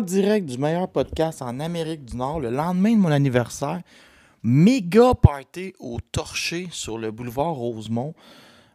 Direct 0.00 0.46
du 0.46 0.58
meilleur 0.58 0.88
podcast 0.88 1.42
en 1.42 1.60
Amérique 1.60 2.04
du 2.04 2.16
Nord, 2.16 2.40
le 2.40 2.50
lendemain 2.50 2.92
de 2.92 2.98
mon 2.98 3.10
anniversaire, 3.10 3.80
méga 4.42 5.14
party 5.14 5.74
au 5.78 5.98
Torché 6.12 6.68
sur 6.70 6.98
le 6.98 7.10
boulevard 7.10 7.52
Rosemont. 7.52 8.14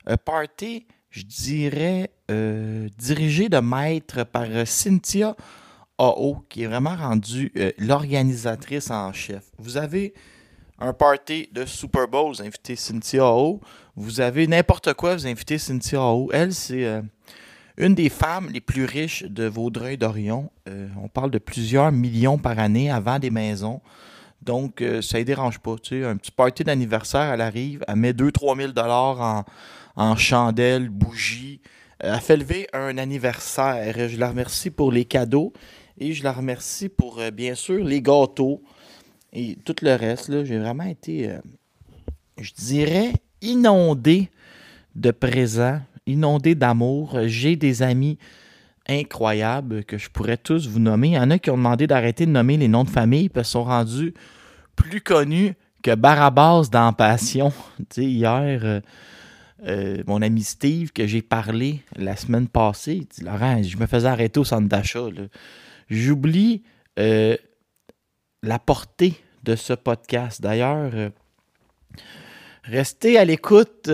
Un 0.06 0.18
party, 0.18 0.86
je 1.10 1.24
dirais, 1.24 2.12
euh, 2.30 2.88
dirigé 2.98 3.50
de 3.50 3.58
maître 3.60 4.24
par 4.24 4.46
euh, 4.48 4.66
Cynthia 4.66 5.36
AO, 5.98 6.38
qui 6.50 6.64
est 6.64 6.68
vraiment 6.68 6.96
rendue 6.96 7.52
euh, 7.58 7.72
l'organisatrice 7.80 8.92
en 8.92 9.12
chef. 9.14 9.44
Vous 9.58 9.78
avez 9.78 10.14
un 10.80 10.94
party 10.94 11.50
de 11.52 11.66
Super 11.66 12.08
Bowl, 12.08 12.34
vous 12.34 12.42
invitez 12.42 12.76
Cynthia 12.76 13.24
AO. 13.24 13.62
Vous 13.96 14.20
avez 14.20 14.46
n'importe 14.46 14.94
quoi, 14.94 15.16
vous 15.16 15.26
invitez 15.26 15.58
Cynthia 15.58 16.02
AO. 16.02 16.30
Elle, 16.34 16.54
c'est 16.54 16.86
euh, 16.86 17.02
une 17.78 17.96
des 17.96 18.10
femmes 18.10 18.50
les 18.52 18.62
plus 18.62 18.86
riches 18.86 19.24
de 19.24 19.46
Vaudreuil-Dorion. 19.46 20.50
Euh, 20.68 20.88
on 21.02 21.08
parle 21.08 21.32
de 21.32 21.40
plusieurs 21.40 21.92
millions 21.92 22.38
par 22.38 22.58
année 22.60 22.90
avant 22.90 23.20
des 23.20 23.30
maisons. 23.30 23.82
Donc, 24.42 24.82
euh, 24.82 25.02
ça 25.02 25.20
ne 25.20 25.24
dérange 25.24 25.60
pas. 25.60 25.76
Tu 25.82 26.06
un 26.06 26.16
petit 26.16 26.32
party 26.32 26.64
d'anniversaire, 26.64 27.34
elle 27.34 27.42
arrive, 27.42 27.84
elle 27.88 27.96
met 27.98 28.14
2-3 28.14 28.74
000 28.74 28.74
en, 28.78 29.44
en 29.96 30.16
chandelles, 30.16 30.90
bougies. 30.90 31.60
Euh, 32.04 32.14
elle 32.14 32.22
fait 32.22 32.38
lever 32.38 32.68
un 32.74 32.98
anniversaire. 32.98 34.08
Je 34.08 34.18
la 34.18 34.30
remercie 34.30 34.70
pour 34.70 34.92
les 34.92 35.06
cadeaux 35.06 35.52
et 35.98 36.14
je 36.14 36.24
la 36.24 36.32
remercie 36.32 36.90
pour, 36.90 37.20
bien 37.34 37.56
sûr, 37.56 37.84
les 37.84 38.02
gâteaux 38.02 38.62
et 39.34 39.58
tout 39.66 39.76
le 39.82 39.96
reste. 39.96 40.46
J'ai 40.46 40.60
vraiment 40.60 40.86
été, 40.86 41.30
je 42.40 42.52
dirais, 42.54 43.14
inondé 43.42 44.30
de 44.96 45.12
présents, 45.12 45.82
inondé 46.08 46.56
d'amour. 46.56 47.18
J'ai 47.26 47.56
des 47.56 47.84
amis 47.84 48.18
incroyables 48.88 49.84
que 49.84 49.98
je 49.98 50.10
pourrais 50.10 50.38
tous 50.38 50.68
vous 50.68 50.80
nommer. 50.80 51.10
Il 51.10 51.14
y 51.14 51.20
en 51.20 51.32
a 51.32 51.40
qui 51.40 51.50
ont 51.50 51.58
demandé 51.58 51.88
d'arrêter 51.88 52.26
de 52.26 52.32
nommer 52.32 52.58
les 52.58 52.68
noms 52.68 52.84
de 52.84 52.90
famille 52.90 53.30
parce 53.30 53.48
qu'ils 53.48 53.54
sont 53.54 53.64
rendus 53.64 54.14
plus 54.76 55.02
connus 55.02 55.54
que 55.82 55.96
Barabas 55.96 56.70
dans 56.72 56.94
Passion. 56.94 57.52
Hier, 57.98 58.60
euh, 58.64 58.82
euh, 59.68 60.04
mon 60.08 60.22
ami 60.22 60.44
Steve, 60.44 60.92
que 60.92 61.08
j'ai 61.08 61.22
parlé 61.22 61.82
la 61.96 62.16
semaine 62.16 62.48
passée, 62.48 63.08
dit 63.10 63.24
Laurent, 63.24 63.62
je 63.64 63.78
me 63.78 63.86
faisais 63.86 64.08
arrêter 64.08 64.40
au 64.40 64.44
centre 64.44 64.68
d'achat. 64.68 65.08
J'oublie 65.90 66.64
euh, 67.00 67.38
la 68.44 68.60
portée 68.60 69.16
de 69.44 69.56
ce 69.56 69.74
podcast. 69.74 70.42
D'ailleurs, 70.42 70.92
restez 72.64 73.18
à 73.18 73.26
l'écoute 73.26 73.90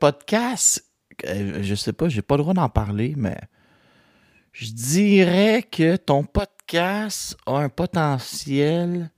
podcast. 0.00 0.91
Euh, 1.26 1.62
je 1.62 1.74
sais 1.74 1.92
pas, 1.92 2.08
j'ai 2.08 2.22
pas 2.22 2.36
le 2.36 2.42
droit 2.42 2.54
d'en 2.54 2.68
parler, 2.68 3.14
mais 3.16 3.38
je 4.52 4.66
dirais 4.72 5.62
que 5.62 5.96
ton 5.96 6.24
podcast 6.24 7.36
a 7.46 7.58
un 7.58 7.68
potentiel 7.68 9.10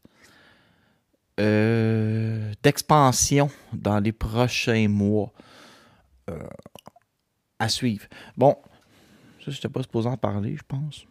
euh, 1.41 2.53
d'expansion 2.63 3.51
dans 3.73 3.99
les 3.99 4.13
prochains 4.13 4.89
mois. 4.89 5.33
Euh, 6.31 6.39
à 7.59 7.69
suivre. 7.69 8.07
Bon, 8.37 8.57
ça, 9.41 9.51
je 9.51 9.51
n'étais 9.51 9.69
pas 9.69 9.83
supposé 9.83 10.09
en 10.09 10.17
parler, 10.17 10.57
je 10.57 10.63
pense. 10.67 11.07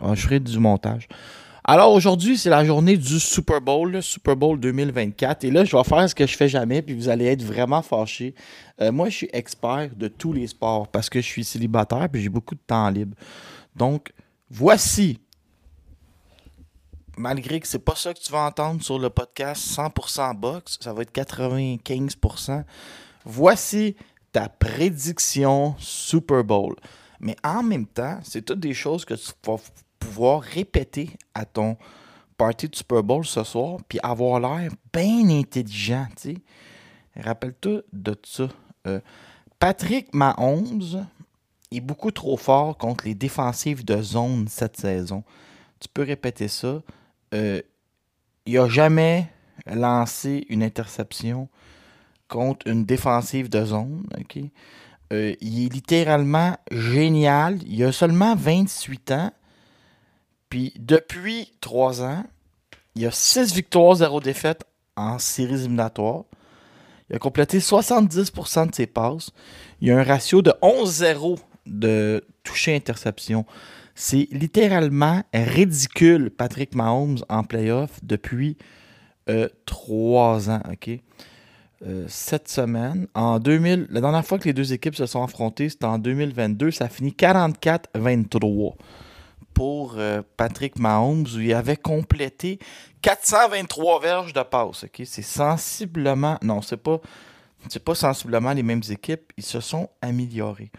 Ah, 0.00 0.14
je 0.14 0.22
ferai 0.22 0.40
du 0.40 0.58
montage. 0.58 1.08
Alors 1.68 1.92
aujourd'hui, 1.92 2.38
c'est 2.38 2.48
la 2.48 2.64
journée 2.64 2.96
du 2.96 3.18
Super 3.18 3.60
Bowl, 3.60 4.00
Super 4.00 4.36
Bowl 4.36 4.60
2024. 4.60 5.42
Et 5.42 5.50
là, 5.50 5.64
je 5.64 5.76
vais 5.76 5.82
faire 5.82 6.08
ce 6.08 6.14
que 6.14 6.24
je 6.24 6.36
fais 6.36 6.48
jamais, 6.48 6.80
puis 6.80 6.94
vous 6.94 7.08
allez 7.08 7.24
être 7.24 7.42
vraiment 7.42 7.82
fâchés. 7.82 8.36
Euh, 8.80 8.92
moi, 8.92 9.08
je 9.08 9.16
suis 9.16 9.30
expert 9.32 9.90
de 9.96 10.06
tous 10.06 10.32
les 10.32 10.46
sports 10.46 10.86
parce 10.86 11.10
que 11.10 11.20
je 11.20 11.26
suis 11.26 11.42
célibataire 11.42 12.08
puis 12.08 12.22
j'ai 12.22 12.28
beaucoup 12.28 12.54
de 12.54 12.60
temps 12.64 12.88
libre. 12.88 13.16
Donc, 13.74 14.12
voici, 14.48 15.18
malgré 17.16 17.58
que 17.58 17.66
c'est 17.66 17.84
pas 17.84 17.96
ça 17.96 18.14
que 18.14 18.20
tu 18.20 18.30
vas 18.30 18.46
entendre 18.46 18.80
sur 18.80 19.00
le 19.00 19.10
podcast 19.10 19.60
100% 19.76 20.36
box, 20.36 20.78
ça 20.80 20.92
va 20.92 21.02
être 21.02 21.12
95%. 21.12 22.62
Voici 23.24 23.96
ta 24.30 24.48
prédiction 24.48 25.74
Super 25.78 26.44
Bowl. 26.44 26.76
Mais 27.18 27.34
en 27.42 27.64
même 27.64 27.86
temps, 27.86 28.20
c'est 28.22 28.42
toutes 28.42 28.60
des 28.60 28.74
choses 28.74 29.04
que 29.04 29.14
tu 29.14 29.32
vas 29.44 29.56
pouvoir 29.98 30.42
répéter 30.42 31.10
à 31.34 31.44
ton 31.44 31.76
party 32.36 32.68
de 32.68 32.76
Super 32.76 33.02
Bowl 33.02 33.24
ce 33.24 33.44
soir, 33.44 33.78
puis 33.88 33.98
avoir 34.02 34.40
l'air 34.40 34.70
bien 34.92 35.28
intelligent. 35.30 36.06
Rappelle-toi 37.16 37.82
de 37.92 38.16
ça. 38.24 38.48
Euh, 38.86 39.00
Patrick 39.58 40.14
Mahomes 40.14 41.06
est 41.72 41.80
beaucoup 41.80 42.10
trop 42.10 42.36
fort 42.36 42.76
contre 42.76 43.06
les 43.06 43.14
défensives 43.14 43.84
de 43.84 44.00
zone 44.02 44.46
cette 44.48 44.76
saison. 44.76 45.24
Tu 45.80 45.88
peux 45.92 46.02
répéter 46.02 46.48
ça. 46.48 46.82
Euh, 47.34 47.60
il 48.44 48.54
n'a 48.54 48.68
jamais 48.68 49.30
lancé 49.66 50.46
une 50.48 50.62
interception 50.62 51.48
contre 52.28 52.66
une 52.68 52.84
défensive 52.84 53.48
de 53.48 53.64
zone. 53.64 54.06
Euh, 55.12 55.34
il 55.40 55.66
est 55.66 55.72
littéralement 55.72 56.56
génial. 56.70 57.58
Il 57.66 57.82
a 57.84 57.92
seulement 57.92 58.34
28 58.34 59.10
ans. 59.12 59.32
Puis 60.48 60.74
depuis 60.78 61.52
3 61.60 62.02
ans, 62.02 62.24
il 62.94 63.06
a 63.06 63.10
6 63.10 63.54
victoires, 63.54 63.96
0 63.96 64.20
défaites 64.20 64.64
en 64.96 65.18
séries 65.18 65.54
éliminatoires. 65.54 66.24
Il 67.10 67.16
a 67.16 67.18
complété 67.18 67.58
70% 67.58 68.70
de 68.70 68.74
ses 68.74 68.86
passes. 68.86 69.30
Il 69.80 69.90
a 69.90 69.98
un 69.98 70.02
ratio 70.02 70.42
de 70.42 70.52
11-0 70.62 71.38
de 71.66 72.24
toucher-interception. 72.42 73.44
C'est 73.94 74.28
littéralement 74.30 75.22
ridicule, 75.32 76.30
Patrick 76.30 76.74
Mahomes 76.74 77.18
en 77.28 77.44
playoff 77.44 77.90
depuis 78.02 78.56
3 79.66 80.50
ans. 80.50 80.62
ok? 80.70 81.00
Euh, 81.84 82.06
cette 82.08 82.48
semaine, 82.48 83.06
en 83.14 83.38
2000, 83.38 83.88
la 83.90 84.00
dernière 84.00 84.24
fois 84.24 84.38
que 84.38 84.44
les 84.44 84.54
deux 84.54 84.72
équipes 84.72 84.94
se 84.94 85.04
sont 85.04 85.22
affrontées, 85.22 85.68
c'était 85.68 85.84
en 85.84 85.98
2022. 85.98 86.70
Ça 86.70 86.88
finit 86.88 87.10
44-23 87.10 88.74
pour 89.56 89.94
euh, 89.96 90.20
Patrick 90.36 90.78
Mahomes, 90.78 91.24
où 91.34 91.40
il 91.40 91.54
avait 91.54 91.78
complété 91.78 92.58
423 93.00 94.00
verges 94.02 94.34
de 94.34 94.42
passe. 94.42 94.84
ok? 94.84 95.00
C'est 95.06 95.22
sensiblement. 95.22 96.36
Non, 96.42 96.60
c'est 96.60 96.76
pas. 96.76 97.00
C'est 97.70 97.82
pas 97.82 97.94
sensiblement 97.94 98.52
les 98.52 98.62
mêmes 98.62 98.82
équipes. 98.90 99.32
Ils 99.38 99.44
se 99.44 99.60
sont 99.60 99.88
améliorés. 100.02 100.70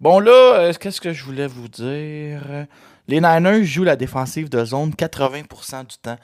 Bon, 0.00 0.18
là, 0.18 0.54
euh, 0.54 0.72
qu'est-ce 0.72 1.00
que 1.00 1.12
je 1.12 1.22
voulais 1.24 1.46
vous 1.46 1.68
dire? 1.68 2.66
Les 3.06 3.20
Niners 3.20 3.64
jouent 3.64 3.84
la 3.84 3.96
défensive 3.96 4.48
de 4.48 4.64
zone 4.64 4.92
80% 4.92 5.86
du 5.86 5.98
temps. 5.98 6.16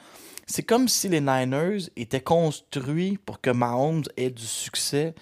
C'est 0.47 0.63
comme 0.63 0.87
si 0.87 1.09
les 1.09 1.21
Niners 1.21 1.91
étaient 1.95 2.21
construits 2.21 3.19
pour 3.23 3.39
que 3.39 3.51
Mahomes 3.51 4.03
ait 4.17 4.31
du 4.31 4.47
succès. 4.47 5.13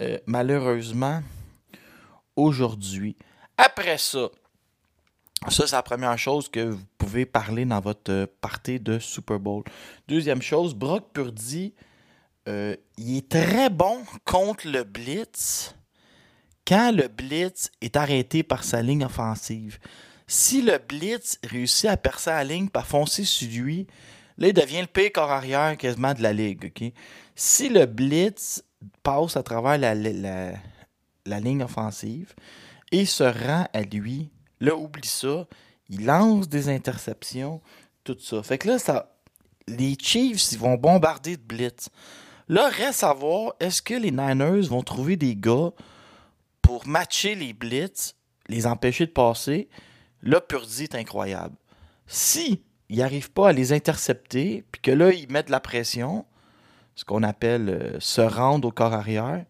Euh, 0.00 0.18
malheureusement, 0.26 1.22
aujourd'hui. 2.34 3.16
Après 3.56 3.96
ça, 3.96 4.28
ça, 5.48 5.66
c'est 5.66 5.76
la 5.76 5.82
première 5.82 6.18
chose 6.18 6.48
que 6.48 6.60
vous 6.60 6.84
pouvez 6.98 7.26
parler 7.26 7.64
dans 7.64 7.80
votre 7.80 8.10
euh, 8.10 8.26
party 8.40 8.80
de 8.80 8.98
Super 8.98 9.38
Bowl. 9.38 9.62
Deuxième 10.08 10.42
chose, 10.42 10.74
Brock 10.74 11.12
Purdy, 11.12 11.74
euh, 12.48 12.74
il 12.96 13.18
est 13.18 13.28
très 13.28 13.70
bon 13.70 13.98
contre 14.24 14.66
le 14.68 14.82
blitz 14.84 15.74
quand 16.66 16.90
le 16.92 17.06
blitz 17.08 17.70
est 17.80 17.96
arrêté 17.96 18.42
par 18.42 18.64
sa 18.64 18.82
ligne 18.82 19.04
offensive. 19.04 19.78
Si 20.26 20.62
le 20.62 20.78
blitz 20.78 21.38
réussit 21.44 21.86
à 21.90 21.96
percer 21.96 22.30
la 22.30 22.42
ligne 22.44 22.68
par 22.68 22.86
foncer 22.86 23.24
sur 23.24 23.48
lui, 23.48 23.86
Là, 24.38 24.48
il 24.48 24.52
devient 24.52 24.82
le 24.82 24.86
pire 24.86 25.12
corps 25.14 25.30
arrière 25.30 25.78
quasiment 25.78 26.12
de 26.12 26.22
la 26.22 26.34
ligue. 26.34 26.70
Si 27.34 27.70
le 27.70 27.86
blitz 27.86 28.62
passe 29.02 29.34
à 29.34 29.42
travers 29.42 29.78
la, 29.78 29.94
la- 29.94 30.52
la 31.24 31.40
ligne 31.40 31.62
offensive 31.62 32.34
et 32.92 33.06
se 33.06 33.24
rend 33.24 33.66
à 33.72 33.80
lui, 33.80 34.28
là, 34.60 34.76
oublie 34.76 35.08
ça. 35.08 35.46
Il 35.88 36.04
lance 36.04 36.48
des 36.48 36.68
interceptions, 36.68 37.60
tout 38.04 38.16
ça. 38.20 38.42
Fait 38.42 38.58
que 38.58 38.68
là, 38.68 38.78
ça, 38.78 39.16
les 39.68 39.96
Chiefs, 40.00 40.52
ils 40.52 40.58
vont 40.58 40.74
bombarder 40.74 41.36
de 41.36 41.42
blitz. 41.42 41.88
Là, 42.48 42.68
reste 42.68 43.04
à 43.04 43.12
voir, 43.12 43.54
est-ce 43.60 43.82
que 43.82 43.94
les 43.94 44.10
Niners 44.10 44.68
vont 44.68 44.82
trouver 44.82 45.16
des 45.16 45.34
gars 45.34 45.70
pour 46.62 46.86
matcher 46.86 47.34
les 47.34 47.52
blitz, 47.52 48.14
les 48.48 48.66
empêcher 48.66 49.06
de 49.06 49.12
passer? 49.12 49.68
Là, 50.22 50.40
Purdy 50.40 50.84
est 50.84 50.94
incroyable. 50.94 51.56
Si 52.06 52.62
ils 52.88 52.98
n'arrivent 52.98 53.32
pas 53.32 53.48
à 53.48 53.52
les 53.52 53.72
intercepter, 53.72 54.64
puis 54.70 54.80
que 54.80 54.90
là, 54.90 55.12
ils 55.12 55.30
mettent 55.30 55.46
de 55.46 55.52
la 55.52 55.60
pression, 55.60 56.24
ce 56.94 57.04
qu'on 57.04 57.22
appelle 57.22 57.68
euh, 57.68 58.00
se 58.00 58.20
rendre 58.20 58.68
au 58.68 58.72
corps 58.72 58.94
arrière, 58.94 59.44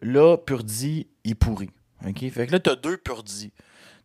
là, 0.00 0.36
Purdy 0.36 1.08
est 1.24 1.34
pourri. 1.34 1.70
Fait 2.02 2.46
que 2.48 2.52
là, 2.52 2.58
tu 2.58 2.70
as 2.70 2.74
deux 2.74 2.96
Purdy. 2.96 3.52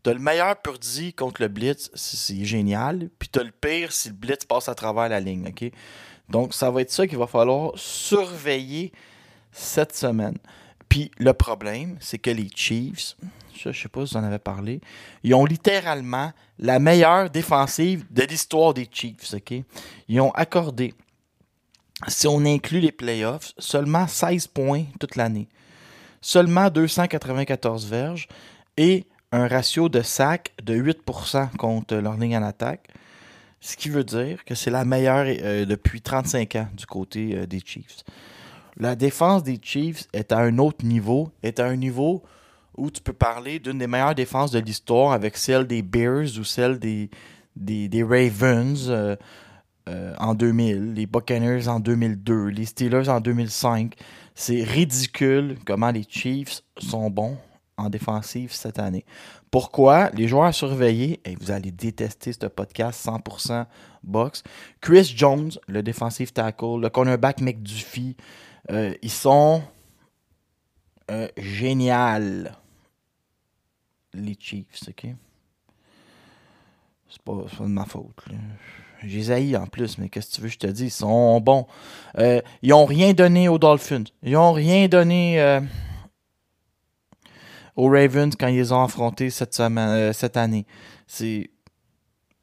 Tu 0.08 0.12
as 0.12 0.14
le 0.14 0.22
meilleur 0.22 0.56
Purdy 0.62 1.12
contre 1.14 1.42
le 1.42 1.50
Blitz, 1.50 1.92
c'est 1.94 2.46
génial, 2.46 3.10
puis 3.20 3.28
tu 3.28 3.40
as 3.40 3.44
le 3.44 3.52
pire 3.52 3.92
si 3.92 4.08
le 4.08 4.14
Blitz 4.14 4.46
passe 4.46 4.70
à 4.70 4.74
travers 4.74 5.10
la 5.10 5.20
ligne. 5.20 5.50
OK? 5.50 5.70
Donc, 6.30 6.54
ça 6.54 6.72
va 6.72 6.80
être 6.80 6.92
ça 6.92 7.06
qu'il 7.06 7.18
va 7.18 7.28
falloir 7.28 7.74
surveiller 7.76 8.94
cette 9.52 9.94
semaine. 9.94 10.38
Puis 10.88 11.12
le 11.18 11.34
problème, 11.34 11.98
c'est 12.00 12.20
que 12.20 12.30
les 12.30 12.48
Chiefs, 12.56 13.18
je 13.54 13.70
sais 13.74 13.90
pas 13.90 14.06
si 14.06 14.14
vous 14.14 14.18
en 14.18 14.24
avez 14.24 14.40
parlé, 14.40 14.80
ils 15.24 15.36
ont 15.36 15.44
littéralement 15.44 16.32
la 16.58 16.80
meilleure 16.80 17.30
défensive 17.30 18.06
de 18.10 18.24
l'histoire 18.24 18.74
des 18.74 18.88
Chiefs. 18.90 19.34
OK? 19.34 19.56
Ils 20.08 20.22
ont 20.22 20.32
accordé, 20.32 20.94
si 22.08 22.28
on 22.28 22.46
inclut 22.46 22.80
les 22.80 22.94
playoffs, 22.94 23.52
seulement 23.58 24.08
16 24.08 24.48
points 24.48 24.86
toute 25.02 25.18
l'année. 25.18 25.50
Seulement 26.22 26.70
294 26.70 27.86
verges 27.88 28.30
et 28.78 29.06
un 29.32 29.48
ratio 29.48 29.90
de 29.90 30.02
sac 30.02 30.54
de 30.64 30.76
8% 30.76 31.58
contre 31.58 31.96
leur 31.96 32.18
ligne 32.18 32.38
en 32.38 32.44
attaque. 32.44 32.88
Ce 33.60 33.76
qui 33.76 33.90
veut 33.90 34.04
dire 34.04 34.46
que 34.46 34.56
c'est 34.56 34.72
la 34.72 34.86
meilleure 34.86 35.26
euh, 35.28 35.66
depuis 35.66 36.02
35 36.02 36.56
ans 36.56 36.68
du 36.76 36.86
côté 36.86 37.36
euh, 37.36 37.46
des 37.46 37.60
Chiefs. 37.60 38.04
La 38.78 38.96
défense 38.96 39.44
des 39.44 39.60
Chiefs 39.62 40.08
est 40.14 40.32
à 40.32 40.38
un 40.38 40.58
autre 40.60 40.86
niveau, 40.86 41.32
est 41.42 41.60
à 41.60 41.66
un 41.66 41.76
niveau 41.76 42.24
où 42.78 42.92
tu 42.92 43.02
peux 43.02 43.14
parler 43.14 43.60
d'une 43.60 43.80
des 43.80 43.88
meilleures 43.88 44.14
défenses 44.14 44.52
de 44.52 44.60
l'histoire 44.60 45.12
avec 45.12 45.36
celle 45.36 45.66
des 45.66 45.82
Bears 45.82 46.38
ou 46.40 46.44
celle 46.44 46.78
des, 46.78 47.10
des, 47.56 48.04
Ravens 48.04 48.88
euh, 48.90 49.16
en 50.20 50.36
2000, 50.36 50.94
les 50.94 51.08
Buccaneers 51.08 51.68
en 51.68 51.80
2002, 51.80 52.48
les 52.50 52.66
Steelers 52.66 53.10
en 53.10 53.20
2005. 53.20 53.96
C'est 54.36 54.64
ridicule 54.64 55.58
comment 55.66 55.90
les 55.90 56.06
Chiefs 56.08 56.62
sont 56.78 57.10
bons 57.10 57.38
en 57.78 57.90
défensive 57.90 58.52
cette 58.54 58.80
année. 58.80 59.06
Pourquoi? 59.52 60.10
Les 60.12 60.28
joueurs 60.28 60.46
à 60.46 60.52
surveiller, 60.52 61.20
et 61.26 61.36
vous 61.36 61.52
allez 61.52 61.72
détester 61.72 62.34
ce 62.34 62.48
podcast 62.48 63.06
100% 63.06 63.66
box. 64.04 64.44
Chris 64.82 65.14
Jones, 65.16 65.52
le 65.68 65.84
defensive 65.84 66.34
tackle, 66.34 66.80
le 66.82 66.90
cornerback 66.90 67.42
McDuffie, 67.42 68.16
euh, 68.72 68.94
ils 69.02 69.12
sont 69.12 69.62
euh, 71.12 71.28
génial. 71.38 72.56
Les 74.14 74.36
Chiefs, 74.40 74.84
ok? 74.88 75.08
C'est 77.10 77.22
pas, 77.22 77.34
de 77.60 77.66
ma 77.66 77.86
faute. 77.86 78.24
là. 78.28 78.38
J'ai 79.04 79.56
en 79.56 79.68
plus, 79.68 79.98
mais 79.98 80.10
qu'est-ce 80.10 80.32
que 80.32 80.36
tu 80.36 80.42
veux 80.42 80.48
que 80.48 80.54
je 80.54 80.60
te 80.60 80.68
dis? 80.68 80.86
Ils 80.86 80.92
sont 80.92 81.40
bons. 81.40 81.68
Euh, 82.18 82.42
ils 82.64 82.74
ont 82.74 82.86
rien 82.86 83.14
donné 83.14 83.48
aux 83.48 83.60
Dolphins. 83.60 84.06
Ils 84.24 84.36
ont 84.36 84.52
rien 84.52 84.88
donné 84.88 85.40
euh, 85.40 85.62
aux 87.78 87.90
Ravens 87.90 88.36
quand 88.38 88.48
ils 88.48 88.58
les 88.58 88.72
ont 88.74 88.84
affrontés 88.84 89.30
cette, 89.30 89.54
semaine, 89.54 89.90
euh, 89.90 90.14
cette 90.14 90.36
année. 90.36 90.66
C'est. 91.06 91.50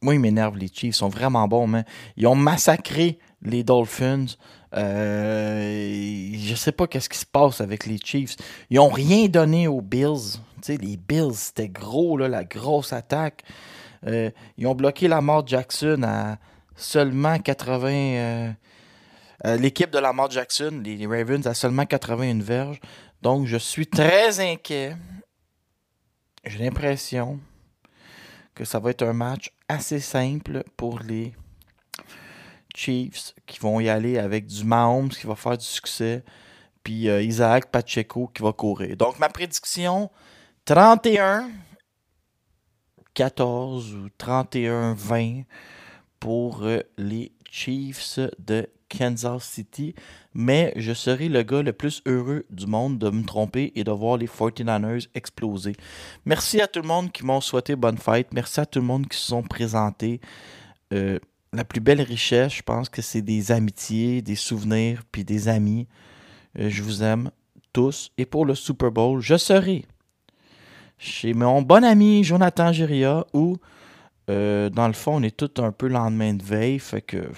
Moi, 0.00 0.14
ils 0.14 0.20
m'énervent, 0.20 0.56
les 0.56 0.68
Chiefs. 0.68 0.94
Ils 0.94 0.94
sont 0.94 1.08
vraiment 1.08 1.46
bons, 1.48 1.66
mais 1.66 1.84
ils 2.16 2.26
ont 2.26 2.34
massacré 2.34 3.18
les 3.42 3.64
Dolphins. 3.64 4.26
Euh, 4.74 6.32
je 6.34 6.54
sais 6.54 6.72
pas 6.72 6.86
qu'est-ce 6.86 7.08
qui 7.08 7.18
se 7.18 7.26
passe 7.26 7.60
avec 7.60 7.86
les 7.86 7.98
Chiefs. 7.98 8.36
Ils 8.70 8.78
ont 8.80 8.88
rien 8.88 9.28
donné 9.28 9.68
aux 9.68 9.80
Bills. 9.80 10.38
Les 10.68 10.96
Bills, 10.96 11.34
c'était 11.34 11.68
gros, 11.68 12.16
là, 12.16 12.28
la 12.28 12.44
grosse 12.44 12.92
attaque. 12.92 13.42
Euh, 14.06 14.30
ils 14.56 14.66
ont 14.66 14.74
bloqué 14.74 15.08
Lamar 15.08 15.46
Jackson 15.46 16.02
à 16.04 16.36
seulement 16.76 17.38
80. 17.38 17.88
euh, 17.88 18.52
L'équipe 19.58 19.90
de 19.90 19.98
Lamar 19.98 20.30
Jackson, 20.30 20.80
les 20.84 21.06
Ravens, 21.06 21.46
à 21.46 21.54
seulement 21.54 21.84
81 21.84 22.40
verges. 22.40 22.80
Donc, 23.20 23.46
je 23.46 23.56
suis 23.56 23.86
très 23.86 24.40
inquiet. 24.40 24.96
J'ai 26.46 26.58
l'impression 26.58 27.40
que 28.54 28.64
ça 28.64 28.78
va 28.78 28.90
être 28.90 29.02
un 29.02 29.12
match 29.12 29.50
assez 29.68 30.00
simple 30.00 30.62
pour 30.76 31.00
les 31.00 31.34
Chiefs 32.74 33.34
qui 33.46 33.58
vont 33.60 33.80
y 33.80 33.88
aller 33.88 34.18
avec 34.18 34.46
du 34.46 34.64
Mahomes 34.64 35.08
qui 35.08 35.26
va 35.26 35.36
faire 35.36 35.56
du 35.56 35.64
succès, 35.64 36.22
puis 36.82 37.08
euh, 37.08 37.22
Isaac 37.22 37.70
Pacheco 37.70 38.30
qui 38.34 38.42
va 38.42 38.52
courir. 38.52 38.96
Donc, 38.96 39.18
ma 39.18 39.28
prédiction 39.28 40.10
31 40.64 41.50
14 43.14 43.94
ou 43.94 44.08
31 44.18 44.94
20 44.94 45.42
pour 46.24 46.62
euh, 46.62 46.78
les 46.96 47.32
Chiefs 47.50 48.18
de 48.38 48.66
Kansas 48.88 49.44
City. 49.44 49.94
Mais 50.32 50.72
je 50.74 50.94
serai 50.94 51.28
le 51.28 51.42
gars 51.42 51.60
le 51.60 51.74
plus 51.74 52.00
heureux 52.06 52.46
du 52.48 52.66
monde 52.66 52.98
de 52.98 53.10
me 53.10 53.24
tromper 53.24 53.72
et 53.74 53.84
de 53.84 53.90
voir 53.90 54.16
les 54.16 54.26
49ers 54.26 55.06
exploser. 55.14 55.74
Merci 56.24 56.62
à 56.62 56.66
tout 56.66 56.80
le 56.80 56.88
monde 56.88 57.12
qui 57.12 57.26
m'ont 57.26 57.42
souhaité 57.42 57.76
bonne 57.76 57.98
fête. 57.98 58.28
Merci 58.32 58.60
à 58.60 58.64
tout 58.64 58.78
le 58.78 58.86
monde 58.86 59.06
qui 59.06 59.18
se 59.18 59.26
sont 59.26 59.42
présentés. 59.42 60.22
Euh, 60.94 61.18
la 61.52 61.62
plus 61.62 61.80
belle 61.82 62.00
richesse, 62.00 62.54
je 62.54 62.62
pense 62.62 62.88
que 62.88 63.02
c'est 63.02 63.20
des 63.20 63.52
amitiés, 63.52 64.22
des 64.22 64.34
souvenirs, 64.34 65.02
puis 65.12 65.24
des 65.24 65.48
amis. 65.48 65.86
Euh, 66.58 66.70
je 66.70 66.82
vous 66.82 67.02
aime 67.02 67.30
tous. 67.74 68.12
Et 68.16 68.24
pour 68.24 68.46
le 68.46 68.54
Super 68.54 68.90
Bowl, 68.90 69.20
je 69.20 69.36
serai 69.36 69.84
chez 70.96 71.34
mon 71.34 71.60
bon 71.60 71.84
ami 71.84 72.24
Jonathan 72.24 72.72
Giria, 72.72 73.26
où, 73.34 73.58
euh, 74.30 74.70
dans 74.70 74.86
le 74.86 74.94
fond, 74.94 75.16
on 75.16 75.22
est 75.22 75.36
tout 75.36 75.62
un 75.62 75.72
peu 75.72 75.88
lendemain 75.88 76.34
de 76.34 76.42
veille, 76.42 76.78
fait 76.78 77.02
que 77.02 77.28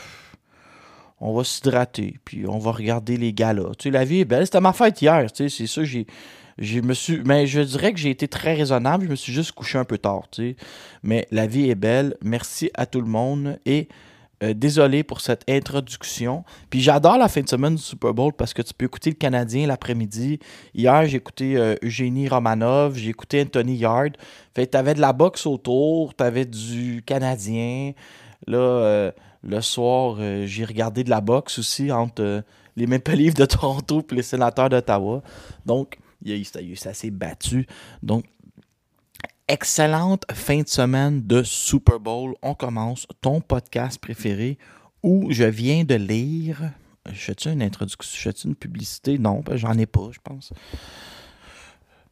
on 1.20 1.34
va 1.34 1.44
s'hydrater, 1.44 2.18
puis 2.24 2.46
on 2.46 2.58
va 2.58 2.72
regarder 2.72 3.16
les 3.16 3.32
galas. 3.32 3.72
Tu 3.78 3.84
sais, 3.84 3.90
la 3.90 4.04
vie 4.04 4.20
est 4.20 4.24
belle. 4.26 4.44
C'était 4.44 4.60
ma 4.60 4.72
fête 4.72 5.00
hier, 5.00 5.32
tu 5.32 5.48
sais, 5.48 5.56
c'est 5.56 5.66
ça, 5.66 5.84
j'ai... 5.84 6.06
Je 6.58 6.80
me 6.80 6.94
suis, 6.94 7.20
mais 7.22 7.46
je 7.46 7.60
dirais 7.60 7.92
que 7.92 7.98
j'ai 7.98 8.08
été 8.08 8.28
très 8.28 8.54
raisonnable. 8.54 9.04
Je 9.04 9.10
me 9.10 9.14
suis 9.14 9.30
juste 9.30 9.52
couché 9.52 9.76
un 9.76 9.84
peu 9.84 9.98
tard, 9.98 10.22
tu 10.30 10.42
sais. 10.42 10.56
Mais 11.02 11.28
la 11.30 11.46
vie 11.46 11.68
est 11.68 11.74
belle. 11.74 12.16
Merci 12.22 12.70
à 12.72 12.86
tout 12.86 13.02
le 13.02 13.08
monde 13.08 13.58
et 13.66 13.88
euh, 14.42 14.52
désolé 14.52 15.02
pour 15.02 15.22
cette 15.22 15.48
introduction. 15.48 16.44
Puis 16.68 16.82
j'adore 16.82 17.16
la 17.16 17.28
fin 17.28 17.40
de 17.40 17.48
semaine 17.48 17.74
du 17.74 17.82
Super 17.82 18.12
Bowl 18.12 18.34
parce 18.34 18.52
que 18.52 18.60
tu 18.60 18.74
peux 18.74 18.84
écouter 18.84 19.08
le 19.08 19.16
Canadien 19.16 19.66
l'après-midi. 19.66 20.40
Hier, 20.74 21.06
j'ai 21.06 21.16
écouté 21.16 21.56
euh, 21.56 21.74
Eugénie 21.82 22.28
Romanov, 22.28 22.96
j'ai 22.96 23.10
écouté 23.10 23.40
Anthony 23.40 23.76
Yard. 23.76 24.16
Fait 24.54 24.66
t'avais 24.66 24.92
de 24.92 25.00
la 25.00 25.14
boxe 25.14 25.46
autour, 25.46 26.14
t'avais 26.14 26.44
du 26.44 27.02
Canadien. 27.06 27.92
Là, 28.46 28.58
euh, 28.58 29.12
le 29.42 29.60
soir, 29.62 30.18
j'ai 30.44 30.64
regardé 30.66 31.02
de 31.02 31.10
la 31.10 31.22
boxe 31.22 31.58
aussi 31.58 31.90
entre 31.90 32.42
les 32.76 32.86
Maple 32.86 33.12
Leafs 33.12 33.34
de 33.34 33.44
Toronto 33.46 34.04
et 34.10 34.14
les 34.14 34.22
Sénateurs 34.22 34.68
d'Ottawa. 34.68 35.22
Donc, 35.64 35.96
il 36.22 36.36
il 36.36 36.76
ça, 36.76 36.92
c'est 36.92 37.10
battu. 37.10 37.66
Donc, 38.02 38.24
excellente 39.48 40.24
fin 40.32 40.62
de 40.62 40.68
semaine 40.68 41.22
de 41.26 41.42
Super 41.42 42.00
Bowl. 42.00 42.34
On 42.42 42.54
commence 42.54 43.06
ton 43.20 43.40
podcast 43.40 44.00
préféré 44.00 44.58
où 45.02 45.30
je 45.30 45.44
viens 45.44 45.84
de 45.84 45.94
lire. 45.94 46.72
Je 47.08 47.18
fais-tu 47.18 47.50
une 47.50 47.62
introduction? 47.62 48.32
Je 48.32 48.48
une 48.48 48.56
publicité? 48.56 49.18
Non, 49.18 49.40
ben, 49.40 49.56
j'en 49.56 49.78
ai 49.78 49.86
pas, 49.86 50.08
je 50.10 50.18
pense. 50.22 50.52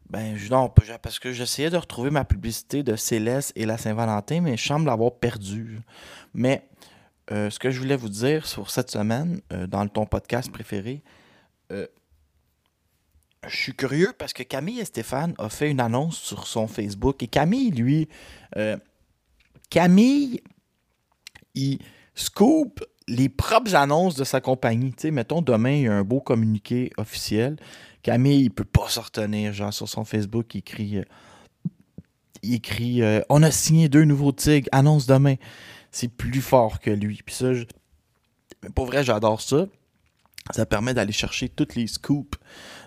Ben, 0.08 0.38
non, 0.50 0.68
parce 1.02 1.18
que 1.18 1.32
j'essayais 1.32 1.70
de 1.70 1.76
retrouver 1.76 2.10
ma 2.10 2.24
publicité 2.24 2.82
de 2.84 2.94
Céleste 2.94 3.52
et 3.56 3.66
la 3.66 3.78
Saint-Valentin, 3.78 4.40
mais 4.40 4.56
je 4.56 4.64
semble 4.64 4.86
l'avoir 4.86 5.12
perdue. 5.14 5.80
Mais 6.34 6.68
euh, 7.32 7.50
ce 7.50 7.58
que 7.58 7.70
je 7.70 7.80
voulais 7.80 7.96
vous 7.96 8.10
dire 8.10 8.46
sur 8.46 8.70
cette 8.70 8.90
semaine, 8.90 9.40
euh, 9.52 9.66
dans 9.66 9.88
ton 9.88 10.06
podcast 10.06 10.52
préféré, 10.52 11.02
euh, 11.72 11.86
je 13.48 13.56
suis 13.56 13.74
curieux 13.74 14.12
parce 14.16 14.32
que 14.32 14.42
Camille 14.42 14.80
et 14.80 14.84
Stéphane 14.84 15.34
ont 15.38 15.48
fait 15.48 15.70
une 15.70 15.80
annonce 15.80 16.18
sur 16.18 16.46
son 16.46 16.66
Facebook. 16.66 17.22
Et 17.22 17.28
Camille, 17.28 17.70
lui, 17.70 18.08
euh, 18.56 18.76
Camille, 19.70 20.40
il 21.54 21.78
scoop 22.14 22.84
les 23.08 23.28
propres 23.28 23.74
annonces 23.74 24.14
de 24.14 24.24
sa 24.24 24.40
compagnie. 24.40 24.92
Tu 24.92 25.02
sais, 25.02 25.10
mettons, 25.10 25.42
demain, 25.42 25.72
il 25.72 25.82
y 25.82 25.88
a 25.88 25.94
un 25.94 26.04
beau 26.04 26.20
communiqué 26.20 26.90
officiel. 26.96 27.56
Camille, 28.02 28.44
il 28.44 28.50
peut 28.50 28.64
pas 28.64 28.88
se 28.88 29.00
retenir. 29.00 29.52
Genre, 29.52 29.72
sur 29.72 29.88
son 29.88 30.04
Facebook, 30.04 30.54
il 30.54 30.58
écrit... 30.58 30.98
euh, 30.98 31.04
il 32.42 32.54
écrit 32.54 33.02
euh, 33.02 33.22
On 33.28 33.42
a 33.42 33.50
signé 33.50 33.88
deux 33.88 34.04
nouveaux 34.04 34.32
tigres, 34.32 34.68
annonce 34.72 35.06
demain. 35.06 35.36
C'est 35.90 36.08
plus 36.08 36.40
fort 36.40 36.80
que 36.80 36.90
lui. 36.90 37.22
Puis 37.24 37.34
ça, 37.34 37.54
je, 37.54 37.64
Mais 38.62 38.70
pour 38.70 38.86
vrai, 38.86 39.04
j'adore 39.04 39.40
ça. 39.40 39.66
Ça 40.50 40.66
permet 40.66 40.92
d'aller 40.92 41.12
chercher 41.12 41.48
toutes 41.48 41.74
les 41.74 41.86
scoops. 41.86 42.38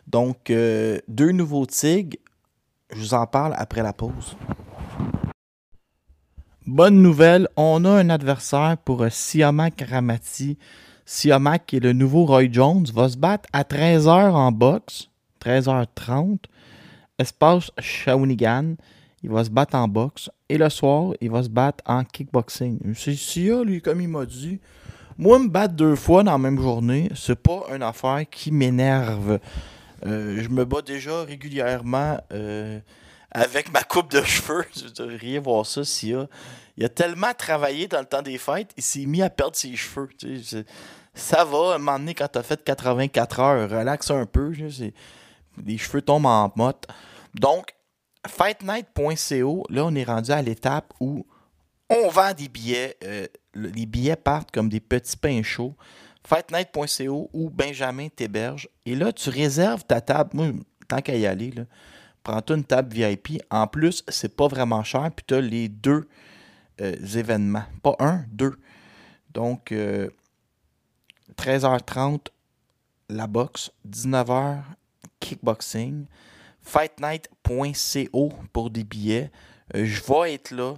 Donc, 0.08 0.50
euh, 0.50 1.00
deux 1.08 1.32
nouveaux 1.32 1.66
tigres. 1.66 2.18
Je 2.92 3.00
vous 3.00 3.14
en 3.14 3.28
parle 3.28 3.54
après 3.58 3.84
la 3.84 3.92
pause. 3.94 4.38
Bonne 6.66 7.02
nouvelle, 7.02 7.48
on 7.56 7.84
a 7.86 7.92
un 7.92 8.10
adversaire 8.10 8.78
pour 8.84 9.04
euh, 9.04 9.10
Siamak 9.10 9.82
Ramati. 9.90 10.58
Siamak, 11.06 11.66
qui 11.66 11.78
est 11.78 11.82
le 11.82 11.94
nouveau 11.94 12.26
Roy 12.26 12.52
Jones, 12.52 12.86
va 12.94 13.10
se 13.10 13.18
battre 13.18 13.48
à 13.54 13.64
13h 13.64 14.32
en 14.32 14.52
boxe, 14.52 15.10
13h30, 15.44 16.40
espace 17.20 17.72
Shawinigan. 17.80 18.76
Il 19.24 19.30
va 19.30 19.44
se 19.44 19.50
battre 19.50 19.76
en 19.76 19.88
boxe. 19.88 20.30
Et 20.48 20.58
le 20.58 20.70
soir, 20.70 21.14
il 21.20 21.32
va 21.32 21.44
se 21.44 21.50
battre 21.50 21.84
en 21.86 22.04
kickboxing. 22.04 22.94
Sia, 22.94 23.64
lui, 23.64 23.82
comme 23.82 24.00
il 24.00 24.08
m'a 24.08 24.26
dit. 24.26 24.60
Moi, 25.18 25.40
me 25.40 25.48
battre 25.48 25.74
deux 25.74 25.96
fois 25.96 26.24
dans 26.24 26.34
la 26.34 26.38
même 26.38 26.60
journée, 26.62 27.10
c'est 27.16 27.42
pas 27.42 27.64
une 27.74 27.82
affaire 27.82 28.24
qui 28.30 28.52
m'énerve. 28.52 29.40
Euh, 30.06 30.42
je 30.42 30.50
me 30.50 30.64
bats 30.66 30.82
déjà 30.82 31.24
régulièrement 31.24 32.20
euh, 32.32 32.80
avec 33.32 33.72
ma 33.72 33.84
coupe 33.84 34.12
de 34.12 34.22
cheveux. 34.24 34.66
Vous 34.76 34.90
devriez 35.06 35.40
voir 35.40 35.66
ça, 35.66 35.84
Sia. 35.84 36.28
Il 36.78 36.86
a 36.86 36.90
tellement 36.90 37.34
travaillé 37.36 37.88
dans 37.88 38.00
le 38.00 38.06
temps 38.06 38.22
des 38.22 38.38
fêtes, 38.38 38.72
il 38.78 38.84
s'est 38.84 39.06
mis 39.06 39.22
à 39.24 39.30
perdre 39.32 39.56
ses 39.56 39.76
cheveux. 39.76 40.10
Ça 41.16 41.44
va, 41.44 41.72
à 41.72 41.76
un 41.76 41.78
moment 41.80 41.98
donné, 41.98 42.14
quand 42.14 42.28
t'as 42.28 42.44
fait 42.44 42.64
84 42.64 43.40
heures, 43.40 43.70
relaxe 43.70 44.12
un 44.12 44.26
peu. 44.28 44.52
les 45.66 45.78
cheveux 45.80 46.04
tombent 46.04 46.28
en 46.28 46.52
motte. 46.56 46.86
Donc, 47.34 47.74
fightnight.co, 48.28 49.66
là, 49.70 49.86
on 49.86 49.96
est 49.96 50.04
rendu 50.04 50.32
à 50.32 50.42
l'étape 50.42 50.94
où 51.00 51.26
on 51.90 52.10
vend 52.10 52.34
des 52.34 52.48
billets. 52.50 52.98
euh, 53.04 53.28
le- 53.54 53.70
les 53.70 53.86
billets 53.86 54.16
partent 54.16 54.52
comme 54.52 54.70
des 54.70 54.80
petits 54.80 55.18
pains 55.18 55.42
chauds. 55.44 55.76
Fightnight.co 56.28 57.30
ou 57.32 57.50
Benjamin 57.50 58.10
t'héberge. 58.10 58.68
Et 58.86 58.96
là, 58.96 59.14
tu 59.14 59.30
réserves 59.30 59.86
ta 59.86 60.02
table. 60.02 60.32
Moi, 60.34 60.48
tant 60.90 61.02
qu'à 61.02 61.16
y 61.16 61.26
aller, 61.26 61.54
prends-toi 62.22 62.58
une 62.58 62.66
table 62.66 62.94
VIP. 62.94 63.42
En 63.50 63.66
plus, 63.66 64.04
c'est 64.10 64.36
pas 64.36 64.50
vraiment 64.50 64.84
cher. 64.84 65.10
Puis 65.16 65.24
tu 65.26 65.36
as 65.36 65.40
les 65.40 65.70
deux 65.70 66.10
euh, 66.82 66.96
événements. 67.16 67.64
Pas 67.82 67.96
un, 68.00 68.26
deux. 68.30 68.60
Donc, 69.34 69.72
euh, 69.72 70.10
13h30, 71.38 72.28
la 73.08 73.28
boxe. 73.28 73.72
19h, 73.90 74.64
kickboxing. 75.22 76.08
Fightnight.co 76.62 78.34
pour 78.52 78.70
des 78.70 78.84
billets. 78.84 79.32
Euh, 79.76 79.86
je 79.86 80.04
vais 80.04 80.34
être 80.34 80.52
là. 80.52 80.74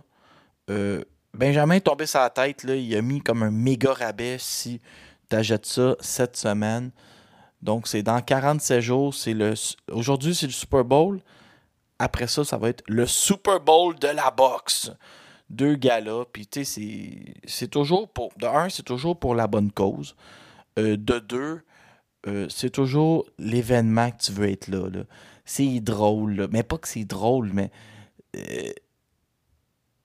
Euh, 0.69 1.03
Benjamin 1.33 1.75
est 1.75 1.81
tombé 1.81 2.05
sur 2.05 2.19
la 2.19 2.29
tête. 2.29 2.63
Là, 2.63 2.75
il 2.75 2.95
a 2.95 3.01
mis 3.01 3.19
comme 3.19 3.41
un 3.41 3.49
méga 3.49 3.93
rabais 3.93 4.37
si 4.39 4.79
tu 5.29 5.35
achètes 5.35 5.65
ça 5.65 5.95
cette 5.99 6.35
semaine. 6.37 6.91
Donc, 7.61 7.87
c'est 7.87 8.03
dans 8.03 8.21
47 8.21 8.81
jours. 8.81 9.13
C'est 9.13 9.33
le 9.33 9.53
Aujourd'hui, 9.91 10.33
c'est 10.33 10.45
le 10.47 10.51
Super 10.53 10.83
Bowl. 10.85 11.19
Après 11.99 12.27
ça, 12.27 12.43
ça 12.45 12.57
va 12.57 12.69
être 12.69 12.83
le 12.87 13.05
Super 13.05 13.59
Bowl 13.59 13.97
de 13.99 14.07
la 14.07 14.31
boxe. 14.31 14.91
Deux 15.49 15.75
galas. 15.75 16.23
Puis, 16.31 16.47
tu 16.47 16.63
sais, 16.63 17.33
c'est- 17.45 17.67
toujours 17.67 18.07
pour. 18.09 18.29
De 18.37 18.45
un, 18.47 18.69
c'est 18.69 18.83
toujours 18.83 19.17
pour 19.19 19.35
la 19.35 19.47
bonne 19.47 19.71
cause. 19.71 20.15
Euh, 20.77 20.95
de 20.95 21.19
deux, 21.19 21.61
euh, 22.27 22.47
c'est 22.49 22.69
toujours 22.69 23.25
l'événement 23.37 24.11
que 24.11 24.17
tu 24.23 24.31
veux 24.31 24.49
être 24.49 24.67
là. 24.67 24.87
là. 24.89 25.03
C'est 25.45 25.79
drôle. 25.81 26.35
là. 26.35 26.47
Mais 26.51 26.63
pas 26.63 26.77
que 26.77 26.87
c'est 26.87 27.05
drôle, 27.05 27.51
mais. 27.53 27.71
euh, 28.37 28.71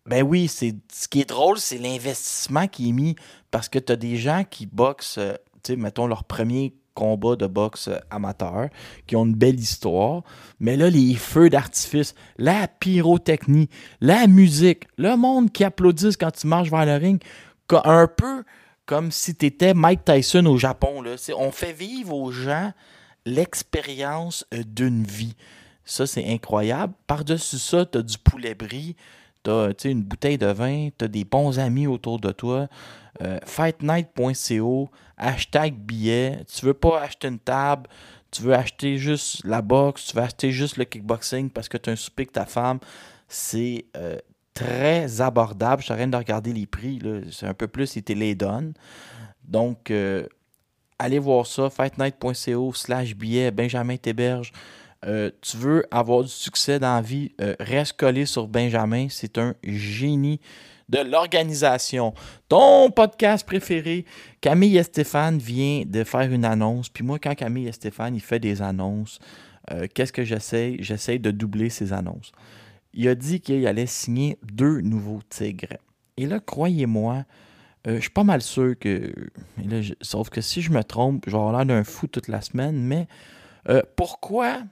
ben 0.07 0.23
oui, 0.23 0.49
c'est 0.49 0.75
ce 0.93 1.09
qui 1.09 1.21
est 1.21 1.29
drôle, 1.29 1.59
c'est 1.59 1.79
l'investissement 1.79 2.67
qui 2.69 2.91
est 2.91 2.93
mis 2.93 3.17
parce 3.51 3.69
que 3.69 3.79
tu 3.79 3.93
as 3.93 3.97
des 3.97 4.17
gens 4.17 4.45
qui 4.49 4.67
boxent, 4.67 5.19
euh, 5.19 5.35
tu 5.63 5.73
sais, 5.73 5.77
mettons 5.77 6.07
leur 6.07 6.25
premier 6.25 6.75
combat 6.95 7.37
de 7.37 7.47
boxe 7.47 7.89
euh, 7.89 7.99
amateur, 8.11 8.69
qui 9.07 9.17
ont 9.17 9.25
une 9.25 9.35
belle 9.35 9.59
histoire, 9.59 10.23
mais 10.61 10.77
là, 10.77 10.91
les 10.91 11.15
feux 11.15 11.51
d'artifice, 11.51 12.15
la 12.39 12.69
pyrotechnie, 12.69 13.69
la 14.01 14.27
musique, 14.27 14.87
le 14.97 15.17
monde 15.17 15.51
qui 15.51 15.65
applaudisse 15.65 16.17
quand 16.17 16.31
tu 16.31 16.47
marches 16.47 16.71
vers 16.71 16.87
le 16.87 16.97
ring, 16.97 17.23
un 17.85 18.07
peu 18.07 18.45
comme 18.87 19.11
si 19.11 19.35
tu 19.35 19.47
étais 19.47 19.75
Mike 19.75 20.05
Tyson 20.05 20.45
au 20.47 20.59
Japon. 20.59 21.03
Là. 21.03 21.17
On 21.39 21.51
fait 21.51 21.73
vivre 21.73 22.15
aux 22.15 22.31
gens 22.31 22.73
l'expérience 23.25 24.47
euh, 24.53 24.63
d'une 24.65 25.05
vie. 25.05 25.35
Ça, 25.85 26.07
c'est 26.07 26.27
incroyable. 26.27 26.95
Par-dessus 27.07 27.59
ça, 27.59 27.85
tu 27.87 27.99
as 27.99 28.03
du 28.03 28.19
poulet 28.19 28.55
brie, 28.55 28.97
tu 29.45 29.89
as 29.89 29.91
une 29.91 30.03
bouteille 30.03 30.39
de 30.39 30.47
vin, 30.47 30.89
tu 30.99 31.05
as 31.05 31.09
des 31.09 31.25
bons 31.25 31.59
amis 31.59 31.87
autour 31.87 32.19
de 32.19 32.33
toi. 32.33 32.69
Euh, 33.23 33.39
fightnight.co, 33.45 34.91
hashtag 35.17 35.75
billet. 35.75 36.45
Tu 36.53 36.67
veux 36.67 36.75
pas 36.75 37.01
acheter 37.01 37.29
une 37.29 37.39
table, 37.39 37.89
tu 38.31 38.43
veux 38.43 38.55
acheter 38.55 38.99
juste 38.99 39.45
la 39.45 39.63
boxe, 39.63 40.07
tu 40.07 40.17
veux 40.17 40.23
acheter 40.23 40.51
juste 40.51 40.77
le 40.77 40.85
kickboxing 40.85 41.51
parce 41.51 41.69
que 41.69 41.77
tu 41.77 41.91
as 41.91 41.93
un 41.93 41.97
souper 41.97 42.23
avec 42.23 42.33
ta 42.33 42.47
femme. 42.47 42.81
C'est 43.29 43.85
euh, 43.97 44.19
très 44.53 45.21
abordable. 45.21 45.83
Je 45.83 45.87
suis 45.87 45.95
en 45.95 45.97
train 45.97 46.09
de 46.09 46.17
regarder 46.17 46.53
les 46.53 46.67
prix. 46.67 47.01
C'est 47.31 47.47
un 47.47 47.55
peu 47.55 47.69
plus, 47.69 47.95
ils 47.97 48.03
te 48.03 48.13
les 48.13 48.35
donnent. 48.35 48.75
Donc, 49.45 49.91
euh, 49.91 50.27
allez 50.99 51.19
voir 51.19 51.47
ça, 51.47 51.71
fightnight.co 51.71 52.73
slash 52.73 53.15
billet, 53.15 53.51
Benjamin 53.51 53.97
Théberge. 53.97 54.53
Euh, 55.07 55.31
tu 55.43 55.57
veux 55.57 55.85
avoir 55.91 56.23
du 56.23 56.31
succès 56.31 56.79
dans 56.79 56.95
la 56.95 57.03
vie, 57.03 57.33
euh, 57.41 57.55
reste 57.61 57.95
collé 57.95 58.25
sur 58.25 58.49
Benjamin. 58.49 59.09
C'est 59.11 59.39
un 59.39 59.55
génie 59.63 60.41
de 60.89 60.99
l'organisation. 60.99 62.15
Ton 62.49 62.91
podcast 62.91 63.47
préféré, 63.47 64.05
Camille 64.41 64.79
et 64.79 64.83
Stéphane 64.83 65.39
vient 65.39 65.83
de 65.87 66.05
faire 66.05 66.33
une 66.33 66.45
annonce. 66.45 66.89
Puis 66.89 67.05
moi, 67.05 67.19
quand 67.19 67.35
Camille 67.35 67.69
et 67.69 67.73
Stéphane, 67.73 68.15
il 68.15 68.21
fait 68.21 68.39
des 68.39 68.63
annonces, 68.63 69.19
euh, 69.71 69.87
qu'est-ce 69.93 70.13
que 70.13 70.25
j'essaie? 70.25 70.77
J'essaie 70.81 71.19
de 71.19 71.31
doubler 71.31 71.69
ses 71.69 71.93
annonces. 71.93 72.33
Il 72.95 73.07
a 73.09 73.15
dit 73.15 73.41
qu'il 73.41 73.67
allait 73.67 73.87
signer 73.87 74.39
deux 74.43 74.81
nouveaux 74.81 75.21
tigres. 75.29 75.79
Et 76.17 76.27
là, 76.27 76.39
croyez-moi, 76.39 77.25
je 77.87 77.99
suis 77.99 78.09
pas 78.09 78.25
mal 78.25 78.41
sûr 78.41 78.79
que. 78.79 79.13
sauf 80.01 80.31
que 80.31 80.41
si 80.41 80.63
je 80.63 80.71
me 80.71 80.83
trompe, 80.83 81.25
je 81.27 81.37
vais 81.37 81.53
l'air 81.53 81.67
d'un 81.67 81.85
fou 81.85 82.07
toute 82.07 82.29
la 82.29 82.41
semaine, 82.41 82.77
mais 82.77 83.09
pourquoi 83.97 84.63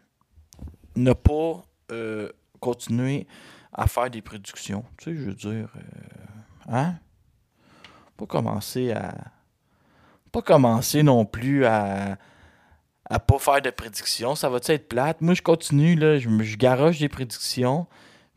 ne 0.97 1.13
pas 1.13 1.65
euh, 1.91 2.31
continuer 2.61 3.27
à 3.73 3.87
faire 3.87 4.11
des 4.11 4.23
productions? 4.23 4.85
Tu 4.99 5.05
sais, 5.05 5.17
je 5.17 5.23
veux 5.25 5.35
dire. 5.35 5.69
euh, 5.77 6.69
hein? 6.69 6.95
Pas 8.17 8.27
commencer 8.27 8.93
à. 8.93 9.15
Pas 10.31 10.43
commencer 10.43 11.03
non 11.03 11.25
plus 11.25 11.65
à. 11.65 12.17
à 13.09 13.19
pas 13.19 13.39
faire 13.39 13.63
de 13.63 13.71
prédictions. 13.71 14.35
Ça 14.35 14.49
va-tu 14.49 14.73
être 14.73 14.89
plate? 14.89 15.21
Moi, 15.21 15.35
je 15.35 15.43
continue, 15.43 15.95
là. 15.95 16.19
Je 16.19 16.57
garoche 16.57 16.99
des 16.99 17.09
prédictions. 17.09 17.87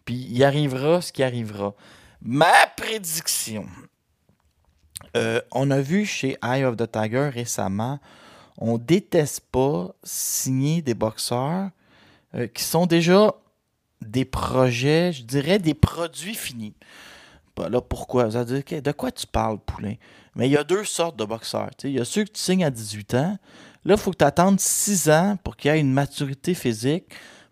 Puis 0.06 0.28
il 0.30 0.44
arrivera 0.44 1.02
ce 1.02 1.12
qui 1.12 1.24
arrivera. 1.24 1.74
Ma 2.22 2.54
prédiction. 2.78 3.66
Euh, 5.16 5.42
on 5.52 5.72
a 5.72 5.82
vu 5.82 6.06
chez 6.06 6.38
Eye 6.44 6.64
of 6.66 6.78
the 6.78 6.92
Tiger 6.92 7.30
récemment, 7.30 8.00
on 8.58 8.78
déteste 8.78 9.42
pas 9.52 9.94
signer 10.04 10.82
des 10.82 10.94
boxeurs 10.94 11.70
euh, 12.36 12.48
qui 12.48 12.64
sont 12.64 12.86
déjà 12.86 13.34
des 14.02 14.26
projets, 14.26 15.14
je 15.14 15.24
dirais 15.24 15.60
des 15.60 15.74
produits 15.74 16.36
finis. 16.36 16.76
Bah 17.56 17.70
là, 17.70 17.82
pourquoi? 17.82 18.26
De 18.28 18.92
quoi 18.92 19.12
tu 19.12 19.26
parles, 19.28 19.60
Poulain? 19.60 19.96
Mais 20.36 20.48
il 20.48 20.52
y 20.52 20.58
a 20.58 20.64
deux 20.64 20.84
sortes 20.84 21.18
de 21.18 21.24
boxeurs. 21.24 21.72
Il 21.84 21.92
y 21.92 22.00
a 22.00 22.06
ceux 22.06 22.26
que 22.26 22.32
tu 22.32 22.42
signes 22.42 22.66
à 22.66 22.70
18 22.70 23.14
ans. 23.14 23.38
Là, 23.86 23.94
il 23.94 23.98
faut 23.98 24.12
que 24.12 24.18
tu 24.18 24.26
attendes 24.26 24.60
6 24.60 25.10
ans 25.10 25.38
pour 25.44 25.56
qu'il 25.56 25.72
y 25.72 25.74
ait 25.74 25.80
une 25.80 25.94
maturité 25.94 26.54
physique, 26.54 27.06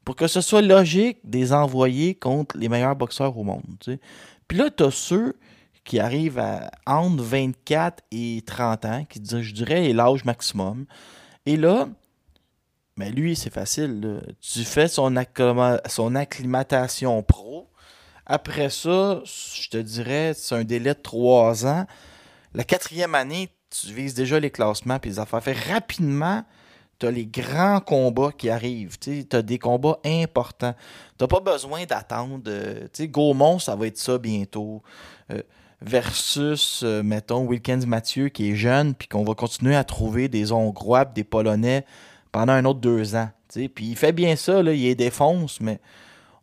pour 0.04 0.16
que 0.16 0.28
ce 0.28 0.42
soit 0.42 0.62
logique 0.62 1.20
de 1.24 1.38
les 1.38 1.54
envoyer 1.54 2.16
contre 2.16 2.58
les 2.58 2.68
meilleurs 2.68 2.96
boxeurs 2.96 3.38
au 3.38 3.44
monde. 3.44 3.64
Puis 4.48 4.58
là, 4.58 4.70
tu 4.70 4.84
as 4.84 4.92
ceux 4.92 5.36
qui 5.86 6.00
arrivent 6.00 6.40
à 6.40 6.72
entre 6.86 7.24
24 7.24 8.04
et 8.12 8.44
30 8.46 8.86
ans, 8.86 9.06
qui 9.10 9.22
je 9.24 9.54
dirais, 9.54 9.90
est 9.90 9.94
l'âge 9.94 10.26
maximum. 10.26 10.86
Et 11.46 11.56
là, 11.56 11.88
mais 12.98 13.10
lui, 13.10 13.36
c'est 13.36 13.54
facile. 13.54 14.22
Tu 14.40 14.64
fais 14.64 14.88
son, 14.88 15.14
son 15.88 16.16
acclimatation 16.16 17.24
pro. 17.24 17.70
Après 18.26 18.70
ça, 18.70 19.22
je 19.26 19.70
te 19.70 19.78
dirais, 19.78 20.34
c'est 20.36 20.56
un 20.56 20.64
délai 20.64 20.94
de 20.94 21.02
3 21.02 21.66
ans. 21.66 21.86
La 22.54 22.64
quatrième 22.64 23.16
année, 23.16 23.50
tu 23.70 23.92
vises 23.92 24.14
déjà 24.14 24.40
les 24.40 24.52
classements 24.52 25.00
puis 25.00 25.10
les 25.12 25.20
affaires. 25.20 25.44
Fait 25.44 25.58
rapidement, 25.58 26.44
tu 27.00 27.08
as 27.08 27.12
les 27.12 27.26
grands 27.26 27.80
combats 27.80 28.32
qui 28.32 28.50
arrivent. 28.50 28.98
Tu 29.00 29.26
as 29.32 29.42
des 29.42 29.60
combats 29.60 30.00
importants. 30.06 30.76
Tu 31.18 31.28
pas 31.28 31.40
besoin 31.40 31.86
d'attendre. 31.86 32.40
euh, 32.48 32.88
Gaumont, 33.02 33.60
ça 33.60 33.76
va 33.76 33.88
être 33.88 33.98
ça 33.98 34.18
bientôt. 34.18 34.84
Euh, 35.32 35.42
versus, 35.82 36.82
euh, 36.84 37.04
mettons, 37.04 37.46
Wilkins 37.46 37.86
Mathieu 37.86 38.30
qui 38.30 38.52
est 38.52 38.56
jeune, 38.56 38.94
puis 38.94 39.08
qu'on 39.08 39.24
va 39.26 39.34
continuer 39.34 39.76
à 39.76 39.84
trouver 39.84 40.30
des 40.30 40.52
Hongrois, 40.54 41.04
des 41.06 41.26
Polonais 41.26 41.86
pendant 42.34 42.52
un 42.52 42.66
autre 42.66 42.82
deux 42.82 43.16
ans. 43.16 43.30
Puis 43.54 43.86
il 43.86 43.96
fait 43.96 44.12
bien 44.12 44.36
ça, 44.36 44.62
là, 44.62 44.74
il 44.74 44.82
les 44.82 44.96
défonce, 44.96 45.62
mais 45.62 45.80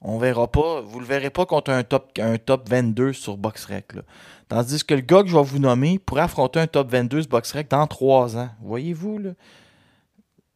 On 0.03 0.19
verra 0.19 0.51
pas, 0.51 0.81
vous 0.81 0.99
le 0.99 1.05
verrez 1.05 1.29
pas 1.29 1.45
contre 1.45 1.71
un 1.71 1.83
top, 1.83 2.13
un 2.19 2.39
top 2.39 2.69
22 2.71 3.13
sur 3.13 3.37
BoxRec. 3.37 3.95
Là. 3.95 4.03
Tandis 4.49 4.83
que 4.85 4.95
le 4.95 5.03
gars 5.03 5.23
que 5.23 5.29
je 5.29 5.37
vais 5.37 5.43
vous 5.43 5.59
nommer 5.59 5.99
pourrait 5.99 6.23
affronter 6.23 6.59
un 6.61 6.67
top 6.67 6.91
22 6.91 7.23
sur 7.23 7.31
BoxRec 7.31 7.69
dans 7.69 7.87
3 7.87 8.39
ans. 8.39 8.49
Voyez-vous 8.63 9.21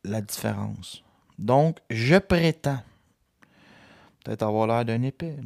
la 0.05 0.21
différence? 0.23 1.05
Donc, 1.38 1.79
je 1.91 2.17
prétends, 2.17 2.81
peut-être 4.25 4.43
avoir 4.43 4.67
l'air 4.67 4.85
d'un 4.85 5.03
épée, 5.03 5.37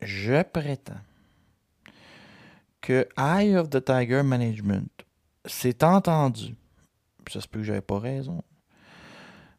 je 0.00 0.42
prétends 0.42 0.94
que 2.80 3.06
Eye 3.18 3.56
of 3.56 3.68
the 3.68 3.84
Tiger 3.84 4.22
Management 4.22 4.88
s'est 5.44 5.84
entendu, 5.84 6.54
ça 7.32 7.40
se 7.40 7.48
peut 7.48 7.60
que 7.60 7.64
j'avais 7.64 7.80
pas 7.80 7.98
raison, 7.98 8.42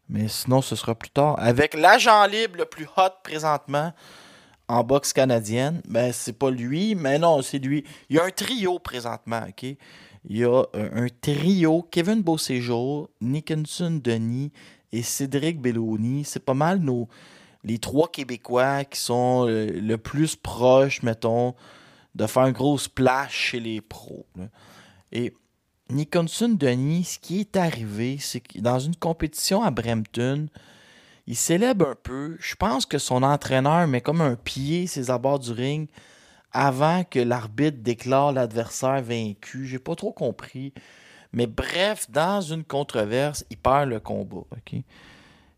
mais 0.07 0.27
sinon 0.27 0.61
ce 0.61 0.75
sera 0.75 0.95
plus 0.95 1.09
tard, 1.09 1.35
avec 1.39 1.73
l'agent 1.73 2.25
libre 2.25 2.57
le 2.57 2.65
plus 2.65 2.88
hot 2.97 3.13
présentement 3.23 3.93
en 4.67 4.83
boxe 4.83 5.13
canadienne, 5.13 5.81
ben 5.88 6.13
c'est 6.13 6.38
pas 6.38 6.51
lui, 6.51 6.93
mais 6.95 7.17
non, 7.17 7.41
c'est 7.41 7.57
lui. 7.57 7.83
Il 8.09 8.15
y 8.15 8.19
a 8.19 8.25
un 8.25 8.29
trio 8.29 8.77
présentement, 8.77 9.41
OK? 9.47 9.63
Il 9.63 10.38
y 10.38 10.43
a 10.43 10.63
euh, 10.75 10.89
un 10.93 11.07
trio, 11.21 11.81
Kevin 11.89 12.21
Beauséjour, 12.21 13.09
Nickinson 13.21 13.99
Denis 14.03 14.51
et 14.91 15.01
Cédric 15.01 15.59
Belloni. 15.59 16.23
C'est 16.25 16.43
pas 16.43 16.53
mal 16.53 16.79
nos 16.79 17.07
les 17.63 17.79
trois 17.79 18.09
Québécois 18.09 18.85
qui 18.85 18.99
sont 18.99 19.47
euh, 19.47 19.67
le 19.67 19.97
plus 19.97 20.35
proches, 20.35 21.03
mettons, 21.03 21.55
de 22.15 22.25
faire 22.27 22.43
un 22.43 22.51
gros 22.51 22.77
splash 22.77 23.33
chez 23.33 23.59
les 23.59 23.81
pros. 23.81 24.25
Et 25.11 25.33
Nicholson 25.89 26.50
Denis, 26.50 27.03
ce 27.03 27.19
qui 27.19 27.39
est 27.39 27.58
arrivé, 27.58 28.17
c'est 28.19 28.41
que 28.41 28.60
dans 28.60 28.79
une 28.79 28.96
compétition 28.96 29.63
à 29.63 29.72
Brampton, 29.72 30.48
il 31.25 31.36
célèbre 31.36 31.89
un 31.89 31.96
peu. 31.96 32.38
Je 32.39 32.55
pense 32.55 32.86
que 32.86 32.98
son 32.98 33.24
entraîneur 33.24 33.88
met 33.88 34.01
comme 34.01 34.22
un 34.22 34.36
pied 34.36 34.88
ses 34.88 35.10
abords 35.10 35.39
du 35.39 35.51
ring 35.51 35.89
avant 36.51 37.03
que 37.03 37.19
l'arbitre 37.19 37.77
déclare 37.81 38.31
l'adversaire 38.31 39.01
vaincu. 39.01 39.65
J'ai 39.65 39.79
pas 39.79 39.96
trop 39.96 40.12
compris. 40.12 40.74
Mais 41.34 41.48
bref, 41.48 42.10
dans 42.10 42.41
une 42.41 42.63
controverse, 42.63 43.46
il 43.50 43.58
perd 43.58 43.89
le 43.89 44.00
combat. 44.00 44.46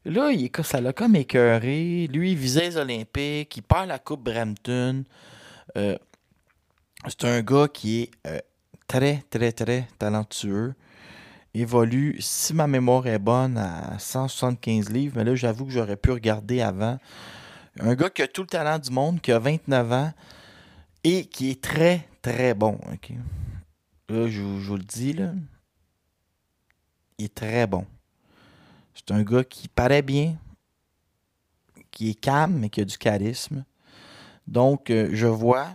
Là, 0.03 0.31
il 0.31 0.49
ça 0.63 0.81
l'a 0.81 0.93
comme 0.93 1.15
écœuré. 1.15 2.07
Lui, 2.11 2.31
il 2.31 2.37
visait 2.37 2.69
les 2.69 2.77
Olympiques. 2.77 3.55
Il 3.55 3.63
perd 3.63 3.87
la 3.87 3.99
Coupe 3.99 4.23
Brampton. 4.23 5.03
Euh, 5.77 5.97
c'est 7.07 7.25
un 7.25 7.41
gars 7.41 7.67
qui 7.67 8.01
est 8.01 8.11
euh, 8.27 8.39
très, 8.91 9.23
très, 9.29 9.53
très 9.53 9.87
talentueux. 9.97 10.75
Évolue, 11.53 12.17
si 12.19 12.53
ma 12.53 12.67
mémoire 12.67 13.07
est 13.07 13.19
bonne, 13.19 13.57
à 13.57 13.97
175 13.97 14.89
livres. 14.89 15.13
Mais 15.15 15.23
là, 15.23 15.33
j'avoue 15.33 15.65
que 15.65 15.71
j'aurais 15.71 15.95
pu 15.95 16.11
regarder 16.11 16.59
avant. 16.59 16.97
Un 17.79 17.95
gars 17.95 18.09
qui 18.09 18.21
a 18.21 18.27
tout 18.27 18.41
le 18.41 18.47
talent 18.47 18.79
du 18.79 18.91
monde, 18.91 19.21
qui 19.21 19.31
a 19.31 19.39
29 19.39 19.91
ans 19.93 20.11
et 21.05 21.25
qui 21.25 21.51
est 21.51 21.61
très, 21.61 22.05
très 22.21 22.53
bon. 22.53 22.77
Là, 24.09 24.27
je, 24.27 24.41
vous- 24.41 24.59
je 24.59 24.67
vous 24.67 24.77
le 24.77 24.83
dis, 24.83 25.13
là. 25.13 25.31
Il 27.17 27.25
est 27.25 27.33
très 27.33 27.65
bon. 27.67 27.85
C'est 28.93 29.11
un 29.11 29.23
gars 29.23 29.45
qui 29.45 29.69
paraît 29.69 30.01
bien, 30.01 30.35
qui 31.91 32.09
est 32.09 32.19
calme, 32.19 32.57
mais 32.59 32.69
qui 32.69 32.81
a 32.81 32.85
du 32.85 32.97
charisme. 32.97 33.63
Donc, 34.47 34.89
euh, 34.89 35.09
je 35.13 35.27
vois, 35.27 35.67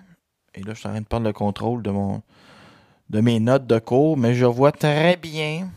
et 0.55 0.63
là, 0.63 0.75
je 0.75 0.81
suis 0.81 0.89
en 0.89 0.93
train 0.93 1.01
de 1.01 1.07
prendre 1.07 1.27
le 1.27 1.33
contrôle 1.33 1.83
de, 1.83 1.91
mon, 1.91 2.23
de 3.11 3.21
mes 3.21 3.41
notes 3.41 3.67
de 3.67 3.79
cours, 3.79 4.17
mais 4.17 4.35
je 4.35 4.45
vois 4.45 4.73
très 4.73 5.17
bien 5.17 5.71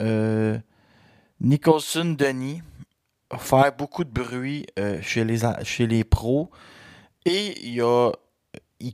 euh, 0.00 0.58
Nicholson 1.40 2.16
Denis 2.18 2.62
faire 3.38 3.72
beaucoup 3.72 4.04
de 4.04 4.10
bruit 4.10 4.66
euh, 4.78 5.00
chez, 5.02 5.24
les, 5.24 5.38
chez 5.64 6.04
pros. 6.04 6.50
Et 7.24 7.54
il, 7.60 7.82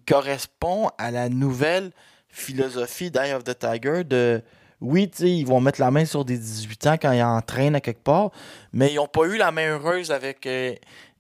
correspond 0.07 0.91
à 0.97 1.11
la 1.11 1.29
nouvelle 1.29 1.91
philosophie 2.29 3.11
d'Eye 3.11 3.35
of 3.35 3.45
the 3.45 3.59
Tiger 3.59 4.05
de 4.05 4.43
oui, 4.81 5.09
ils 5.21 5.47
vont 5.47 5.61
mettre 5.61 5.81
la 5.81 5.93
main 5.93 6.05
sur 6.05 6.25
des 6.25 6.39
18 6.39 6.87
ans 6.89 6.97
quand 7.01 7.13
ils 7.13 7.23
entraînent 7.23 7.77
à 7.77 7.81
quelque 7.81 8.03
part, 8.03 8.31
mais 8.73 8.91
ils 8.91 8.97
n'ont 8.97 9.07
pas 9.07 9.27
eu 9.27 9.37
la 9.37 9.53
main 9.53 9.77
heureuse 9.77 10.11
avec 10.11 10.45
euh, 10.47 10.75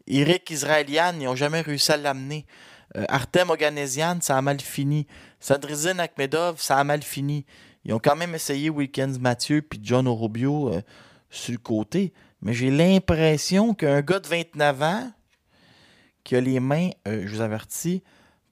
Eric 0.09 0.51
Israelian, 0.51 1.12
ils 1.20 1.27
n'ont 1.27 1.37
jamais 1.37 1.61
réussi 1.61 1.92
à 1.92 1.96
l'amener. 1.96 2.44
Artem 3.09 3.48
Oganesian, 3.48 4.18
ça 4.20 4.37
a 4.37 4.42
mal 4.42 4.61
fini. 4.61 5.07
Sadrizin 5.42 5.98
Akhmedov, 5.98 6.61
ça 6.61 6.78
a 6.78 6.85
mal 6.85 7.02
fini. 7.02 7.44
Ils 7.85 7.92
ont 7.92 7.98
quand 7.98 8.14
même 8.14 8.33
essayé 8.33 8.70
Wilkins 8.70 9.18
Mathieu 9.20 9.61
puis 9.61 9.81
John 9.83 10.07
Orobio 10.07 10.72
euh, 10.72 10.83
sur 11.31 11.50
le 11.50 11.59
côté, 11.59 12.12
mais 12.40 12.52
j'ai 12.52 12.70
l'impression 12.70 13.74
qu'un 13.74 14.02
gars 14.02 14.20
de 14.20 14.28
29 14.28 14.83
ans 14.83 15.12
qui 16.22 16.37
a 16.37 16.40
les 16.40 16.61
mains, 16.61 16.90
euh, 17.09 17.24
je 17.26 17.35
vous 17.35 17.40
avertis, 17.40 18.05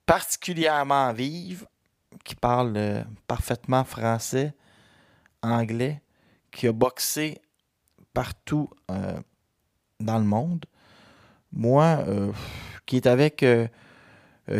particulièrement 0.05 1.13
vives, 1.13 1.65
qui 2.25 2.35
parle 2.35 2.73
euh, 2.75 3.03
parfaitement 3.25 3.85
français, 3.85 4.53
anglais, 5.41 6.01
qui 6.51 6.67
a 6.67 6.73
boxé 6.73 7.39
partout 8.13 8.69
dans 10.01 10.17
le 10.19 10.25
monde. 10.25 10.65
Moi, 11.53 12.05
qui 12.85 12.97
est 12.97 13.07
avec 13.07 13.45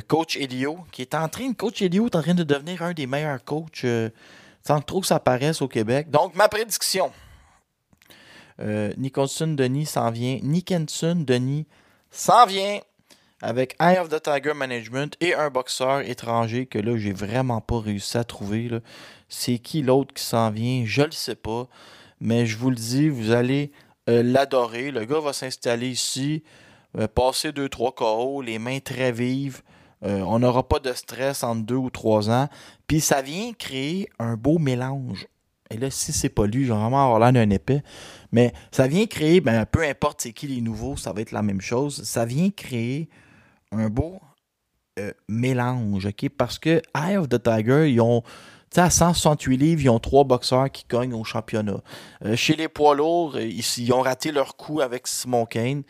coach 0.08 0.36
Elio, 0.38 0.80
qui 0.92 1.02
est 1.02 1.16
en 1.16 1.28
train, 1.28 1.54
coach 1.54 1.82
Elio 1.82 2.06
est 2.06 2.16
en 2.16 2.22
train 2.22 2.34
de 2.34 2.44
devenir 2.44 2.82
un 2.82 2.94
des 2.94 3.08
meilleurs 3.08 3.44
coachs 3.44 3.84
euh, 3.84 4.10
sans 4.66 4.82
trop 4.82 5.02
que 5.02 5.08
ça 5.08 5.20
paraisse 5.20 5.62
au 5.62 5.68
Québec. 5.68 6.10
Donc, 6.10 6.36
ma 6.36 6.48
prédiction. 6.48 7.12
Euh, 8.60 8.94
Denis 8.96 9.86
s'en 9.86 10.12
vient. 10.12 10.40
Nickenson 10.44 11.24
Denis 11.26 11.66
s'en 12.12 12.46
vient 12.46 12.80
avec 13.42 13.76
Eye 13.80 13.98
of 13.98 14.10
the 14.10 14.22
Tiger 14.22 14.54
Management 14.54 15.18
et 15.20 15.34
un 15.34 15.50
boxeur 15.50 16.02
étranger 16.02 16.68
que 16.68 16.78
là, 16.78 16.96
j'ai 16.98 17.14
vraiment 17.14 17.60
pas 17.60 17.80
réussi 17.80 18.18
à 18.18 18.24
trouver. 18.24 18.70
C'est 19.30 19.58
qui 19.58 19.82
l'autre 19.82 20.14
qui 20.14 20.24
s'en 20.24 20.52
vient? 20.52 20.84
Je 20.86 21.02
le 21.02 21.12
sais 21.12 21.36
pas. 21.36 21.68
Mais 22.20 22.46
je 22.46 22.56
vous 22.56 22.70
le 22.70 22.76
dis, 22.76 23.10
vous 23.10 23.32
allez 23.32 23.72
euh, 24.10 24.22
l'adorer. 24.22 24.92
Le 24.92 25.06
gars 25.06 25.20
va 25.20 25.34
s'installer 25.34 25.90
ici, 25.90 26.44
euh, 27.00 27.08
passer 27.08 27.50
2-3 27.50 27.96
KO, 27.96 28.42
les 28.44 28.60
mains 28.60 28.80
très 28.80 29.12
vives. 29.12 29.64
Euh, 30.04 30.22
on 30.22 30.40
n'aura 30.40 30.68
pas 30.68 30.80
de 30.80 30.94
stress 30.94 31.44
entre 31.44 31.64
2 31.66 31.76
ou 31.76 31.90
3 31.90 32.30
ans. 32.30 32.50
Puis 32.88 33.02
ça 33.02 33.22
vient 33.22 33.54
créer 33.54 34.10
un 34.20 34.36
beau 34.36 34.58
mélange. 34.58 35.28
Et 35.70 35.78
là, 35.78 35.90
si 35.90 36.12
c'est 36.12 36.30
pas 36.30 36.48
lui, 36.48 36.66
je 36.66 36.74
vais 36.74 36.80
vraiment 36.80 37.04
avoir 37.04 37.20
l'air 37.20 37.32
d'un 37.32 37.50
épais. 37.50 37.82
Mais 38.32 38.54
ça 38.72 38.88
vient 38.88 39.06
créer, 39.06 39.40
ben, 39.40 39.66
peu 39.66 39.84
importe 39.84 40.22
c'est 40.22 40.34
qui 40.34 40.48
les 40.48 40.62
nouveaux, 40.62 40.98
ça 40.98 41.14
va 41.14 41.22
être 41.22 41.32
la 41.32 41.42
même 41.42 41.62
chose. 41.62 42.04
Ça 42.04 42.26
vient 42.26 42.50
créer 42.50 43.10
un 43.72 43.88
beau 43.90 44.20
euh, 45.00 45.14
mélange, 45.30 46.08
OK? 46.08 46.30
Parce 46.38 46.60
que 46.60 46.82
Eye 46.94 47.16
of 47.16 47.30
the 47.30 47.42
Tiger, 47.42 47.90
ils 47.90 48.02
ont, 48.02 48.24
sais, 48.72 48.82
à 48.82 48.90
168 48.90 49.58
livres, 49.58 49.82
ils 49.82 49.90
ont 49.90 50.00
trois 50.00 50.24
boxeurs 50.24 50.72
qui 50.72 50.84
cognent 50.86 51.14
au 51.14 51.24
championnat. 51.24 51.82
Euh, 52.26 52.36
chez 52.36 52.56
les 52.56 52.68
poids 52.68 52.96
lourds, 52.96 53.36
euh, 53.36 53.46
ils, 53.46 53.94
ont 53.94 54.02
raté 54.02 54.32
leur 54.32 54.56
coup 54.56 54.82
avec 54.82 55.08
Simon 55.08 55.46
Kane. 55.46 55.84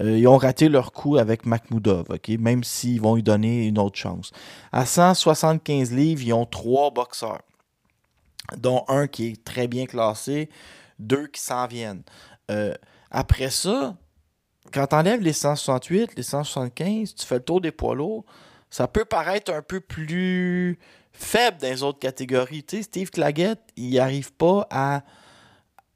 Euh, 0.00 0.18
ils 0.18 0.26
ont 0.26 0.36
raté 0.36 0.68
leur 0.68 0.92
coup 0.92 1.16
avec 1.16 1.46
Makhmoudov? 1.46 2.06
Même 2.38 2.64
s'ils 2.64 3.00
vont 3.00 3.16
lui 3.16 3.22
donner 3.22 3.66
une 3.66 3.78
autre 3.78 3.98
chance. 3.98 4.32
À 4.72 4.86
175 4.86 5.92
livres, 5.92 6.22
ils 6.24 6.32
ont 6.32 6.46
trois 6.46 6.90
boxeurs, 6.90 7.42
dont 8.56 8.84
un 8.88 9.06
qui 9.06 9.28
est 9.28 9.44
très 9.44 9.68
bien 9.68 9.86
classé, 9.86 10.48
deux 10.98 11.26
qui 11.26 11.40
s'en 11.40 11.66
viennent. 11.66 12.02
Après 13.10 13.48
ça, 13.48 13.96
quand 14.72 14.88
tu 14.88 14.94
enlèves 14.94 15.20
les 15.20 15.32
168, 15.32 16.16
les 16.16 16.22
175, 16.22 17.14
tu 17.14 17.26
fais 17.26 17.36
le 17.36 17.42
tour 17.42 17.60
des 17.60 17.72
poids 17.72 17.94
lourds, 17.94 18.24
ça 18.70 18.88
peut 18.88 19.04
paraître 19.04 19.52
un 19.52 19.62
peu 19.62 19.80
plus 19.80 20.78
faible 21.12 21.58
dans 21.58 21.68
les 21.68 21.82
autres 21.82 21.98
catégories. 21.98 22.64
Tu 22.64 22.76
sais, 22.78 22.82
Steve 22.82 23.10
Claggett, 23.10 23.58
il 23.76 23.94
n'arrive 23.94 24.32
pas 24.32 24.66
à, 24.70 25.02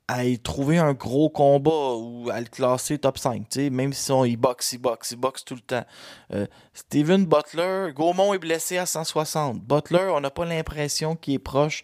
à 0.08 0.24
y 0.24 0.38
trouver 0.38 0.78
un 0.78 0.92
gros 0.92 1.28
combat 1.28 1.94
ou 1.96 2.28
à 2.30 2.40
le 2.40 2.46
classer 2.46 2.98
top 2.98 3.18
5. 3.18 3.48
tu 3.48 3.60
sais, 3.60 3.70
Même 3.70 3.92
si 3.92 4.12
il 4.12 4.36
boxe, 4.36 4.72
il 4.72 4.78
boxe, 4.78 5.10
il 5.12 5.16
boxe 5.16 5.44
tout 5.44 5.54
le 5.54 5.60
temps. 5.60 5.84
Euh, 6.32 6.46
Steven 6.74 7.26
Butler, 7.26 7.92
Gaumont 7.94 8.34
est 8.34 8.38
blessé 8.38 8.78
à 8.78 8.86
160. 8.86 9.60
Butler, 9.60 10.08
on 10.12 10.20
n'a 10.20 10.30
pas 10.30 10.44
l'impression 10.44 11.16
qu'il 11.16 11.34
est 11.34 11.38
proche 11.38 11.82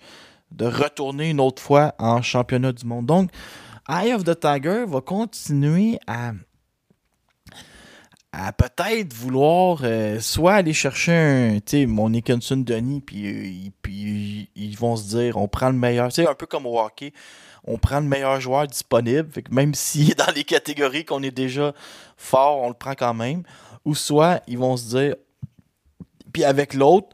de 0.51 0.67
retourner 0.67 1.31
une 1.31 1.41
autre 1.41 1.63
fois 1.63 1.95
en 1.99 2.23
championnat 2.23 2.73
du 2.73 2.85
monde. 2.85 3.07
Donc, 3.07 3.31
Eye 3.89 4.13
of 4.13 4.25
the 4.25 4.39
Tiger 4.39 4.85
va 4.87 5.01
continuer 5.01 5.99
à 6.07 6.33
à 8.33 8.53
peut-être 8.53 9.13
vouloir 9.13 9.81
euh, 9.83 10.19
soit 10.21 10.55
aller 10.55 10.73
chercher 10.73 11.13
un, 11.13 11.55
tu 11.57 11.63
sais, 11.83 11.87
mon 11.87 12.09
Nicholson 12.09 12.57
Denis, 12.57 13.03
puis, 13.03 13.27
euh, 13.27 13.45
ils- 13.45 14.77
vont 14.77 14.97
se 14.97 15.09
dire, 15.17 15.37
on 15.37 15.49
prend 15.49 15.69
le 15.69 15.77
meilleur, 15.77 16.11
tu 16.11 16.27
un 16.27 16.35
peu 16.35 16.47
comme 16.47 16.67
au 16.67 16.81
hockey, 16.81 17.13
on 17.65 17.77
prend 17.77 18.01
le 18.01 18.07
meilleur 18.07 18.41
joueur 18.41 18.67
disponible, 18.67 19.31
fait 19.31 19.43
que 19.43 19.55
même 19.55 19.75
est 20.11 20.19
dans 20.19 20.33
les 20.35 20.45
catégories 20.45 21.05
qu'on 21.05 21.23
est 21.23 21.31
déjà 21.31 21.75
fort, 22.17 22.63
on 22.63 22.69
le 22.69 22.75
prend 22.75 22.95
quand 22.95 23.15
même, 23.15 23.43
ou 23.85 23.95
soit 23.95 24.43
ils 24.49 24.59
vont 24.59 24.77
se 24.77 24.89
dire, 24.97 25.15
puis 26.33 26.45
avec 26.45 26.73
l'autre, 26.73 27.09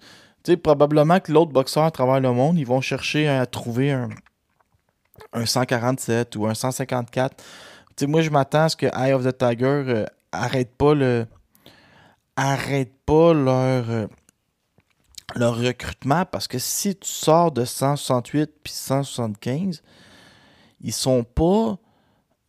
tu 0.45 0.57
probablement 0.57 1.19
que 1.19 1.33
l'autre 1.33 1.51
boxeur 1.53 1.85
à 1.85 1.91
travers 1.91 2.21
le 2.21 2.33
monde, 2.33 2.59
ils 2.59 2.67
vont 2.67 2.81
chercher 2.81 3.29
à 3.29 3.45
trouver 3.45 3.91
un, 3.91 4.09
un 5.33 5.45
147 5.45 6.37
ou 6.37 6.47
un 6.47 6.55
154 6.55 7.43
sais, 7.99 8.07
moi, 8.07 8.23
je 8.23 8.31
m'attends 8.31 8.65
à 8.65 8.69
ce 8.69 8.77
que 8.77 8.87
Eye 8.87 9.13
of 9.13 9.25
the 9.25 9.37
Tiger 9.37 9.65
euh, 9.65 10.07
arrête 10.33 10.77
pas 10.77 10.95
le. 10.95 11.27
Arrête 12.37 12.93
pas 13.05 13.35
leur. 13.35 13.91
euh, 13.91 14.07
leur 15.37 15.59
recrutement 15.59 16.25
parce 16.25 16.49
que 16.49 16.59
si 16.59 16.97
tu 16.97 17.09
sors 17.09 17.53
de 17.53 17.65
168 17.65 18.51
puis 18.63 18.73
175, 18.73 19.83
ils 20.81 20.93
sont 20.93 21.25
pas 21.25 21.79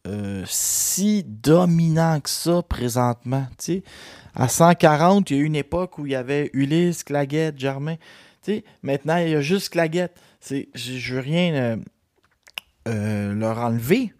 euh, 0.07 0.43
si 0.47 1.23
dominants 1.23 2.19
que 2.19 2.29
ça 2.29 2.61
présentement. 2.61 3.47
À 4.35 4.47
140, 4.47 5.29
il 5.29 5.35
y 5.35 5.39
a 5.39 5.43
eu 5.43 5.45
une 5.45 5.55
époque 5.55 5.97
où 5.97 6.05
il 6.05 6.13
y 6.13 6.15
avait 6.15 6.49
Ulysse, 6.53 7.03
Claguette, 7.03 7.59
Germain. 7.59 7.95
Maintenant, 8.81 9.17
il 9.17 9.29
y 9.29 9.35
a 9.35 9.41
juste 9.41 9.69
Claguette. 9.69 10.19
Je 10.49 10.63
je 10.73 11.15
veux 11.15 11.19
rien 11.19 11.79
euh, 12.87 13.33
leur 13.33 13.59
enlever. 13.59 14.13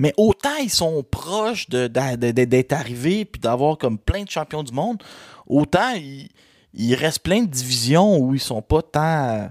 Mais 0.00 0.14
autant 0.16 0.56
ils 0.62 0.70
sont 0.70 1.02
proches 1.02 1.68
d'être 1.68 2.72
arrivés 2.72 3.26
puis 3.26 3.38
d'avoir 3.38 3.76
comme 3.76 3.98
plein 3.98 4.24
de 4.24 4.30
champions 4.30 4.62
du 4.62 4.72
monde, 4.72 5.02
autant 5.46 5.92
il, 6.72 6.94
reste 6.94 7.18
plein 7.18 7.42
de 7.42 7.50
divisions 7.50 8.16
où 8.16 8.34
ils 8.34 8.40
sont 8.40 8.62
pas 8.62 8.80
tant 8.80 9.28
euh, 9.28 9.48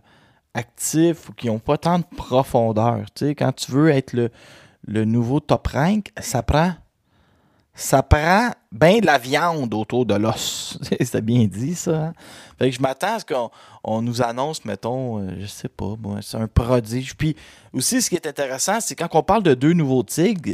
actifs 0.56 1.30
ou 1.30 1.34
qui 1.34 1.52
ont 1.52 1.60
pas 1.60 1.78
tant 1.78 2.00
de 2.00 2.06
profondeur. 2.18 3.06
Quand 3.38 3.52
tu 3.52 3.72
veux 3.72 3.90
être 3.90 4.14
le, 4.14 4.32
le 4.88 5.06
nouveau 5.06 5.40
top 5.40 5.68
rank, 5.68 6.12
ça 6.20 6.42
prend 6.42 6.74
ça 7.80 8.04
prend 8.04 8.50
bien 8.72 9.00
de 9.00 9.06
la 9.06 9.18
viande 9.18 9.74
autour 9.74 10.06
de 10.06 10.14
l'os. 10.16 10.78
C'était 11.00 11.22
bien 11.22 11.46
dit, 11.46 11.76
ça. 11.76 12.08
hein? 12.08 12.14
Fait 12.58 12.70
que 12.70 12.76
je 12.76 12.82
m'attends 12.82 13.16
à 13.16 13.20
ce 13.20 13.26
qu'on 13.26 13.50
on 13.84 14.02
nous 14.02 14.22
annonce, 14.22 14.66
mettons, 14.66 15.20
euh, 15.20 15.32
je 15.40 15.46
sais 15.46 15.70
pas, 15.70 15.96
c'est 16.22 16.38
un 16.38 16.48
prodige. 16.48 17.16
Puis 17.16 17.36
aussi, 17.74 18.02
ce 18.02 18.10
qui 18.10 18.16
est 18.16 18.28
intéressant, 18.28 18.80
c'est 18.82 18.96
quand 18.96 19.08
on 19.14 19.24
parle 19.24 19.44
de 19.44 19.54
deux 19.54 19.74
nouveaux 19.74 20.04
tigres, 20.04 20.54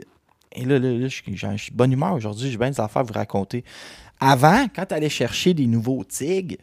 et 0.52 0.64
là, 0.66 0.78
là, 0.80 0.92
là, 0.92 1.08
je, 1.08 1.16
suis- 1.16 1.36
je 1.36 1.58
suis 1.58 1.72
bonne 1.72 1.92
humeur 1.92 2.14
aujourd'hui, 2.14 2.50
j'ai 2.52 2.58
bien 2.58 2.70
des 2.70 2.80
affaires 2.80 3.02
à 3.02 3.04
vous 3.04 3.14
raconter. 3.14 3.64
Avant, 4.20 4.68
quand 4.74 4.86
tu 4.86 4.94
allais 4.94 5.10
chercher 5.10 5.54
des 5.54 5.66
nouveaux 5.68 6.04
tigres, 6.04 6.56